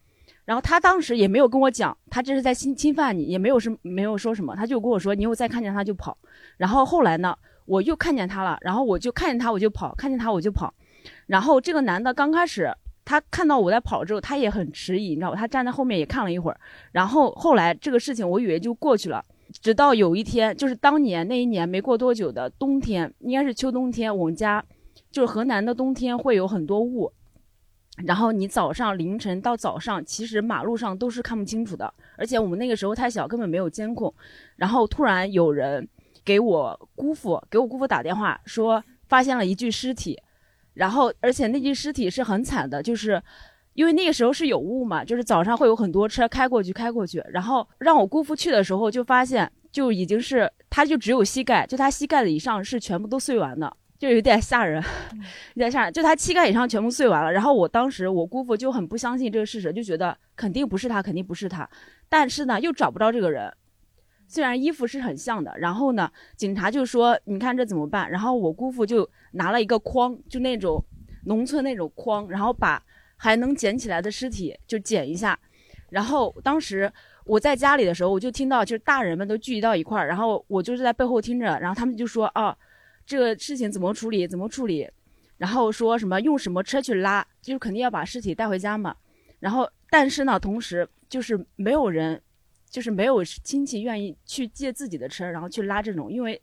[0.45, 6.17] 然后他当时也没有跟我讲，他这是在侵侵犯你，也没有什没有说什么，他就跟我说，你以后再看见他就跑。
[6.55, 10.73] 然后后来呢，我又看见他了，然后我就看见他我就跑，看见他我就跑。
[11.25, 15.37] 然后这个男的刚开始他看到我在跑之后，他也很迟疑，你知道吧？
[15.37, 16.57] 他站在后面也看了一会儿。
[16.93, 19.23] 然后后来这个事情我以为就过去了，
[19.61, 24.63] 直到有一天，就是当年那一年没过多久的冬天，应该是秋冬天，我们家
[25.11, 27.11] 就是河南的冬天会有很多雾。
[28.05, 34.13] 然后你早上凌晨到早上，其实马路上都是看不清楚的，而且我们那个时候太小，根本没有监控。
[34.55, 35.87] 然后突然有人
[36.23, 40.21] 给我姑父给我姑父打电话，说发现了一具尸体，
[40.75, 43.19] 然后而且那具尸体是很惨的，就是
[43.77, 53.71] 因为那个时候是有雾嘛，就是早上会有很多车开过去开过去，然后让我姑父去的时候就发现就已经是他就只有膝盖，就他膝盖的以上是全部都碎完的。
[53.99, 54.83] 就有点吓人，
[55.53, 55.93] 有点吓人。
[55.93, 61.69] 就他膝盖以上全部碎完了，然后我当时我姑父就很不相信这个事实，就觉得肯定不是他，肯定不是他。
[62.09, 63.53] 但是呢，又找不着这个人，
[64.27, 65.53] 虽然衣服是很像的。
[65.59, 70.83] 然后呢，警察就说：“你看这怎么办？”然后我姑父就拿了一个筐，就那种
[71.25, 72.83] 农村那种筐，然后把
[73.17, 75.37] 还能捡起来的尸体就捡一下。
[75.89, 76.91] 然后当时
[77.25, 82.57] 我在家里的时候，我就听到就是大人们都聚集到一块儿，然后我就是在背后听着，然后他们就说：“啊。”
[83.07, 84.27] 这个事情怎么处理？
[84.27, 84.85] 怎么处理？
[85.37, 87.25] 然后说什么用什么车去拉？
[87.41, 88.93] 就是肯定要把尸体带回家嘛。
[89.39, 92.21] 然后，但是呢，同时就是没有人，
[92.69, 96.41] 就是没有亲戚愿意去借自己的车，然后去拉这种，因为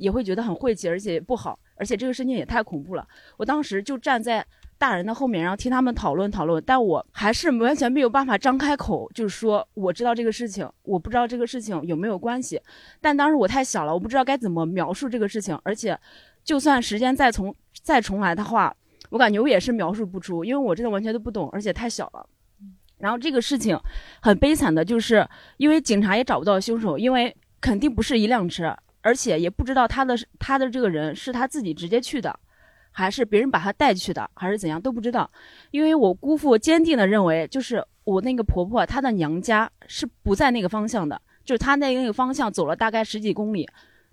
[0.00, 3.06] 也会觉得很晦气，而且不好，而且这个事情也太恐怖了。
[3.36, 4.44] 我当时就站在
[4.82, 12.60] 大人的后面，然后听他们讨论讨论，但我还是完全没有办法张开口，就是说我知道这个事情，我不知道这个事情有没有关系。
[13.00, 15.96] 但当时我太小了，我不知道该怎么描述这个事情，而且，
[16.42, 18.74] 就算时间再重再重来的话，
[19.10, 22.26] 我感觉我也是描述不出，因为我真的完全都不懂，而且太小了。
[22.98, 23.78] 然后这个事情
[24.20, 25.24] 很悲惨的，就是
[25.58, 32.36] 因为警察也找不到凶手，因为肯定不是一辆车，而且也不知道他的他的这个人是他自己直接去的。
[32.92, 35.28] 还是别人把她带去的，还是怎样都不知道。
[35.70, 43.68] 因为我姑父坚定的认为，就是我那个婆婆她的娘家是不在那个方向的，就是她在那个方向走了大概十几公里，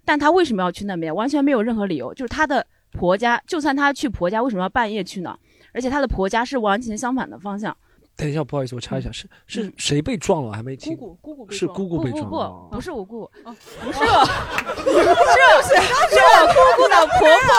[0.06, 1.14] 但她为什么要去那边？
[1.14, 2.14] 完全没有任何理由。
[2.14, 5.38] 就是她的婆家，就算她去婆家，为什么要半夜去呢？
[5.73, 7.76] 而且她的婆家是完全相反的方向。
[8.15, 10.51] 等一下，不好意思，我插一下，是是谁被撞了？
[10.51, 10.97] 还没听。
[10.97, 12.23] 姑姑姑姑是姑姑被撞。
[12.23, 14.26] 不不不是我姑，不是我，
[15.64, 17.49] 是是我姑姑的婆婆。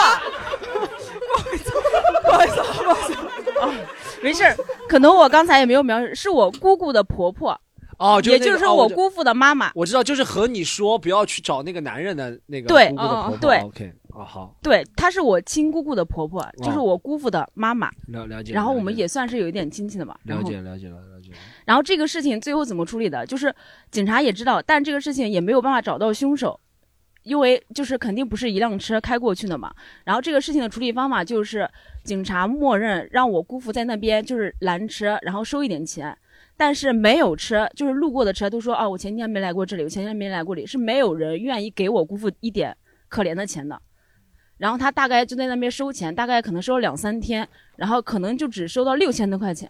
[2.31, 3.69] 不好意思，不好意思啊，
[4.23, 4.43] 没事
[4.87, 7.59] 可能我刚才也没有描述，是我姑姑的婆婆
[7.97, 9.71] 哦，也就是说我姑父的妈妈。
[9.75, 13.37] 我知道，就是和你说不要去找那个男人的那个对姑姑的婆婆。
[13.37, 14.55] 对，OK，哦好。
[14.63, 17.91] 对，她是我亲姑姑的婆婆，就是我姑父的妈妈。
[18.07, 18.53] 了了解。
[18.53, 20.15] 然后我们也算是有一点亲戚的嘛。
[20.23, 21.31] 了解了解了了解。
[21.65, 23.23] 然后这个事情最后怎么处理的？
[23.25, 23.53] 就是
[23.91, 26.59] 警察也知道，但这个事情也没有办法找到凶手。
[27.23, 29.71] 因为就是肯定不是一辆车开过去的嘛，
[30.05, 31.69] 然后这个事情的处理方法就是
[32.03, 36.17] 警察默认让我姑父在那边就是拦车，然后收一点钱，
[36.57, 42.75] 但是没有车，就是路过的车都说啊，我前天没来过这里，我前天没来过这里，是没有人愿意给我姑父一点
[43.07, 43.79] 可怜的钱的。
[44.57, 47.47] 然后他大概就在那边收钱，大概可能收了两三天，
[47.77, 49.69] 然后可能就只收到六千多块钱，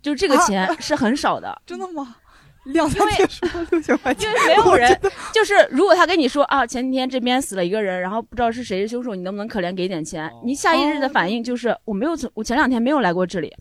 [0.00, 1.56] 就这个钱是很少的。
[1.66, 2.16] 真的吗？
[2.64, 4.96] 两三天收六千块钱，因为没有人，
[5.34, 10.30] 就是如果他跟你说啊，前几天这边死了一个人，然后不知道是谁是凶手，你能不能可怜给点钱？
[10.44, 13.52] 你下意识的反应就是我没有，我前两天没有来过这里，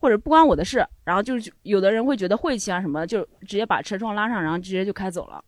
[0.00, 0.84] 或者不关我的事。
[1.04, 5.42] 然后就是有的人会觉得晦气啊什么，就直接把车窗拉上，然后直接就开走了。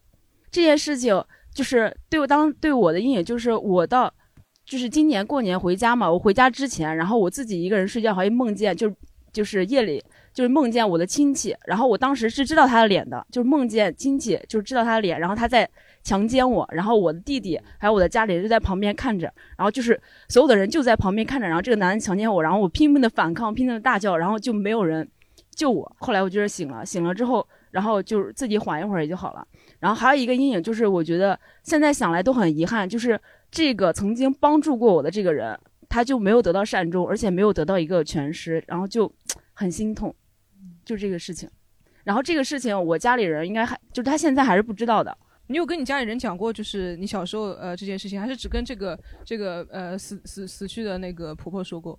[0.51, 1.21] 这件事情
[1.53, 4.13] 就是对我当对我的阴影，就是我到
[4.65, 8.93] 就是今年过年回家嘛，我回家之前，然后我自己一个人睡觉，还梦见就
[9.33, 10.03] 就是夜里。
[10.37, 15.67] 就是梦见我的亲戚，然后我当时是知道他的脸的，就是梦见亲戚，就是知道他的脸，然后他在
[16.05, 19.99] 强奸我，然后我的弟弟还有我的家里人就在旁边看着，然后就是
[20.29, 25.09] 所有的人就在旁边看着，然后这个男的强奸我，然后我拼命的反抗，拼命的大叫，然后就没有人
[25.55, 25.91] 救我。
[25.99, 29.49] 后来我就是醒了，醒了之后，然后就是自己缓一会儿也就好了。
[29.79, 33.19] 然后还有一个阴影就是，我觉得现在想来都很遗憾，就是
[33.51, 35.59] 这个曾经帮助过我的这个人，
[35.89, 39.11] 他就没有得到善终，而且没有得到一个全尸，然后就
[39.55, 40.15] 很心痛。
[40.87, 41.51] 就这个事情，
[42.05, 45.15] 然后这个事情我家里人应该还就是他现在还是不知道的。
[45.49, 51.99] 你有跟你家里人讲过，就是你小时候呃这件事情，还是只跟这个这个呃死死死去的那个婆婆说过？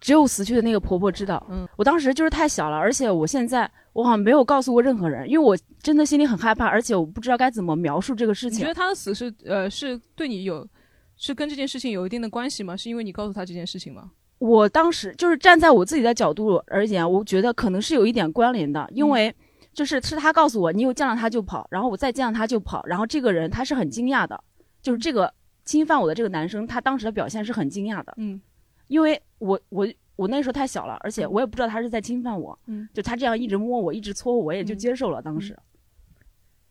[0.00, 1.46] 只有死去的那个婆婆知道。
[1.50, 8.58] 嗯，我当时就是太小了，而且我现在我好像没有告诉过任何人，因为我真的心里很害怕，而且我不知道该怎么描述这个事情。
[8.58, 10.66] 你觉得他的死是呃是对你有
[11.16, 12.76] 是跟这件事情有一定的关系吗？
[12.76, 14.10] 是因为你告诉他这件事情吗？
[14.44, 19.34] 我当时就是站在我自己的角度而言，我觉得可能是有一点关联的，因为
[19.72, 24.38] 就是是他告诉我，你又见到他就跑，然后我再见到他就跑，然后这个人他是很惊讶的，
[24.82, 25.32] 就是这个
[25.64, 28.38] 侵犯我的这个男生，他当时的表现是很惊讶的，嗯，
[28.88, 35.22] 因为我我我那时候太小了，而且我也不知道他是在侵犯我，嗯，就他这样一直摸我，一直搓我，我也就接受了。
[35.22, 35.58] 当时，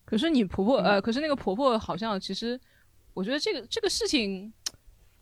[0.05, 2.59] 可是你婆婆呃，可是那个婆婆好像其实，
[3.15, 4.53] 我觉得这个这个事情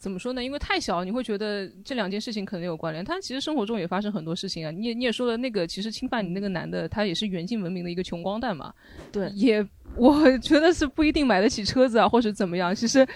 [0.01, 0.43] 怎么说呢？
[0.43, 3.05] 因为太小，你会觉得这两件事情可能有关联。
[3.05, 4.71] 他其实生活中也发生很多事情啊。
[4.71, 8.73] 你也你也说了，那个其实侵犯你那个男的，他也是远近闻名的一个穷光蛋嘛。
[9.11, 9.63] 对，也
[9.95, 12.73] 我 觉得是不一定买得起车子啊，或者怎么样。
[12.73, 13.07] 其实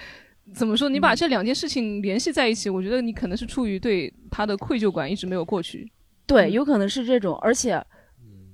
[0.53, 5.91] 怎么说，你把这两件事情联系在一起，我觉得你可能是出于对他的愧疚感一直没有过去。
[6.27, 7.83] 对，有可能是这种，而且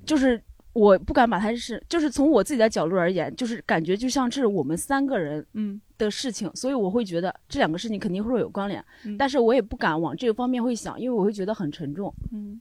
[0.06, 0.42] 就是
[0.72, 12.14] 我不敢把他是，就是从我自己的角度而言，就是感觉就像是我们三个人嗯的事情，所以我会觉得这两个事情肯定会有关联，嗯但是我也不敢往这个方面会想，因为我会觉得很沉重。
[12.32, 12.60] 嗯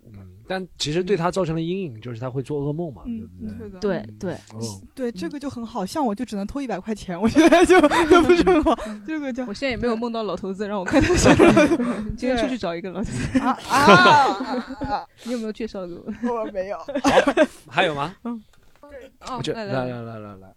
[0.49, 3.81] 但其实对他造成的阴影，就是他会做噩梦嘛，对不对？
[3.81, 7.81] 对对，哦对，这个就很好，像我就只能偷一百块钱，我觉得就
[8.11, 8.77] 就不是很好。
[9.07, 11.33] 这个就我现在也没有梦到老头子让我 看他笑。
[12.17, 15.07] 今天出去找一个老头子啊 啊！
[15.23, 16.35] 你有没有介绍给我？
[16.43, 16.77] 我没有。
[17.69, 18.12] 还有吗？
[18.25, 18.43] 嗯，
[19.21, 20.55] 哦我这来来来来来来来，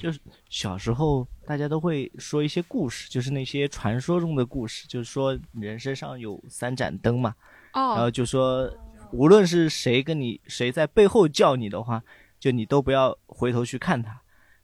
[0.00, 0.20] 就是
[0.56, 7.34] 小时候大家都会说一些故事，就是那些传说中的故事，就是说人身上有三盏灯嘛，
[7.74, 8.66] 哦然后就说
[9.12, 12.02] 无论是谁跟你谁在背后叫你的话，
[12.40, 14.18] 就你都不要回头去看他，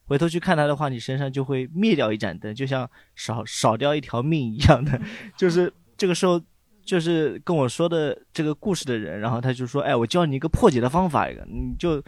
[0.05, 4.99] 回头去看他的话，你身上就会灭掉一盏灯，就像少少掉一条命一样的，
[5.37, 6.41] 就是这个时候。
[6.85, 12.03] 就是跟我说的这个故事的人，然后他就说：“哎，我教你一个破解的方法，一个你就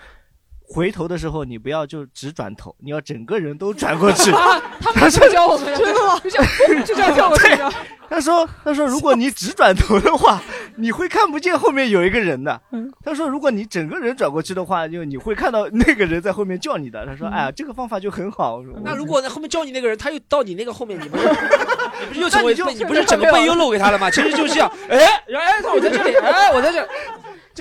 [0.68, 4.32] 回头的时候，你不要就只转头，你要整个人都转过去。
[4.36, 6.20] 啊他们就教我们真的吗？
[6.24, 7.74] 就这样就这样教我们。
[8.08, 10.40] 他说：“他说，如果你只转头的话，
[10.76, 12.62] 你会看不见后面有一个人的。
[12.72, 17.04] 嗯他说，如果你整个人转过去的话，就你会看到那个人在后面叫你的。
[17.06, 18.62] 他说：，哎呀，这个方法就很好。
[18.84, 21.28] 那如果后面叫你那个人，他又到你那个后面，你不是
[22.02, 24.10] 你不是又成为你就你不是整个背又露给他了吗？
[24.12, 26.88] 其实就是这样，哎，哎，我在这里，哎，我在这，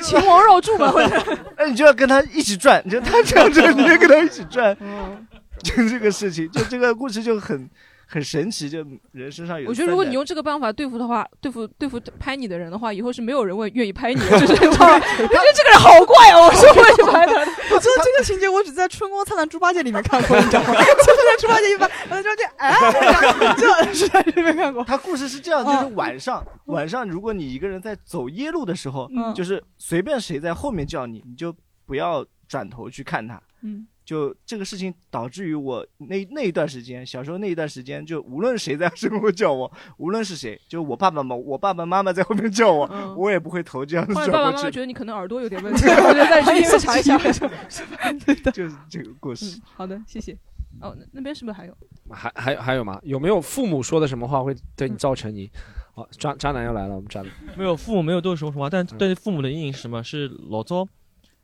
[0.02, 4.76] 秦王绕柱嘛，或者那你就要跟他一起转，就他这样转，你就跟他一起转。
[4.80, 5.26] 嗯
[5.62, 7.70] 就这个事情，就这个故事就很
[8.06, 9.68] 很神奇，就人身上有。
[9.68, 14.94] 我觉得如果你用这个办法对付的话，对付对付拍你的人的话，以后是没有人会愿意拍你的， 就是你知道吗？
[14.94, 17.52] 我觉得这个人好怪哦，我是不会去拍他的。
[17.74, 20.74] 我觉得这个情节我只在《春光灿烂猪八戒》里面看过，你知道吗？
[20.74, 24.84] 就是在猪八戒一般，然后猪八戒哎， 这是在里面看过。
[24.84, 31.54] 他故事是这样，就是晚上晚上，如果你一个人在走夜路的时候，嗯就是随便谁在后面叫你，你就
[31.86, 33.40] 不要转头去看他。
[33.62, 44.44] 嗯，就这个事情导致于我那那一段时间，小时候那一段时间，就无论谁在身后叫我，无论是谁，就我爸爸妈我爸爸妈妈在后面叫我，嗯我也不会头这样子后来转过去。
[44.44, 47.16] 爸爸妈妈觉得你可能耳朵有点问题， 我觉得再去 医院查一下。
[48.52, 49.58] 就是这个故事。
[49.64, 50.36] 好的，谢谢。
[50.80, 51.76] 哦，那那边是不是还有？
[52.10, 53.00] 还还还有吗？
[53.04, 55.50] 有没有父母说的什么话会对你造成你？
[55.94, 57.30] 好，渣渣男要来了，我们渣男。
[57.56, 60.02] 没有父母没有对我说什么话，但但是父母的阴影是什么？
[60.02, 60.86] 是老早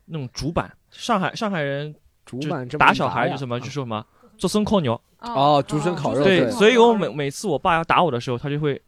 [0.06, 1.94] 那种主板，上海上海人
[2.38, 4.04] 主就板这么打小孩就什么就说什么
[4.38, 5.00] 竹笋烤牛。
[5.20, 8.80] 哦竹笋烤肉对，所以我每每次我爸要打我的时候，他就会。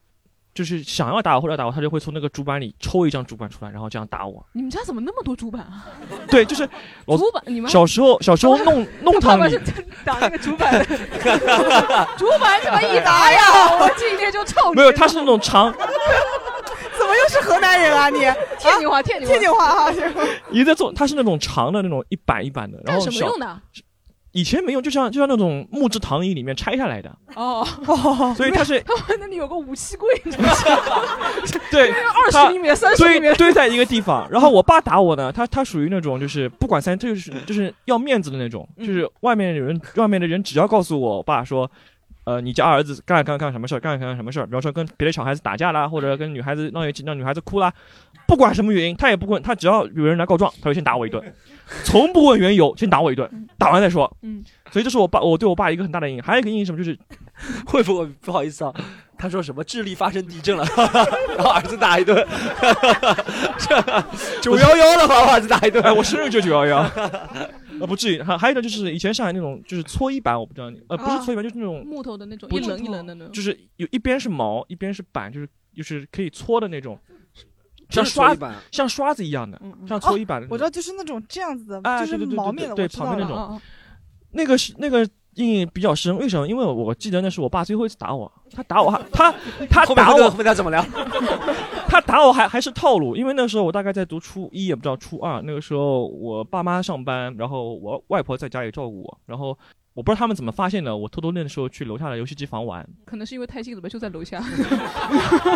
[0.55, 4.45] 就是想要打我或者打我，他就会从那个主板里抽一张主板出来，然后这样打我。
[4.53, 5.87] 你们家怎么那么多主板啊？
[6.29, 6.69] 对，就是
[7.07, 9.59] 我主板你们小时候小时候弄 弄堂里他爸爸是
[10.05, 10.85] 打那个主板的，
[12.19, 13.41] 主板这么一打呀，
[13.81, 14.77] 我今天就臭你。
[14.77, 15.81] 没有，他是那种长，怎
[17.13, 18.21] 么又是河南人啊 你？
[18.59, 19.93] 天津话，天津话，天津话啊！
[20.51, 23.61] 一在做，它是那种长的那种一板一板的，然干后小什么用的？
[24.33, 27.67] 以前没用，就像就像那种木质躺椅里面拆下来的，哦
[28.35, 30.55] 所以它是他 们那里有个武器柜，你知道吗？
[31.71, 34.27] 对，二十厘米、三十厘米堆堆在一个地方。
[34.31, 41.71] 然后我爸打我呢，他他属于那种就是不管三，就是就是要面子的那种，嗯就是外面有人，外面的人只要告诉我爸说。
[42.25, 43.81] 呃，你家儿子干干干什么事儿？
[43.81, 44.47] 干干什么事儿？
[44.47, 47.73] 比方说跟别的小孩子打架啦，或者跟女孩子闹一起，让女孩子哭啦，
[48.29, 51.21] 不管什么原因，他也不问，他只要有人来告状，他就先打我一顿，
[51.83, 54.17] 从不问缘由，先打我一顿，打完再说。
[54.23, 56.23] 嗯，所以这是我爸，我对我爸一个很大的阴影。
[56.23, 56.97] 还有一个阴影什么，就是
[57.67, 58.73] 会不会不好意思啊？
[59.19, 60.65] 他说什么智利发生地震了，
[61.37, 62.17] 然后儿子打一顿，
[64.43, 65.81] 九幺幺了，把儿子打一顿。
[65.85, 66.79] 哎，我生日就九幺幺，
[67.81, 68.21] 呃，不至于。
[68.21, 73.33] 还还有一个就是以前上海那种就是搓衣板，我不知道你，呃，不是搓衣板，就是那种木头的那种，一棱一棱的那种。
[73.33, 76.99] 就是有一边是毛，一边是板，就是就是可以搓的那种，
[77.91, 80.49] 像刷板像刷子一样的，像搓衣板的。
[80.51, 83.61] 我知道，就是那种这样子的，啊，就是毛面的，对旁边那哦种。
[84.33, 86.17] 那个是那个阴影比较深。
[86.19, 86.47] 为什么？
[86.47, 89.35] 因为我记得那是我爸最后一次打我，他打我还他
[89.71, 90.85] 他打我，后面后面他怎么聊？
[91.89, 95.43] 他打我还还是套路，因为那时候我大概在读初一，也不知道初二。
[95.43, 99.57] 那个时候我爸妈上班，然后我外婆在家里照顾我，然后
[99.95, 102.87] 我不知道他们怎么发现的，我偷偷那个时候去楼下的游戏机房玩。
[103.05, 104.43] 可能是因为太近了吧，就在楼下。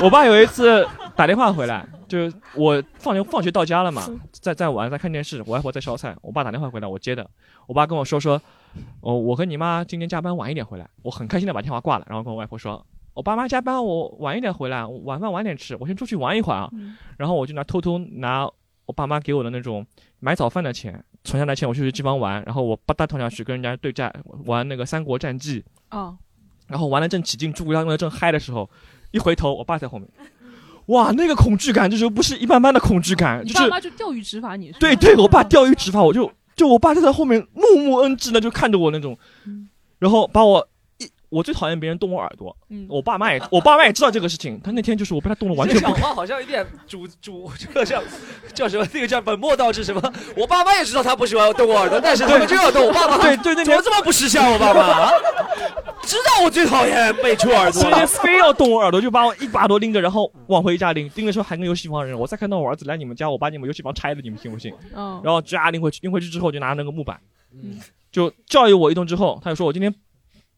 [0.02, 7.28] 我爸有一次打电话回来，就是我放学放学到家了嘛，在在玩，在看电视，我外婆在烧菜，我爸打电话回来，我接的。
[7.66, 8.40] 我爸跟我说说，
[9.00, 12.84] 哦，我和你妈今天加班晚一点回来，我很开心的把电话挂了，然后跟我外婆说，
[13.14, 16.70] 我爸妈加班，我晚一点回来，晚饭晚点吃，我先出去玩一会儿啊。
[17.16, 18.46] 然后我就拿偷偷拿
[18.86, 19.84] 我爸妈给我的那种
[20.20, 24.12] 买早饭的钱，存下来钱，我就去机房玩，然后我吧嗒跳下去跟人家对战，
[24.44, 25.60] 玩那个《三国战记》。
[25.96, 26.16] 哦，
[26.68, 28.68] 然后玩的正起劲，诸葛亮用的正嗨的时候，
[29.10, 30.08] 一回头，我爸在后面，
[30.86, 34.72] 哇，那个恐惧感，就是不是一般般的恐惧感，就是妈就钓鱼执法你。
[34.72, 39.18] 是对对，我爸钓鱼执法，我就就我爸就在后面怒目恩智的就看着我那种，
[39.98, 40.66] 然后把我一，
[41.36, 48.02] 我最讨厌别人动我耳朵，嗯我爸妈也我爸妈也知道这个事情，他那天就是我被他动了完全不讲话好像有点主主这个叫
[48.54, 48.86] 叫什么？
[48.94, 50.00] 那个叫本末倒置什么？
[50.34, 53.18] 我爸妈也知道他不喜欢动我耳朵，但是他们就要动我爸爸。
[53.18, 54.50] 对对对怎么这么不识相？
[54.50, 55.10] 我爸妈啊
[56.02, 61.10] 知道我最讨厌被戳耳朵所以非要动我耳朵，就把我一把都拎着，然后往回家拎。
[61.16, 64.72] 拎的时候还跟游戏房人，我再看到我儿子来你们家，我把你们游戏房拆了，你们信不信？
[64.94, 67.20] 嗯然后抓拎回去，拎回去之后就拿那个木板，
[67.52, 67.78] 嗯
[68.12, 69.92] 就教育我一顿之后，他就说我今天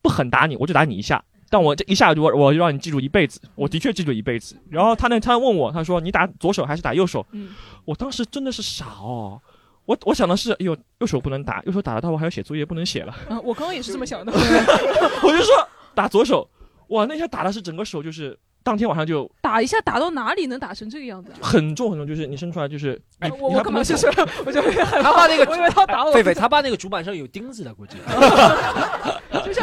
[0.03, 1.23] 不狠打你，我就打你一下。
[1.51, 4.55] 但我这一下就我我就让你记住一辈子，我的确记住一辈子。
[4.69, 7.25] 然后他那他问我，他说你打左手还是打右手？
[7.33, 7.51] 嗯
[7.87, 9.41] 我当时真的是傻哦，
[9.87, 13.15] 我我想的是，哎呦，右手不能打，右手打了的话还要写作业，不能写了。
[13.31, 14.31] 啊，我刚刚也是这么想的。
[15.25, 15.55] 我就说
[15.95, 16.47] 打左手，
[16.89, 21.39] 哇，那下打的是整个手，就是当天晚上就打一下打到哪里能打成这个样子啊？
[21.41, 24.07] 很重很重，就是你伸出来就是，哎，我我干嘛就是
[24.45, 26.12] 我就他爸那个，我以为他打我。
[26.12, 27.97] 狒狒，他爸那个主板上有钉子的，估计。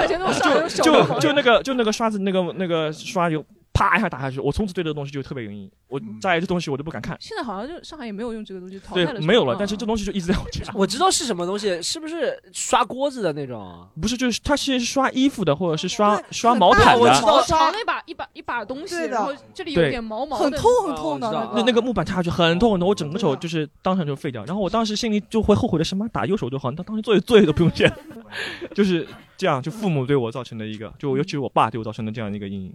[0.07, 3.43] 就就就那个就那个刷子那个那个刷就
[3.75, 7.15] 啪一下打下去，我从此对这个东西就特别有阴影，我再这东西我都不敢看。
[7.19, 10.63] 现在好像就上海也没有用这个东西淘汰对了是吧，，没有了，嗯但是这东西就一直在我家。
[10.73, 13.87] 我知道是什么东西，是不是刷锅子的那种？
[14.01, 17.01] 不是，就是它是刷衣服的，或者是刷刷毛毯的。
[17.01, 21.63] 我知道长了一把一把一把东西，对的然后这里有对点毛毛的，很痛很痛的那那个。
[21.65, 24.45] 那个木板插下去很痛很痛，我整个手就是当场就废掉。
[24.45, 27.91] 然后我当时心里就会后悔的什么打右手就好，当当时作业作业都不用写，
[28.73, 29.61] 就是这样。
[29.61, 32.73] 就父母对我造成的一个，就尤其是我爸对我造成的这样一个阴影。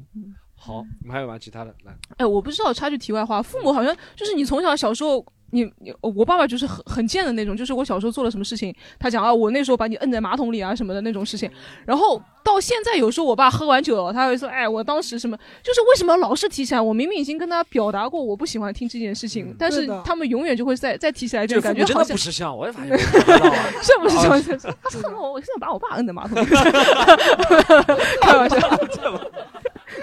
[0.63, 1.41] 好，你们还有玩？
[1.41, 1.97] 其他的来。
[2.19, 11.51] 哎，我不知道，插句题外话，父母好像就是你从小小时候，你你我爸爸就是很很贱的那种，就是我小时候做了什么事情，他讲啊，我那时候把你摁在马桶里啊什么的那种事情，
[11.87, 16.81] 然后到现在有时候我爸喝完酒了，他会说，哎，我当时什么，就是为什么老是提起来？
[16.81, 22.99] 我明明已经跟他表达过我不喜欢听这件事情，但是他们永远就会再再提起来，就感觉好像的不识相，我也发现。
[23.83, 24.77] 是不是这啊样？
[24.85, 26.45] 他恨我，我现在把我爸摁在马桶里，
[28.21, 28.59] 开玩笑，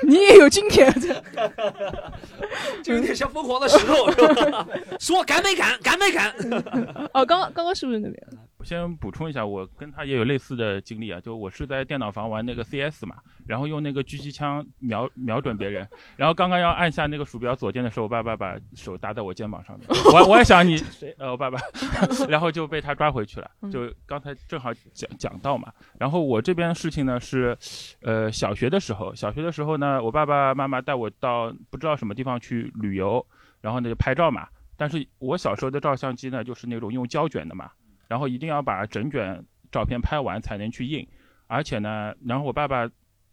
[0.04, 0.94] 你也有今天。
[2.84, 4.22] 就有点像疯狂的石头，是
[4.52, 4.68] 吧？
[5.00, 6.34] 说敢没敢，敢没敢？
[7.14, 8.28] 哦，刚刚刚刚是不是那边？
[8.68, 13.16] 我先补充一下，我跟他也有类似的经历啊，就我是在电脑房玩那个 CS 嘛，
[13.46, 15.88] 然后用那个狙击枪瞄 瞄准别人，
[16.18, 21.16] 然后刚刚要按下那个鼠标左键的时候，我爸爸把手搭在我肩膀上面， 我我也想你谁？
[21.18, 21.58] 呃我爸爸，
[22.28, 27.58] 然后就被他抓回去了，就刚才正好讲讲到嘛，然后我这边事情呢是，
[28.02, 33.26] 呃小学的时候，小学的时候呢，我爸爸妈妈带我到不知道什么地方去旅游，
[33.62, 34.46] 然后呢就拍照嘛，
[34.76, 37.72] 但是我小时候的照相机呢就是那种用胶卷的嘛。
[38.08, 41.08] 然后一定要把整卷照片拍完才能去印，
[41.48, 42.90] 而且呢，然后我爸爸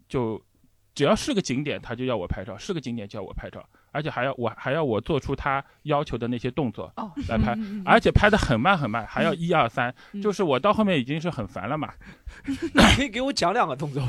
[0.09, 0.41] 就
[0.95, 6.93] 只要是个景点，他就要我拍照，是个景点就要我拍照，而且还要我还要我做出他要求的那些动作
[7.29, 11.93] 来拍， 而且拍的很慢很慢，还要一二三，就是我到后面已经是很烦了嘛。
[12.97, 14.03] 可以给我讲两个动作，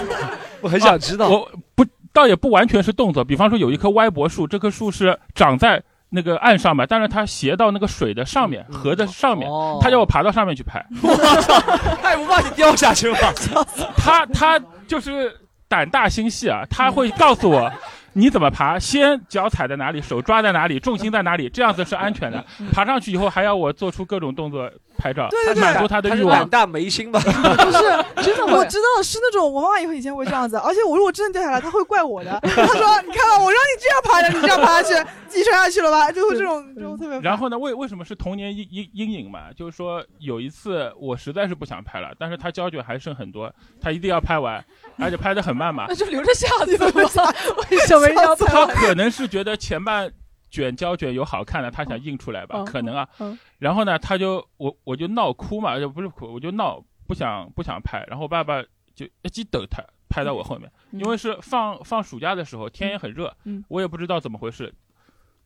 [0.62, 1.26] 我很想知道。
[1.26, 5.82] 啊我不倒也不完全是动作，比方说有一棵歪脖树，这棵树是长在。
[6.14, 9.48] 那个岸上吧，但是它斜到那个水的上面，河的上面，
[9.80, 10.84] 他叫我爬到上面去拍。
[11.02, 11.58] 我 操
[12.02, 13.18] 他也不怕你掉下去吗？
[13.96, 15.34] 他他就是
[15.68, 17.72] 胆大心细啊，他会告诉我。
[18.14, 18.78] 你怎么爬？
[18.78, 22.44] 先脚踩在哪里，手抓在哪里，重心在哪里，这样子是安全的。
[22.70, 26.40] 爬上去以后还要我做出各种动作拍照，对对对满足他的欲望。
[26.40, 27.20] 胆大眉心吧？
[27.20, 32.38] 不是，真的，我知道是那种我妈妈以以前会这样子，而且我如果真的掉下来，她会怪我的。
[32.42, 37.20] 她说：“你看我让你这样爬的，你这样爬下去，自己摔下去了吧？”就会这种这种特别。
[37.20, 39.52] 然后呢，为为什么是童年阴阴阴影嘛？
[39.56, 44.64] 就是说有一次我实在是不想拍了，但是他胶卷还剩很多，他一定要拍完，
[44.98, 45.86] 而且拍的很慢嘛。
[45.88, 46.86] 那就留着下次吧。
[47.70, 48.76] 为什么要拍他完？
[48.76, 50.10] 可能是觉得前半
[50.52, 53.08] 卷胶卷有好看的，他想印出来吧，嗯可能啊。
[53.18, 56.80] 嗯然后呢，他就我我就闹哭嘛，就不是哭，我就闹。
[57.04, 58.62] 不不想不想拍，然后我爸爸
[58.94, 64.72] 就一记抖他拍到我后面，因为是放放暑假的时候，天也很热，嗯我也不知道怎么回事，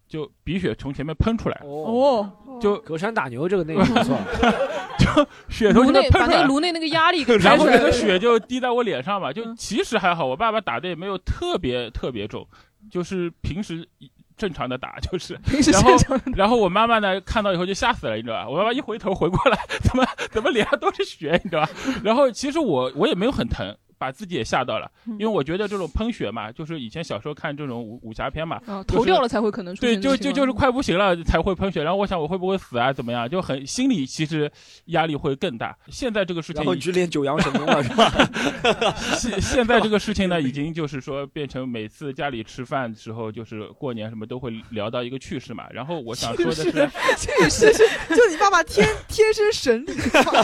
[0.06, 2.30] 就鼻血从前面喷出来，哦，
[2.60, 4.16] 就隔山打牛这个内容不错，
[5.00, 6.46] 就血从颅内把那个前面喷出来。
[6.46, 7.66] 颅内那个压力给然后。
[7.66, 12.46] 那个血就滴在我脸上嘛，就其实还好，我爸爸打的也没有特别特别重，
[12.88, 13.88] 就是平时
[14.36, 18.48] 正常的打，就是 平时然后正常地然后我妈妈呢看到以后就吓死了，你知道吧？
[18.48, 21.70] 我妈妈一回头回过来， 怎么怎么脸上都是血，你知道吧？
[22.04, 23.74] 然后其实我我也没有很疼。
[23.98, 32.92] 把自己也吓到了，因为我觉得这种喷血嘛，就是以前小时候看这种武武侠片嘛，啊，头掉了才会可能出对，现就就就是快不行了才会喷血，然后我想我会不会死啊？
[32.92, 33.28] 怎么样？
[33.28, 34.50] 就很心里其实
[34.86, 35.76] 压力会更大。
[35.88, 38.12] 现在这个事情，然后你去练九阳神功了是吧？
[39.16, 45.64] 现现在这个事情呢，已经就是说变成每次家里吃饭的时候，就是过年什么都会聊到一个趣事嘛。
[45.70, 47.72] 然后我想说的是，这是
[48.14, 49.92] 就你爸爸天天生神力，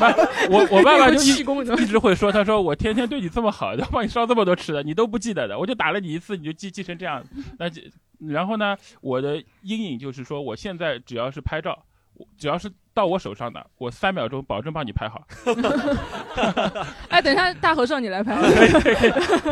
[0.50, 1.20] 我我爸爸就
[1.78, 7.22] 一直会说，他说我天天对你这么好，要帮你烧这么多吃的，你都不记得的，我就打了你一次，你就记记成这样。
[7.58, 7.82] 那就
[8.28, 11.76] 然后呢，我的阴影就是说，我现在只要是拍照，
[12.38, 15.26] 只要是到我手上的，我三秒钟保证帮你拍好。
[17.08, 18.36] 哎，等一下，大和尚你来拍。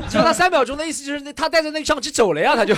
[0.09, 2.75] 就他三秒钟的意思就是那他带着那个相机走了呀，他就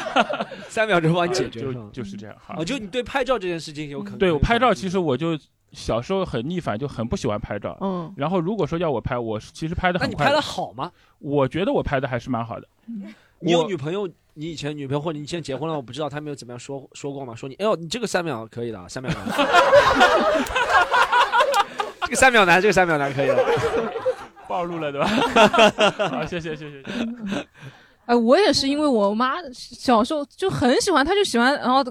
[0.68, 2.36] 三秒钟帮你解决就就是这样。
[2.38, 5.38] 好哦，就你对拍照这件事情有可能对我拍照，其实我就
[5.72, 7.76] 小时候很逆反，就很不喜欢拍照。
[7.80, 10.24] 嗯，然后如果说要我拍，我其实拍的很快。
[10.24, 10.90] 那你拍的好吗？
[11.18, 12.66] 我觉得我拍的还是蛮好的。
[13.40, 14.08] 你有女朋友？
[14.38, 17.34] 你以前女朋友或者你现在结婚了，我不知道他们有怎么样说说过吗？
[17.34, 19.18] 说你，哎呦，你这个三秒可以的，三秒男，
[22.02, 23.44] 这个三秒男，这个三秒男可以的。
[24.46, 25.08] 暴露了对吧？
[26.10, 26.82] 好，谢谢谢谢。
[26.82, 27.46] 谢谢
[28.04, 31.82] 哎，我也是因为我妈小时候就很喜欢，她就喜欢，然后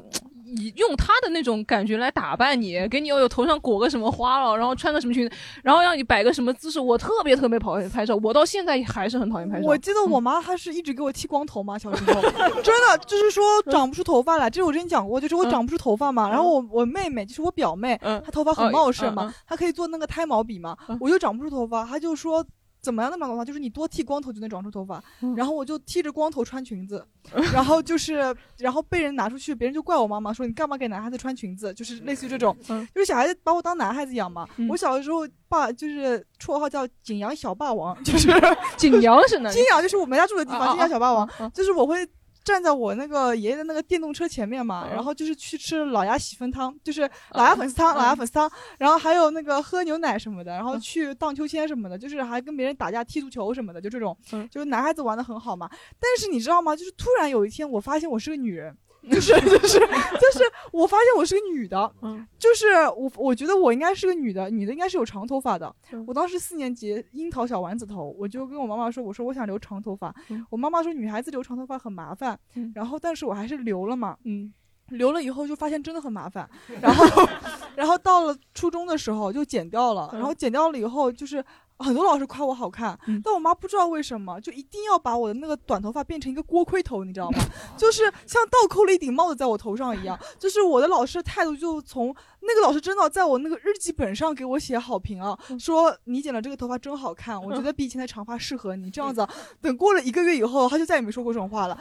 [0.58, 9.68] 以用她的那种感觉来打扮你，给你要有头上裹个什么花了，然后穿个什么裙子，然后让你摆个什么姿势，我特别特别讨厌拍照，我到现在还是很讨厌拍照。
[9.68, 12.22] 我记得我妈她是一直给我剃光头嘛，小时候
[12.62, 16.30] 真的就是说长不出头发来，这是我之前讲过，就是我长不出头发嘛。
[16.30, 22.46] 然后我我妹妹就是我表妹，她头发很茂盛嘛，她可以做那个胎毛笔嘛，我就长不出头发，她就说。
[22.86, 23.44] 怎么样能长头发？
[23.44, 25.04] 就是你多剃光头就能长出头发。
[25.36, 27.04] 然后我就剃着光头穿裙子，
[27.52, 31.74] 然后就是，然后被人拿出去，别人就怪我妈妈说你干嘛给男孩子穿裙子？
[31.74, 32.56] 就是类似于这种，
[32.94, 34.48] 就是小孩子把我当男孩子养嘛。
[34.70, 38.30] 我小的时候爸就是绰号叫景阳小霸王，就是
[38.78, 39.50] 景阳是哪？
[39.52, 42.08] 景阳就是我们家住的地方，景阳小霸王就是我会。
[42.46, 47.02] 站在我那个爷爷的那个电动车前面嘛，然后就是去吃老鸭洗分汤，就是
[47.32, 54.16] 老鸭粉丝汤，老鸭粉丝汤，然后还有那个喝牛奶什么的，然后去荡秋千什么的，就是还跟别人打架、踢足球什么的，就这种，
[54.50, 55.68] 就是男孩子玩的很好嘛。
[56.00, 56.76] 但是你知道吗？
[56.76, 58.78] 就是突然有一天，我发现我是个女人。
[59.10, 61.94] 就是就是就是，我发现我是个女的，
[62.38, 62.66] 就是
[62.96, 65.74] 我我觉得我应该是个女的，女的应该是有长头发的。
[66.08, 70.14] 我当时四年级，樱桃小丸子头，我就跟我妈妈说，我说我想留长头发。
[70.50, 72.40] 我妈妈说女孩子留长头发很麻烦，
[72.74, 74.54] 然后但是我还是留了嘛，嗯。
[74.90, 76.48] 留了以后就发现真的很麻烦，
[76.80, 77.28] 然后，
[77.76, 81.44] 然后到了初中的时候就剪掉了，然后剪掉了以后就是
[81.78, 87.40] 很多老师夸我好看，但我妈不知道为什么就一定要把我的那个短头发变成一个锅盔头，你知道吗？
[87.78, 90.18] 就是像倒扣了一顶帽子在我头上一样。
[90.40, 92.16] 就是我的老师的态度就从
[92.48, 98.90] 那个老师真的在我那个日记本上给我写好评啊，说你剪了这个头发真好看，我觉得比以前的长发适合你。
[98.90, 99.28] 这样子，
[99.62, 101.78] 等过了一个月以后，他就再也没说过这种话了。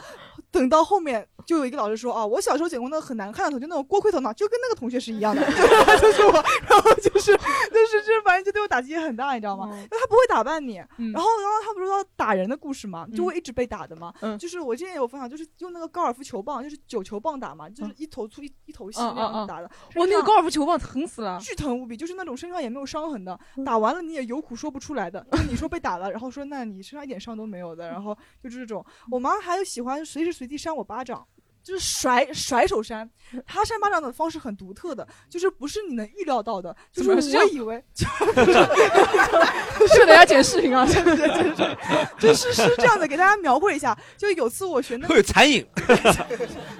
[0.51, 5.41] 等到后面就有一个老师说啊，我小时候剪过那个很难看的头，就那种锅盔头呢，就跟那个同学是一样的，
[6.01, 9.67] 就是我，然后就是就是这反正就对我打击也很大，你知道吗？
[9.71, 14.13] 因为他不会打扮你，然后然后他不是说打人的故事嘛，就会一直被打的嘛。
[14.39, 19.69] 就是我之前有分享，就是用那个高尔夫球棒，就是九球棒打嘛，就是一头粗一一头细那样打的。
[19.95, 25.25] 我那个高尔夫球棒疼死了，巨疼无比，就是那种身上也没有伤痕的，打完了你也有苦说不出来的。
[25.31, 28.83] 就你说被打了，然后说那你身上一点伤都没有的，然后就是这种。
[29.11, 31.27] 我妈还有喜欢随时随地扇我巴掌。
[31.65, 33.09] 就是甩甩手扇，
[33.47, 37.83] 他扇巴掌的方式很独特的，就是不是你能预料到的，就是我以为，
[39.87, 41.75] 是大家剪视频啊，对对对对，
[42.19, 45.65] 就是是这样的，给大家描绘一下，就有次我学那个会有残影，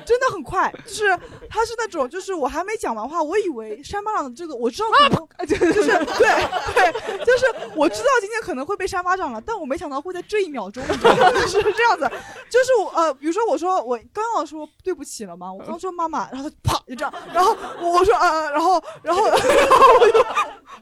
[0.05, 1.17] 真的很快，就是
[1.49, 6.27] 他是那种，就是我还没讲完话，我以为扇巴掌的这个我知道可能，就是对
[6.75, 7.45] 对，就是
[7.75, 11.31] 我知道今天可能会被扇巴掌了，但我没想到会在这一秒钟，你知道吗？
[11.47, 12.07] 是这样子，
[12.51, 14.69] 就是我呃，比如说我说我刚要说。
[14.83, 15.51] 对不起了吗？
[15.51, 20.23] 我刚说妈妈，然后他啪就这样，然后我我说呃，然后然后 然后我就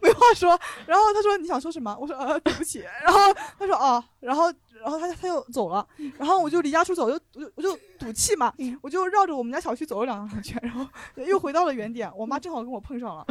[0.02, 1.96] 没话说，然后他说你想说什么？
[2.00, 2.84] 我说呃 对不起。
[3.04, 4.52] 然后他说啊，然后
[4.82, 5.88] 然后他他又走了，
[6.18, 10.86] 然后我就离家出走，就我就我就赌气嘛，我就绕着我们家小区走了两圈，然后
[11.26, 12.12] 又回到了原点。
[12.16, 13.26] 我妈正好跟我碰上了，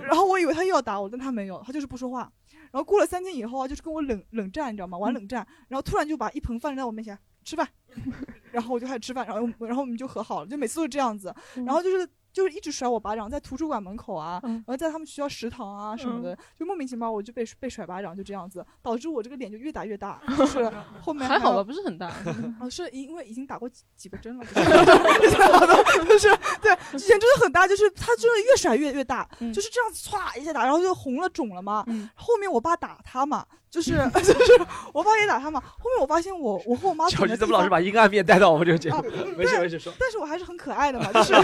[0.00, 2.30] 然后我以为他又要打我，但他没有，他就是不说话。
[2.70, 4.96] 然后过了三天以后啊，就是跟我冷冷战，你知道吗？
[4.96, 7.68] 玩冷战，然后突然就把一盆饭扔在我面前吃饭，
[8.52, 11.34] 然后我就开始吃饭，然后然后我们就和好了，就每次都是这样子，
[11.66, 12.08] 然后就是。
[12.32, 22.10] 就是一直甩我巴掌，在图书馆门口啊，然后在他们学校食堂啊什么的，就莫名其妙我就被被甩巴掌，就这样子，导致我这个脸就越打越大， 就是后面还好吧，不是很大，
[22.58, 26.26] 哦，是因为已经打过几几个针了，就是
[26.62, 33.46] 对，以前真的很大，就是他真的越甩越越大，就是这样子歘一下打，然后就红了肿了嘛，后面我爸打他嘛。
[33.72, 39.02] 就是 就是我爸也打他嘛，后面我发现我我和我妈小菊怎么老是把阴暗面带到我们这个节目？
[39.34, 39.90] 没事没事说。
[39.98, 41.42] 但是我还是很可爱的嘛，就是 就是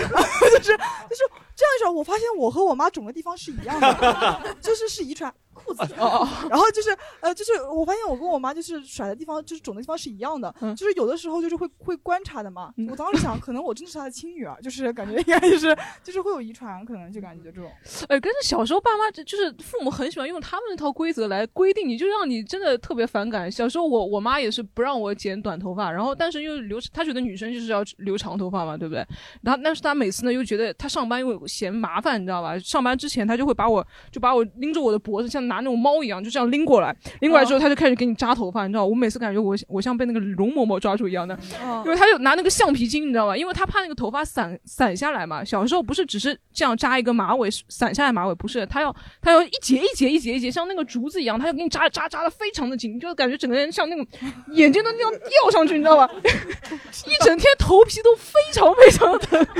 [0.60, 0.76] 就是
[1.56, 5.32] 这样一说，我发现我和我妈肿的地方是一样的，就是是遗传。
[5.58, 5.82] 裤子，
[6.48, 12.72] 然后就是呃，就是我发现我跟我妈就是甩的地方，就是肿的地方是一样的，就是有的时候就是会会观察的嘛。
[12.90, 17.70] 我当时想，可能我真的是她的亲女儿，就是感觉应该就是就是会有遗传，可能就感觉这种。
[18.08, 23.50] 哎，跟着小时候爸妈就是父母很喜欢用他们那套规则来规定你，就让你真的特别反感。
[23.50, 29.04] 小时候我我妈也是不让我剪短头发，然后但是又留，她觉得女生就是要留长头发嘛，对不对？
[29.42, 32.58] 然后但是她每次呢又觉得她上班又嫌麻烦，你知道吧？
[32.58, 41.38] 上班之前她就会把我就把我拎着我的脖子像拿那种猫一样，就这样拎过来，拎过来之后，他就开始给你扎头发，你知道我每次感觉我我像被那个容嬷嬷抓住一样的，
[41.84, 43.36] 因为他就拿那个橡皮筋，你知道吧？
[43.36, 45.44] 因为他怕那个头发散散下来嘛。
[45.44, 54.06] 小时候不是只是这样扎一个马尾，散下来马尾不是，他要他要一节一节一节一节，像那个竹子一样，他要给你扎扎扎的非常的紧，就感觉整个人像那种
[54.52, 56.08] 眼睛都那样吊上去，你知道吧？
[57.06, 59.38] 一整天头皮都非常非常的疼。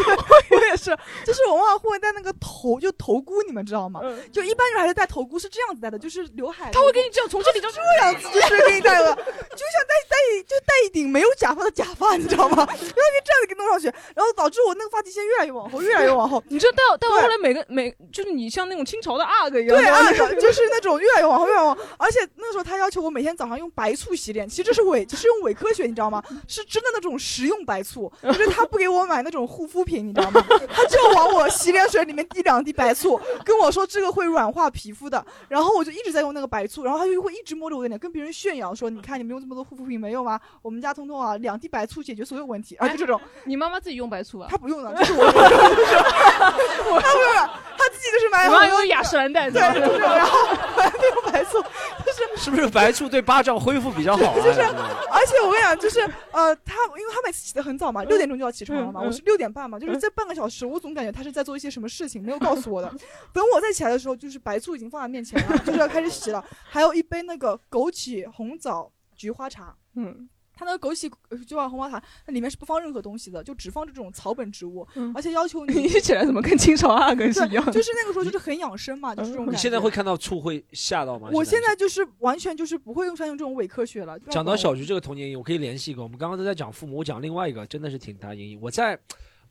[0.51, 4.01] 我也是，就是我妈会戴那个头就头箍，你们知道吗？
[4.33, 6.29] 就一般人还是戴头箍是这样子戴的，就是。
[6.35, 12.57] 刘海，他会给你这样从这里就这样子，就是给你戴了，就像戴戴就戴一顶没有假发的假发，你知道吗？
[12.59, 12.87] 然后就
[13.25, 16.43] 这样子给弄上去，然后导致我那个发际线越来越往后，越来越往后。
[16.49, 21.83] 你这戴戴完后来每个每就是你像那种清朝的阿哥一样，对阿哥就是那种越来越往后，越来越往后。
[21.97, 26.23] 而且那时候他要求我每天早上用白醋洗脸，其实这是伪，是用伪科学，你知道吗？
[26.47, 30.45] 是真的那种食用白醋，就是他不给我买那种护肤品，你知道吗？
[30.73, 35.25] 他就往我洗脸水里面滴两滴白醋，跟我说这个会软化皮肤的。
[35.49, 40.41] 然后我就一直在用那个白醋，然后他就会一直摸着我的脸，跟别人炫耀说：“你看，你们用这么多护肤品没用吗？
[40.63, 43.21] 我们家通通啊，两滴白醋解决所有问题。”啊，就这种。
[43.45, 44.49] 你妈妈自己用白醋啊？
[44.51, 45.25] 她不用的，就是我。
[45.25, 47.33] 我她不用，
[47.77, 48.47] 她自己就是买。
[48.49, 49.51] 我妈用雅诗兰黛。
[49.51, 54.35] 对，然后用白醋，就是是不是白醋对巴掌恢复比较好？
[54.37, 56.01] 就是，而且我跟你讲，就是
[56.31, 62.93] 呃，他因为他每次起得很早嘛，六点钟就要起床了嘛，我是六点半嘛，就是这半个小时，我总感觉他是在做一些什么事情，没有告诉我的。
[63.33, 66.45] 等我再起来的时候，就是白醋已经放在面前了，就是要开始洗了。
[66.65, 71.11] 还有一杯那个枸杞红枣菊花茶，嗯，它那个枸杞
[71.45, 77.65] 菊花红花茶，那里面是不放任何东西的，就只放这种草本植物，而且要求 你一起来怎么跟清朝阿哥是一样？
[77.73, 79.51] 就是那个时候就是很养生嘛，就是这种。
[79.51, 81.31] 你现在会看到醋会吓到吗？
[81.33, 84.19] 我现在就是完全就是不会用上用这种伪科学了。
[84.31, 88.61] 讲到小菊这个童年阴影，我可以联系一个，我们刚刚都在讲父母，我讲另外一个真的是挺大阴影。
[88.61, 88.99] 我在。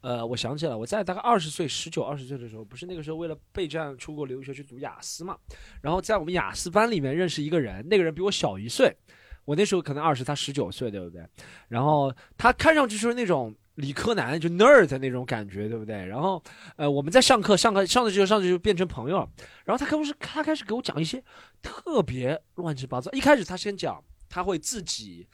[0.01, 5.37] 呃，我想起来，我在大概二十岁、十九、二十岁的时候，不是那个时候为了备战出国留学去读雅思嘛？
[5.81, 8.95] 然后在我们雅思班里面认识一个人，那个人比我小一岁，
[9.43, 11.25] 我那时候可能二十，他十九岁，对不对？
[11.67, 16.05] 然后他看上去就是那种理科男，就 nerd 那种感觉，对不对？
[16.05, 16.41] 然后
[16.75, 19.29] 呃，我们在上课，上课上着就上着就变成朋友了。
[19.65, 21.23] 然后他开始他开始给我讲一些
[21.61, 23.11] 特别乱七八糟。
[23.11, 25.27] 一开始他先讲他会自己。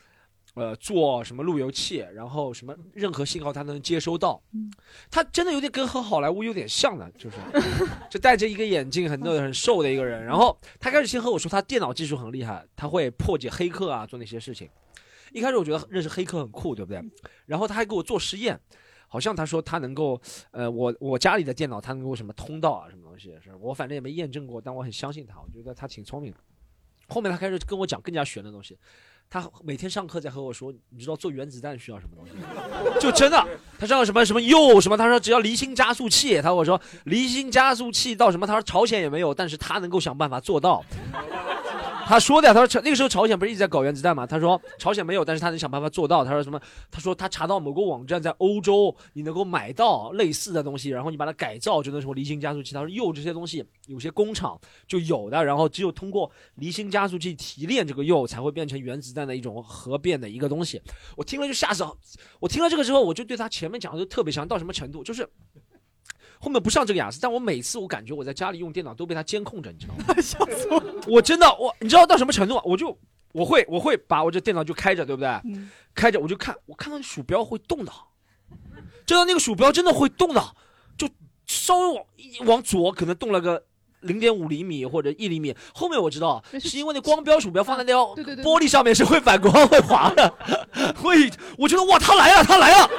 [0.55, 4.39] 呃，做什么路由器，然后什么任何信号他能接收到，
[5.09, 7.37] 他真的有点跟和好莱坞有点像的，就是
[8.09, 10.23] 就戴着一个眼镜，很很瘦的一个人。
[10.23, 14.69] 然后他开始先和我说他电脑技术很厉害，他会破解黑客啊，做那些事情。
[15.31, 17.03] 一开始我觉得认识黑客很酷，对不对？
[17.47, 18.59] 然后他还给我做实验，
[19.07, 20.21] 好像他说他能够，
[20.51, 26.37] 呃，我我家里的电脑他能够什么通道啊，什么东西是我反正也没验证过，但我很相信他，我觉得他挺聪明的。
[27.07, 28.77] 后面他开始跟我讲更加玄的东西。
[29.29, 32.31] 他每天上课在和我说，你知道做原子弹需要什么东西？
[32.99, 33.47] 就真的，
[33.79, 34.95] 他知道什么什么铀什么？
[34.95, 36.35] 他说只要离心加速器。
[36.35, 38.45] 他跟我说离心加速器到什么？
[38.45, 40.83] 他说朝鲜也没有，但是他能够想办法做到。
[42.05, 44.25] 他说的呀，他说那个时候朝鲜不是一直在搞原子弹吗？
[44.25, 46.23] 他说朝鲜没有，但是他能想办法做到。
[46.23, 46.59] 他说什么？
[46.91, 52.73] 他说他查到某个网站在欧洲，你能够买到类似的东西，然后你把它改造，就能什么离心加速器。
[52.73, 60.81] 他说铀这些东西有些工厂就有的，然后只有通过离心加速器提炼这个铀，才会变成原子弹的一种核变的一个东西。
[61.17, 61.83] 我听了就吓死。
[62.39, 65.27] 我听了这个之后，我就对他前面讲的就特别像到什么程度，就是。
[66.43, 70.13] 后面不上这个雅思，但我每次我感觉我在家里用电脑都被他监控着，你知道吗？
[70.21, 70.83] 笑死我！
[71.07, 72.61] 我真的我，你知道到什么程度啊？
[72.65, 72.97] 我就
[73.31, 75.41] 我会我会把我这电脑就开着，对不对？
[75.95, 77.91] 开着我就看，我看到鼠标会动的，
[79.05, 80.43] 真的那个鼠标真的会动的，
[80.97, 81.07] 就
[81.47, 82.05] 稍微往
[82.47, 83.63] 往左可能动了个。
[84.03, 90.29] 零点五厘米或者一厘米，后面我知道是因为那光标鼠标放在那玻璃上面是会反光会滑的，
[91.01, 92.89] 会我觉得哇他来了他来了，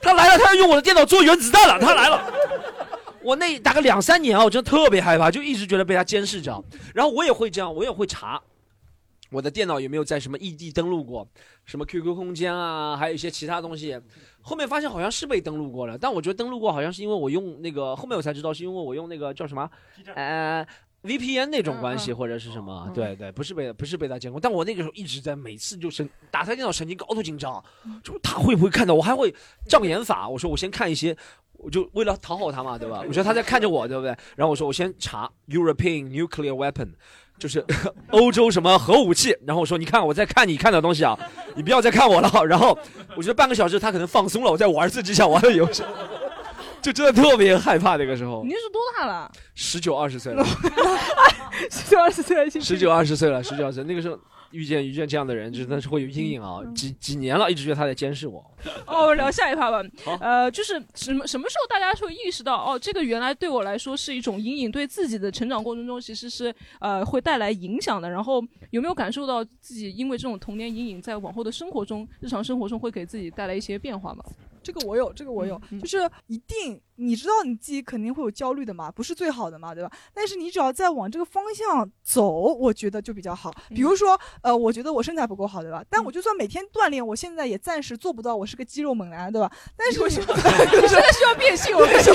[0.00, 2.32] 他来了他要用我的电脑做原子弹了 他来了，
[3.22, 6.62] 我那打个两三年啊我真的特别害怕，就一直觉得被他监视着，
[6.94, 8.40] 然后我也会这样我也会查。
[9.30, 11.28] 我的电脑有没有在什么异地登录过？
[11.66, 14.00] 什么 QQ 空间啊，还有一些其他东西。
[14.40, 19.68] 后面发现好像是被登录过了，但我觉得登录过好像是因为我用那个，后面我才知道是因为我用那个叫什么，
[20.14, 20.66] 呃
[21.02, 22.90] ，VPN 那种关系或者是什么？
[22.94, 27.62] 对对，不是被不是被他监控，但我那个时候一直在每次就神打开电脑神经高度紧张，
[28.02, 29.02] 就他会不会看到我？
[29.02, 29.34] 还会
[29.66, 30.28] 障眼法。
[30.28, 31.16] 我说我先看一些，
[31.52, 33.02] 我就为了讨好他嘛，对吧？
[33.06, 34.16] 我觉得他在看着我，对不对？
[34.36, 36.90] 然后我说我先查 European nuclear weapon。
[37.38, 37.64] 就是
[38.10, 41.16] 欧洲什么核武器，然后我说你看我在看你看的东西啊，
[41.54, 42.28] 你不要再看我了。
[42.44, 42.76] 然后
[43.14, 45.84] 我觉得半个小时他可能放松了，我在玩自己想玩的游戏，
[46.82, 48.42] 就真的特别害怕那个时候。
[48.44, 49.30] 您是多大 了？
[49.54, 50.44] 十九二十岁了。
[51.70, 54.18] 十九二十岁了，十九二十岁了，十九二十岁那个时候。
[54.50, 56.60] 遇见遇见这样的人，真的是会有阴影啊！
[56.74, 58.42] 几几年了，一直觉得他在监视我。
[58.86, 59.82] 哦，聊下一趴吧。
[60.22, 66.50] 呃，就是什么什么时候大家会意识到，哦，这个原来对我来说是一种阴影，对自己的成长过程中其实是
[66.80, 68.08] 呃会带来影响的。
[68.08, 74.24] 然后有没有感受到自己因为这种童年阴影，在往后的生活中、日常生活中会给自己带来一些变化吗？
[74.68, 79.90] 这个我有，这个我有，就是一定你知道你自己肯定会有焦虑的嘛，不是最好的嘛，对吧？
[80.12, 83.52] 但是你只要在往这个方向走，我觉得就比较好。
[83.70, 85.82] 比如说，呃，我觉得我身材不够好，对吧？
[85.88, 89.50] 但我就算每天锻炼，我现在也暂时做不到我是个肌肉猛男，对吧？
[89.76, 92.14] 但是我 现在需要变性， 我跟你说，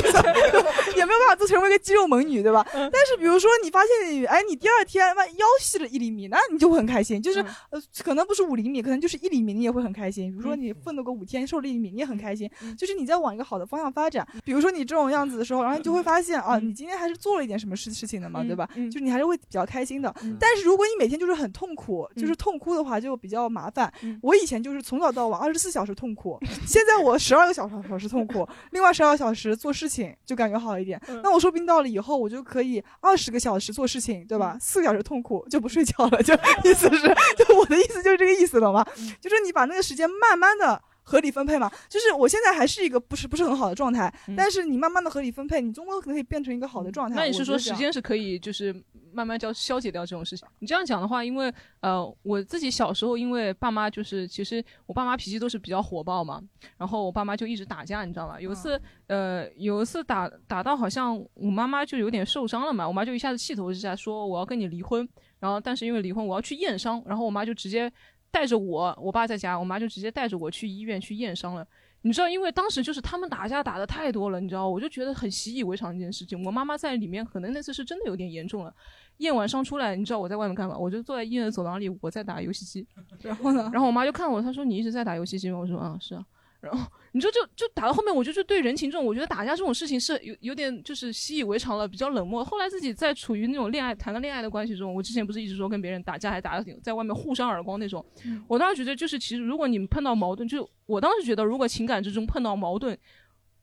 [0.98, 2.66] 也没有办法做成为一个肌肉猛女，对吧？
[2.74, 7.40] 但是比如说你发现你，哎，你第二天那腰细了一厘米，那你就会很开心，就是
[7.70, 10.30] 呃，可能不是五厘米，可能就是一厘米，你也会很开心。
[10.30, 12.50] 比如说你奋斗个五天，瘦了一厘米，你也很开心。
[12.78, 18.68] 就是你在往一个好的方向发展，比如说你这种样子的时候，然后你就会发现啊，你今天还是做了一点什么事事情的嘛，对吧？
[18.92, 20.14] 就是你还是会比较开心的。
[20.40, 23.92] 但是如果你每天就是很痛苦，就是痛哭的话，就比较麻烦。
[24.22, 31.00] 我以前就是从早到晚二十四小时痛苦，现在我十二个小时小时痛苦，另外十二个小时做事情就感觉好一点。
[31.24, 34.58] 那我说不定到了以后，我就可以二十个小时做事情，对吧？
[34.60, 36.34] 四个小时痛苦就不睡觉了，就
[36.64, 38.86] 意思是，就我的意思就是这个意思懂吗？
[39.22, 40.82] 就是你把那个时间慢慢的。
[41.04, 47.16] 合理分配嘛，就是我现在还是一个不是不是很好的状态，但是你慢慢的合理分配，你终究可能可以变成一个好的状态。
[47.18, 48.74] 那你是说时间是可以就是
[49.12, 50.48] 慢慢消消解掉这种事情？
[50.60, 56.42] 你这样讲的话，因为呃我自己小时候因为爸妈就是其实我爸妈脾气都是比较火爆嘛，
[56.78, 58.40] 然后我爸妈就一直打架，你知道吧？
[58.40, 65.08] 有一次呃有一次打打到好像我妈妈就有点受伤了嘛，我妈就一下子气头之下说我要跟你离婚，
[65.40, 67.92] 然后但是因为离婚我要去验伤，然后我妈就直接。
[68.34, 71.66] 带着我，我爸在家，我妈就直接带着我去医院去验伤了。
[72.02, 76.44] 你知道，因为当时就是他们打架打的太多了，你知道，我就觉得很习以为常一件事情。
[76.44, 78.74] 我妈妈在里面，可能那次是真的有点严重了。
[79.18, 80.76] 验完伤出来，你知道我在外面干嘛？
[80.76, 82.86] 我就坐在医院的走廊里，我在打游戏机。
[83.22, 83.70] 然后呢？
[83.72, 86.26] 然后我妈就看我，她说：“你一直在打游戏机吗？”我说：“啊，是啊。”
[86.64, 92.42] 然后你说就就打到后面，我就是对人情这种，我觉得打架这种事情是有有点就是习以为常了，比较冷漠。
[92.42, 98.04] 后来自己在处于那种恋爱谈了恋爱的关系中，我之前不是一直说跟别人打架还打的挺，在外面互相耳光那种。
[98.48, 102.98] 我当时觉得就是其实如果你们碰到矛盾，就我当时觉得如果情感之中碰到矛盾，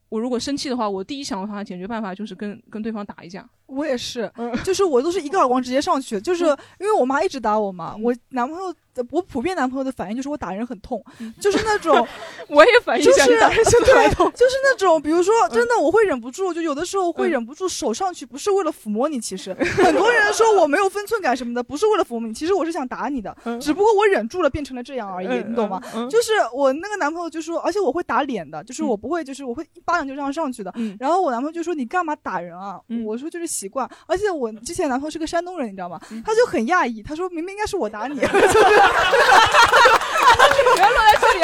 [0.09, 3.49] 我如果生气的话，我第一想法解决办法就是跟跟对方打一架。
[3.65, 4.31] 我也是，
[4.63, 6.45] 就是我都是一个耳光直接上去，就是
[6.79, 8.75] 因为我妈一直打我嘛，我男朋友。
[9.11, 11.03] 我普遍男朋友的反应就是我打人很痛，
[11.39, 12.07] 就是那种，
[12.49, 19.53] 我也反应就是打人很痛，就是那种，比如说真的我会忍不住，就有的时候会忍不住手上去，不是为了抚摸你，其实。
[19.53, 25.81] 很多人说我没有分寸感什么的，不是为了抚摸你，其实我是想打你的，只不过我忍住了变成了这样而已，你懂吗？
[26.09, 32.79] 就是我那个男朋友就说，而且我会打脸的，就是我不会，就是我会一巴掌就这样上去的，然后我男朋友就说你干嘛打人啊？
[33.05, 35.99] 我说就是习惯，而且我之前男朋友是个山东人，你知道吗？
[36.25, 38.19] 他就很讶异，他说明明应该是我打你。
[40.77, 41.39] 原来落在这里，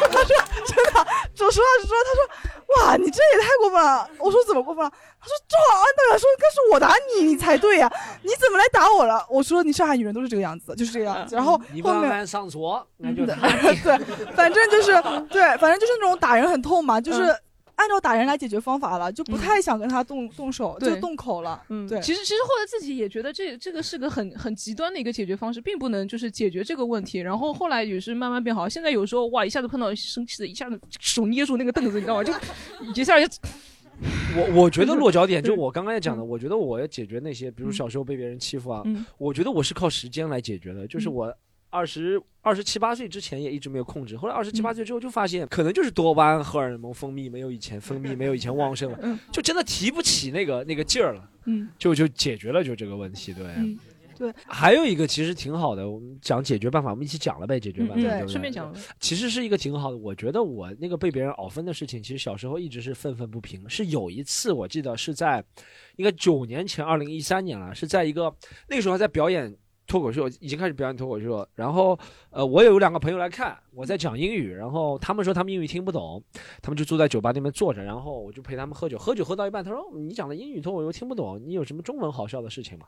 [0.00, 2.20] 他说真的，说实话实说，他说
[2.76, 4.08] 哇，你这也太过分了。
[4.18, 4.90] 我说怎么过分了？
[4.90, 7.90] 他说照按道理说应该是我打你，你才对呀，
[8.22, 9.24] 你怎么来打我了？
[9.28, 11.34] 我说你上海女人都是这个样子，就是这个样子。
[11.36, 13.34] 然后后面上错，那就 对，
[14.34, 14.92] 反正就是
[15.30, 17.36] 对，反正就是那种打人很痛嘛，就是。
[17.76, 21.62] 按照打人来解决方法了，就不太想跟他动动手，就动口了。
[21.68, 22.00] 嗯，对。
[22.00, 27.18] 其实其实后来自己也觉得这这个是个很很极端的一个解决方式，并不能就是解决这个问题。
[27.18, 28.68] 然后后来也是慢慢变好。
[28.68, 32.24] 现在有时候哇，一下子碰到生气的，一下子手捏住那个凳子，你知道吗？
[32.24, 32.32] 就
[32.94, 33.38] 一下就
[34.36, 41.34] 我我觉得落脚点就我刚刚也讲的，我觉得我要解决那些，比如小时候被别人欺负啊，嗯我觉得我是靠时间来解决的，就是我。
[41.74, 53.44] 二十二十七八岁之前也一直没有控制，后来二十七八岁之后就发现，可能就是多巴胺、荷尔蒙分泌没有以前分泌没有以前旺盛了，就真的提不起那个那个劲儿了，嗯，就就解决了就这个问题，对。
[53.56, 53.76] 嗯，
[54.16, 54.32] 对。
[54.46, 58.28] 还有一个其实挺好的，我们讲解决办法，我们一起讲了呗，解决办法，嗯对不对？
[58.28, 58.78] 顺便讲了。
[59.00, 63.68] 其实是一个挺好的，我觉得我那个被别人熬分的事情，其实小时候一直是愤愤不平。
[63.68, 65.42] 是有一次我记得是在，
[65.96, 68.32] 应该九年前，二零一三年了，是在一个
[68.68, 69.52] 那个时候还在表演
[69.86, 71.48] 脱口秀，已经开始表演脱口秀了。
[71.54, 71.98] 然后
[72.30, 76.22] 呃，我有两个朋友来看，我在讲英语，然后他们说他们英语听不懂，
[76.62, 82.86] 他们就坐在酒吧那边坐着，然后我就陪他们喝酒，喝酒喝到一半，他说你讲的英语脱口秀听不懂，你有什么中文好笑的事情吗？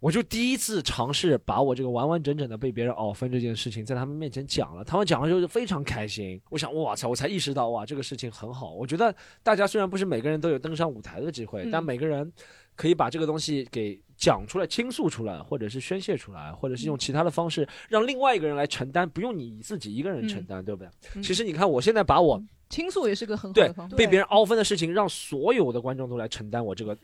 [0.00, 6.40] 我就第一次尝试把我这个完完整整的被别人熬分这件事情在他们面前讲了，他们讲了之后就非常开心。
[6.50, 8.72] 我想，哇操，我才意识到哇，这个事情很好。
[8.72, 9.12] 我觉得
[9.42, 12.32] 大家虽然不是每个人都有登上舞台的机会，嗯但每个人
[12.76, 20.90] 可以把这个东西给讲出来、倾诉出来，或者是宣泄出来，或者是用其他的方式让另外一个人来承担，不用你自己一个人承担，对不对？
[21.14, 23.96] 嗯其实你看，我现在把我倾诉也是个很好的方法。
[23.96, 26.94] 被别人凹分的事情，让所有的观众都来承担我这个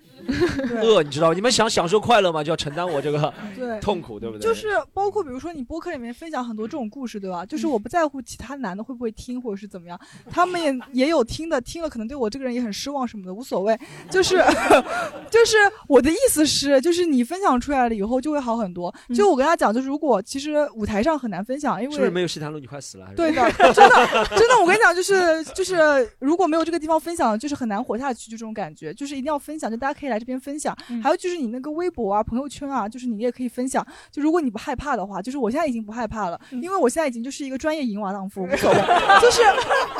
[0.82, 1.32] 恶，你知道？
[1.32, 2.45] 你们想享受快乐吗？
[2.45, 4.43] 就要承担我这个对痛苦，对不对？
[4.43, 7.47] 就是包括比如说你播客里面分享很多这种故事，对吧？
[7.47, 9.99] 就是我不在乎其他男的会不会听或者是怎么样，
[10.31, 13.74] 他们也也有听的，听了可能对我这个人也很失望什么的，无所谓。
[14.11, 14.36] 就是
[15.31, 15.57] 就是
[15.89, 18.95] 我的意思是，就是你分享出来了以后就会好很多。
[19.15, 23.07] 就我跟他讲，就是如果其实舞台上很难分享，因为是不是没有西坛路你快死了？
[23.07, 25.77] 还是对 的，真的真的，我跟你讲，就是就是，
[26.19, 30.77] 如果没有这个地方分享，就是很难活下去，就这种感觉，就是一定要分享，就大家可以来这边分享。
[31.03, 33.87] 还有就是你那个微博啊、朋友圈啊，就是你也可以分享。
[34.11, 38.77] 就如果你不害怕的话，就是我现在已经不害怕了，因为我现在已经就是一个专业淫娃荡妇，无 所谓，
[39.21, 39.43] 就是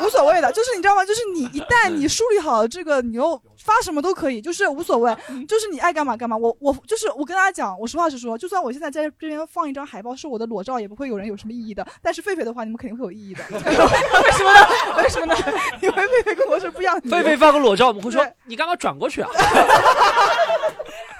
[0.05, 1.05] 无所谓的，就是你知道吗？
[1.05, 5.15] 就是你一旦你梳理好了这个，你又发什么都可以，就是无所谓，
[5.47, 6.35] 就是你爱干嘛干嘛。
[6.35, 11.85] 我我就是我跟大家讲，我实话实说，就算我现在在这边放一张海报是我的裸照，也不会有人有什么异议的。
[12.01, 13.43] 但是狒狒的话，你们肯定会有异议的。
[13.53, 13.59] 为
[14.31, 14.67] 什么呢？
[14.97, 15.35] 为什么呢？
[15.81, 16.99] 因为狒狒跟我是不一样。
[17.01, 19.29] 狒狒发个裸照，我们会说你刚刚转过去啊。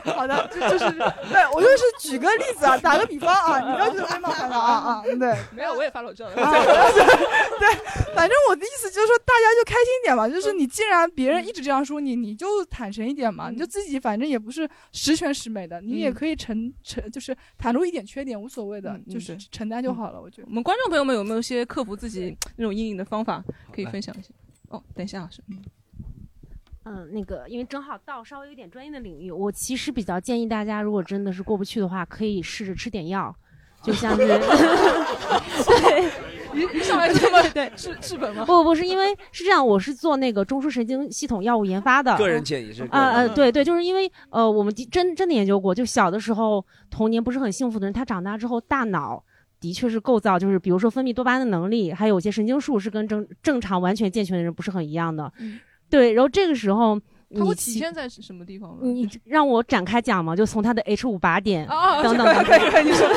[0.14, 5.36] 好的，就就是对我就是举个例子啊，打个比方啊，你不要觉得被冒犯了啊啊，对。
[5.56, 6.36] 没有，我也发裸照了。
[6.41, 10.27] 啊，对，反正我的意思就是说，大家就开心点嘛。
[10.27, 13.49] 就是你既然别人一直这样说你，你就坦诚一点嘛。
[13.49, 20.22] 你就自己反正也不是十全十美的，你也可以承承，就是袒露一点缺点无所谓的，就是承担就好了。
[20.22, 24.30] 我觉得我们观众朋友们有没有一些克服自己那种阴影的方法可以分享一下？
[24.69, 25.41] 哦，等一下啊，是。
[25.49, 25.61] 嗯，
[27.12, 33.36] 那个，因为正好到稍微有点专业的领域，我其实比较建议大家，如果真的是过不去的话，可以试着吃点药，
[33.82, 36.10] 就像是， 对，
[36.53, 38.45] 一一上来就这么对治治本吗？
[38.45, 49.24] 不不是因为是这样，我是做那个中枢神经系统药物研发的，个人建议是个人啊呃对对，就是因为呃我们的真真的研究过，就小的时候童年不是很幸福的人，他长大之后大脑。
[49.62, 55.32] 的确是构造，就是比如说分泌多巴胺的能力，还有一些神经束是跟正正常完全健全的人不是很一样的。
[55.90, 56.99] 对，然后这个时候
[57.38, 58.80] 它会体现在什么地方呢？
[58.91, 63.07] 你让我展开讲嘛，就从它的 H 五靶点啊等等 可以可以可以你说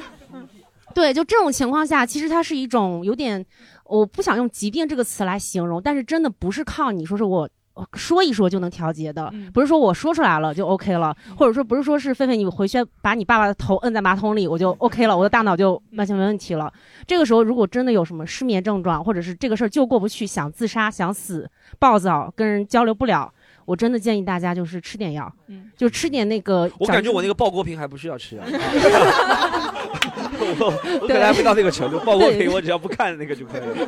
[0.94, 3.44] 对，就这种情况下，其实它是一种有点，
[3.84, 7.48] 我不想用疾病这个词来形容，但是真的不是靠你说是我。
[7.94, 16.72] 说一说就能调节的，不是说我说出来了就 OK 了，或者说不是说是狒狒你回去把你爸爸的头摁在马桶里我就 OK 了，我的大脑就完全没问题了。
[17.06, 21.48] 这个时候如果真的有什么失眠症状，或者是这个事儿就过不去，想自杀、想死、
[21.78, 23.32] 暴躁、跟人交流不了，
[23.66, 25.30] 我真的建议大家就是吃点药，
[25.76, 26.70] 就吃点那个。
[26.78, 28.42] 我感觉我那个爆锅瓶还不需要吃药。
[30.38, 33.74] 我我可能还没到那个程度，爆锅瓶我只要不看那个就可以了。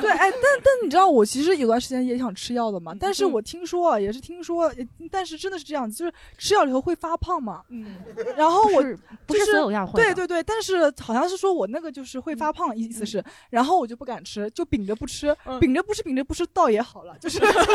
[0.00, 4.74] 对，哎，但但你知道，我其实有段时间也想吃药的嘛，但是我听说啊，也是听说，呃
[5.10, 7.62] 但是真的是这样子，就是吃药以后会发胖嘛。
[7.70, 7.96] 嗯。
[8.36, 17.72] 然后我不是不是所有药会的对对对，但是好像是说我那个就是会发胖，意思是，然后我就不敢吃，就秉着不吃，秉着不吃，秉着不吃，倒也好了，就是就是就是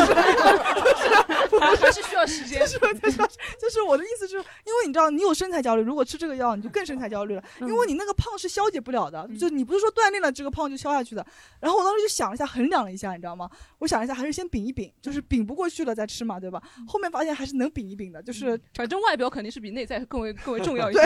[1.80, 2.60] 还是需要时间。
[2.60, 3.18] 就是就是
[3.60, 11.26] 就是我的意思就是，因为你知道，你有身材焦虑，如果吃这个药，你就更身材焦虑了，因为你那个胖是消解不了的，就你不是说锻炼了这个胖就消下去的。
[11.60, 13.50] 然后我当时就想了一下，衡量了一下，你知道吗？
[13.80, 16.62] 我想了一下，还是先顶一顶，就是顶不过去了再吃嘛，对吧？
[16.88, 21.00] 后面发现还是能顶一顶的，就是反正外表肯定是比内在更为更为重要一些。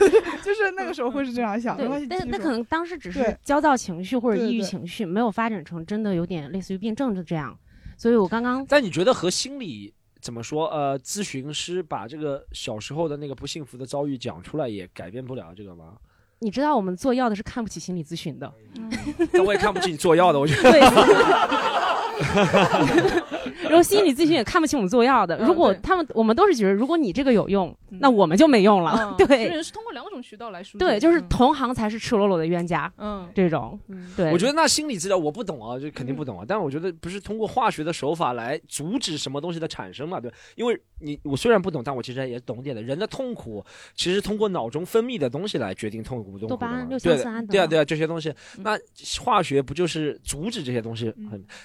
[0.42, 2.06] 就是那个时候会是这样想，没关系，。
[2.06, 7.56] 但那可能当时只是焦躁情绪或者抑郁情绪，没有发展成真的有点类似于病症的这样。
[8.00, 10.68] 所以我刚刚但你觉得和心理怎么说？
[10.70, 15.92] 呃，咨询师把这个小时候的那个不幸福的遭遇讲出来，也改变不了这个吗？
[16.38, 18.50] 你知道我们做药的是看不起心理咨询的，
[19.30, 20.72] 但我也看不起你做药的，我觉得。
[20.72, 20.80] 对
[23.70, 25.38] 然后心理咨询也看不起我们做药的。
[25.38, 29.14] 如果他们，我们都是觉得，如果你这个有用，那我们就没用了。
[29.16, 30.76] 对，是通过两种渠道来输。
[30.78, 32.92] 对，就是同行才是赤裸裸的冤家。
[32.98, 33.78] 嗯，这种。
[34.16, 36.44] 对，我觉得那心理治疗我不懂啊，就肯定不懂啊。
[36.46, 40.20] 但是我觉得不是通过化学的手法来阻止什么东西的产生嘛？
[40.20, 42.80] 对，因为你我虽然不懂，但我其实也懂点的。
[42.82, 43.64] 人的痛苦
[43.94, 46.48] 其实通过脑中分泌的东西来决定痛苦不痛苦。
[46.48, 48.32] 多巴胺、六羟色胺对啊，对啊，这些东西。
[48.58, 48.78] 那
[49.20, 51.12] 化学不就是阻止这些东西？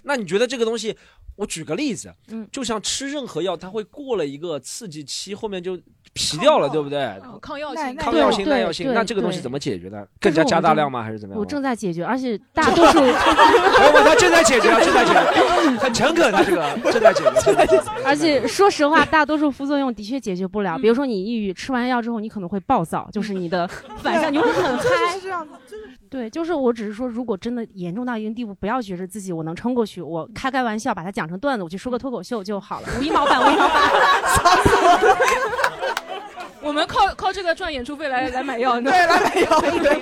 [0.03, 0.95] 那你觉得这个东西？
[1.37, 5.77] 我举个例子，嗯，就像吃任何药，它会过了一个刺激期，后面就
[6.13, 7.13] 皮掉了，对不对？
[7.41, 10.07] 抗药性、抗药性、耐药性，那这个东西怎么解决呢？
[10.21, 11.03] 更加加大量吗？
[11.03, 11.39] 还是怎么样？
[11.39, 17.91] 我正在解决，而且 大多数，他正在解决，正在解决，很诚恳，他这个正在解决。
[18.05, 20.77] 而且说实话，大多数副作用的确解决不了。
[20.77, 23.67] 比如说你抑郁，吃完药之后你可能会暴躁，就是你的
[24.01, 24.85] 反向你会很嗨。
[25.21, 31.25] 这样子，就是对，就是我只是说，如果真的严重到一定地步，不要觉得自己我能撑过去，我开开玩笑把它讲。
[31.25, 33.81] 成段子，我去说个脱口秀就好了，五一毛犯，无一毛犯，
[34.35, 35.17] 笑死我了。
[36.61, 40.01] 我们靠靠这个赚演出费来来买药，对，来买药，对，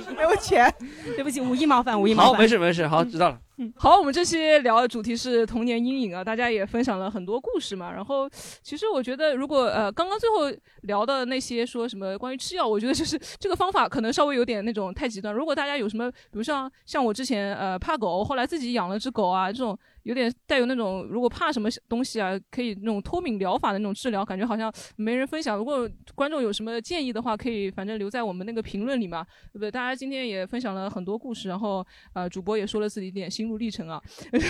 [0.16, 0.72] 没有钱，
[1.14, 2.32] 对 不起，五一毛犯，无一毛犯。
[2.32, 3.38] 好，没事没事，好，知道了。
[3.76, 7.92] 好，我们这期聊的主题是童年阴影啊，大家也分享了很多故事嘛。
[7.92, 8.28] 然后，
[8.62, 10.50] 其实我觉得，如果呃，刚刚最后
[10.82, 15.34] 聊的那些说什么关于吃药，我觉得就是这个方法可能稍微有点那种太极端。
[15.34, 25.56] 如果大家有什么，比如像像我之前呃怕狗，后来自己养了只狗啊，这种有点带有那种如果怕什么东西啊，可以那种脱敏疗法的那种治疗，感觉好像没人分享。
[25.56, 29.70] 如果观众有什么建议的话，可以反正留在我们那个评论里嘛，对不对？
[29.70, 34.00] 大家今天也分享了很多故事，然后呃，主播也说了自己一点心路历程啊。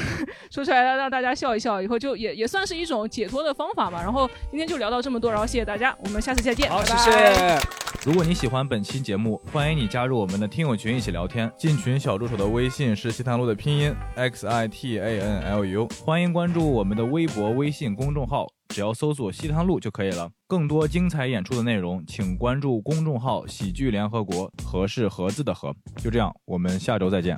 [0.51, 4.03] 说出来让大家笑一笑，以后就也也算是一种解脱的方法嘛。
[4.03, 6.71] 然后今天就聊到这么多，然后谢谢大家，我们下次再见。
[6.71, 7.59] 好，谢谢。
[8.05, 11.51] 如果你喜欢本期节目，欢迎你加入我们的听友群一起聊天。
[11.57, 20.31] 进群小助手的微信是西塘路的拼音 x i t a n l u，欢迎关注我们的微博、微信公众号，只要搜索西塘路就可以了。
[20.47, 25.75] 更多精彩演出的内容，请关注公众号喜剧联合国，和是盒子的和。
[25.97, 27.37] 就这样，我们下周再见。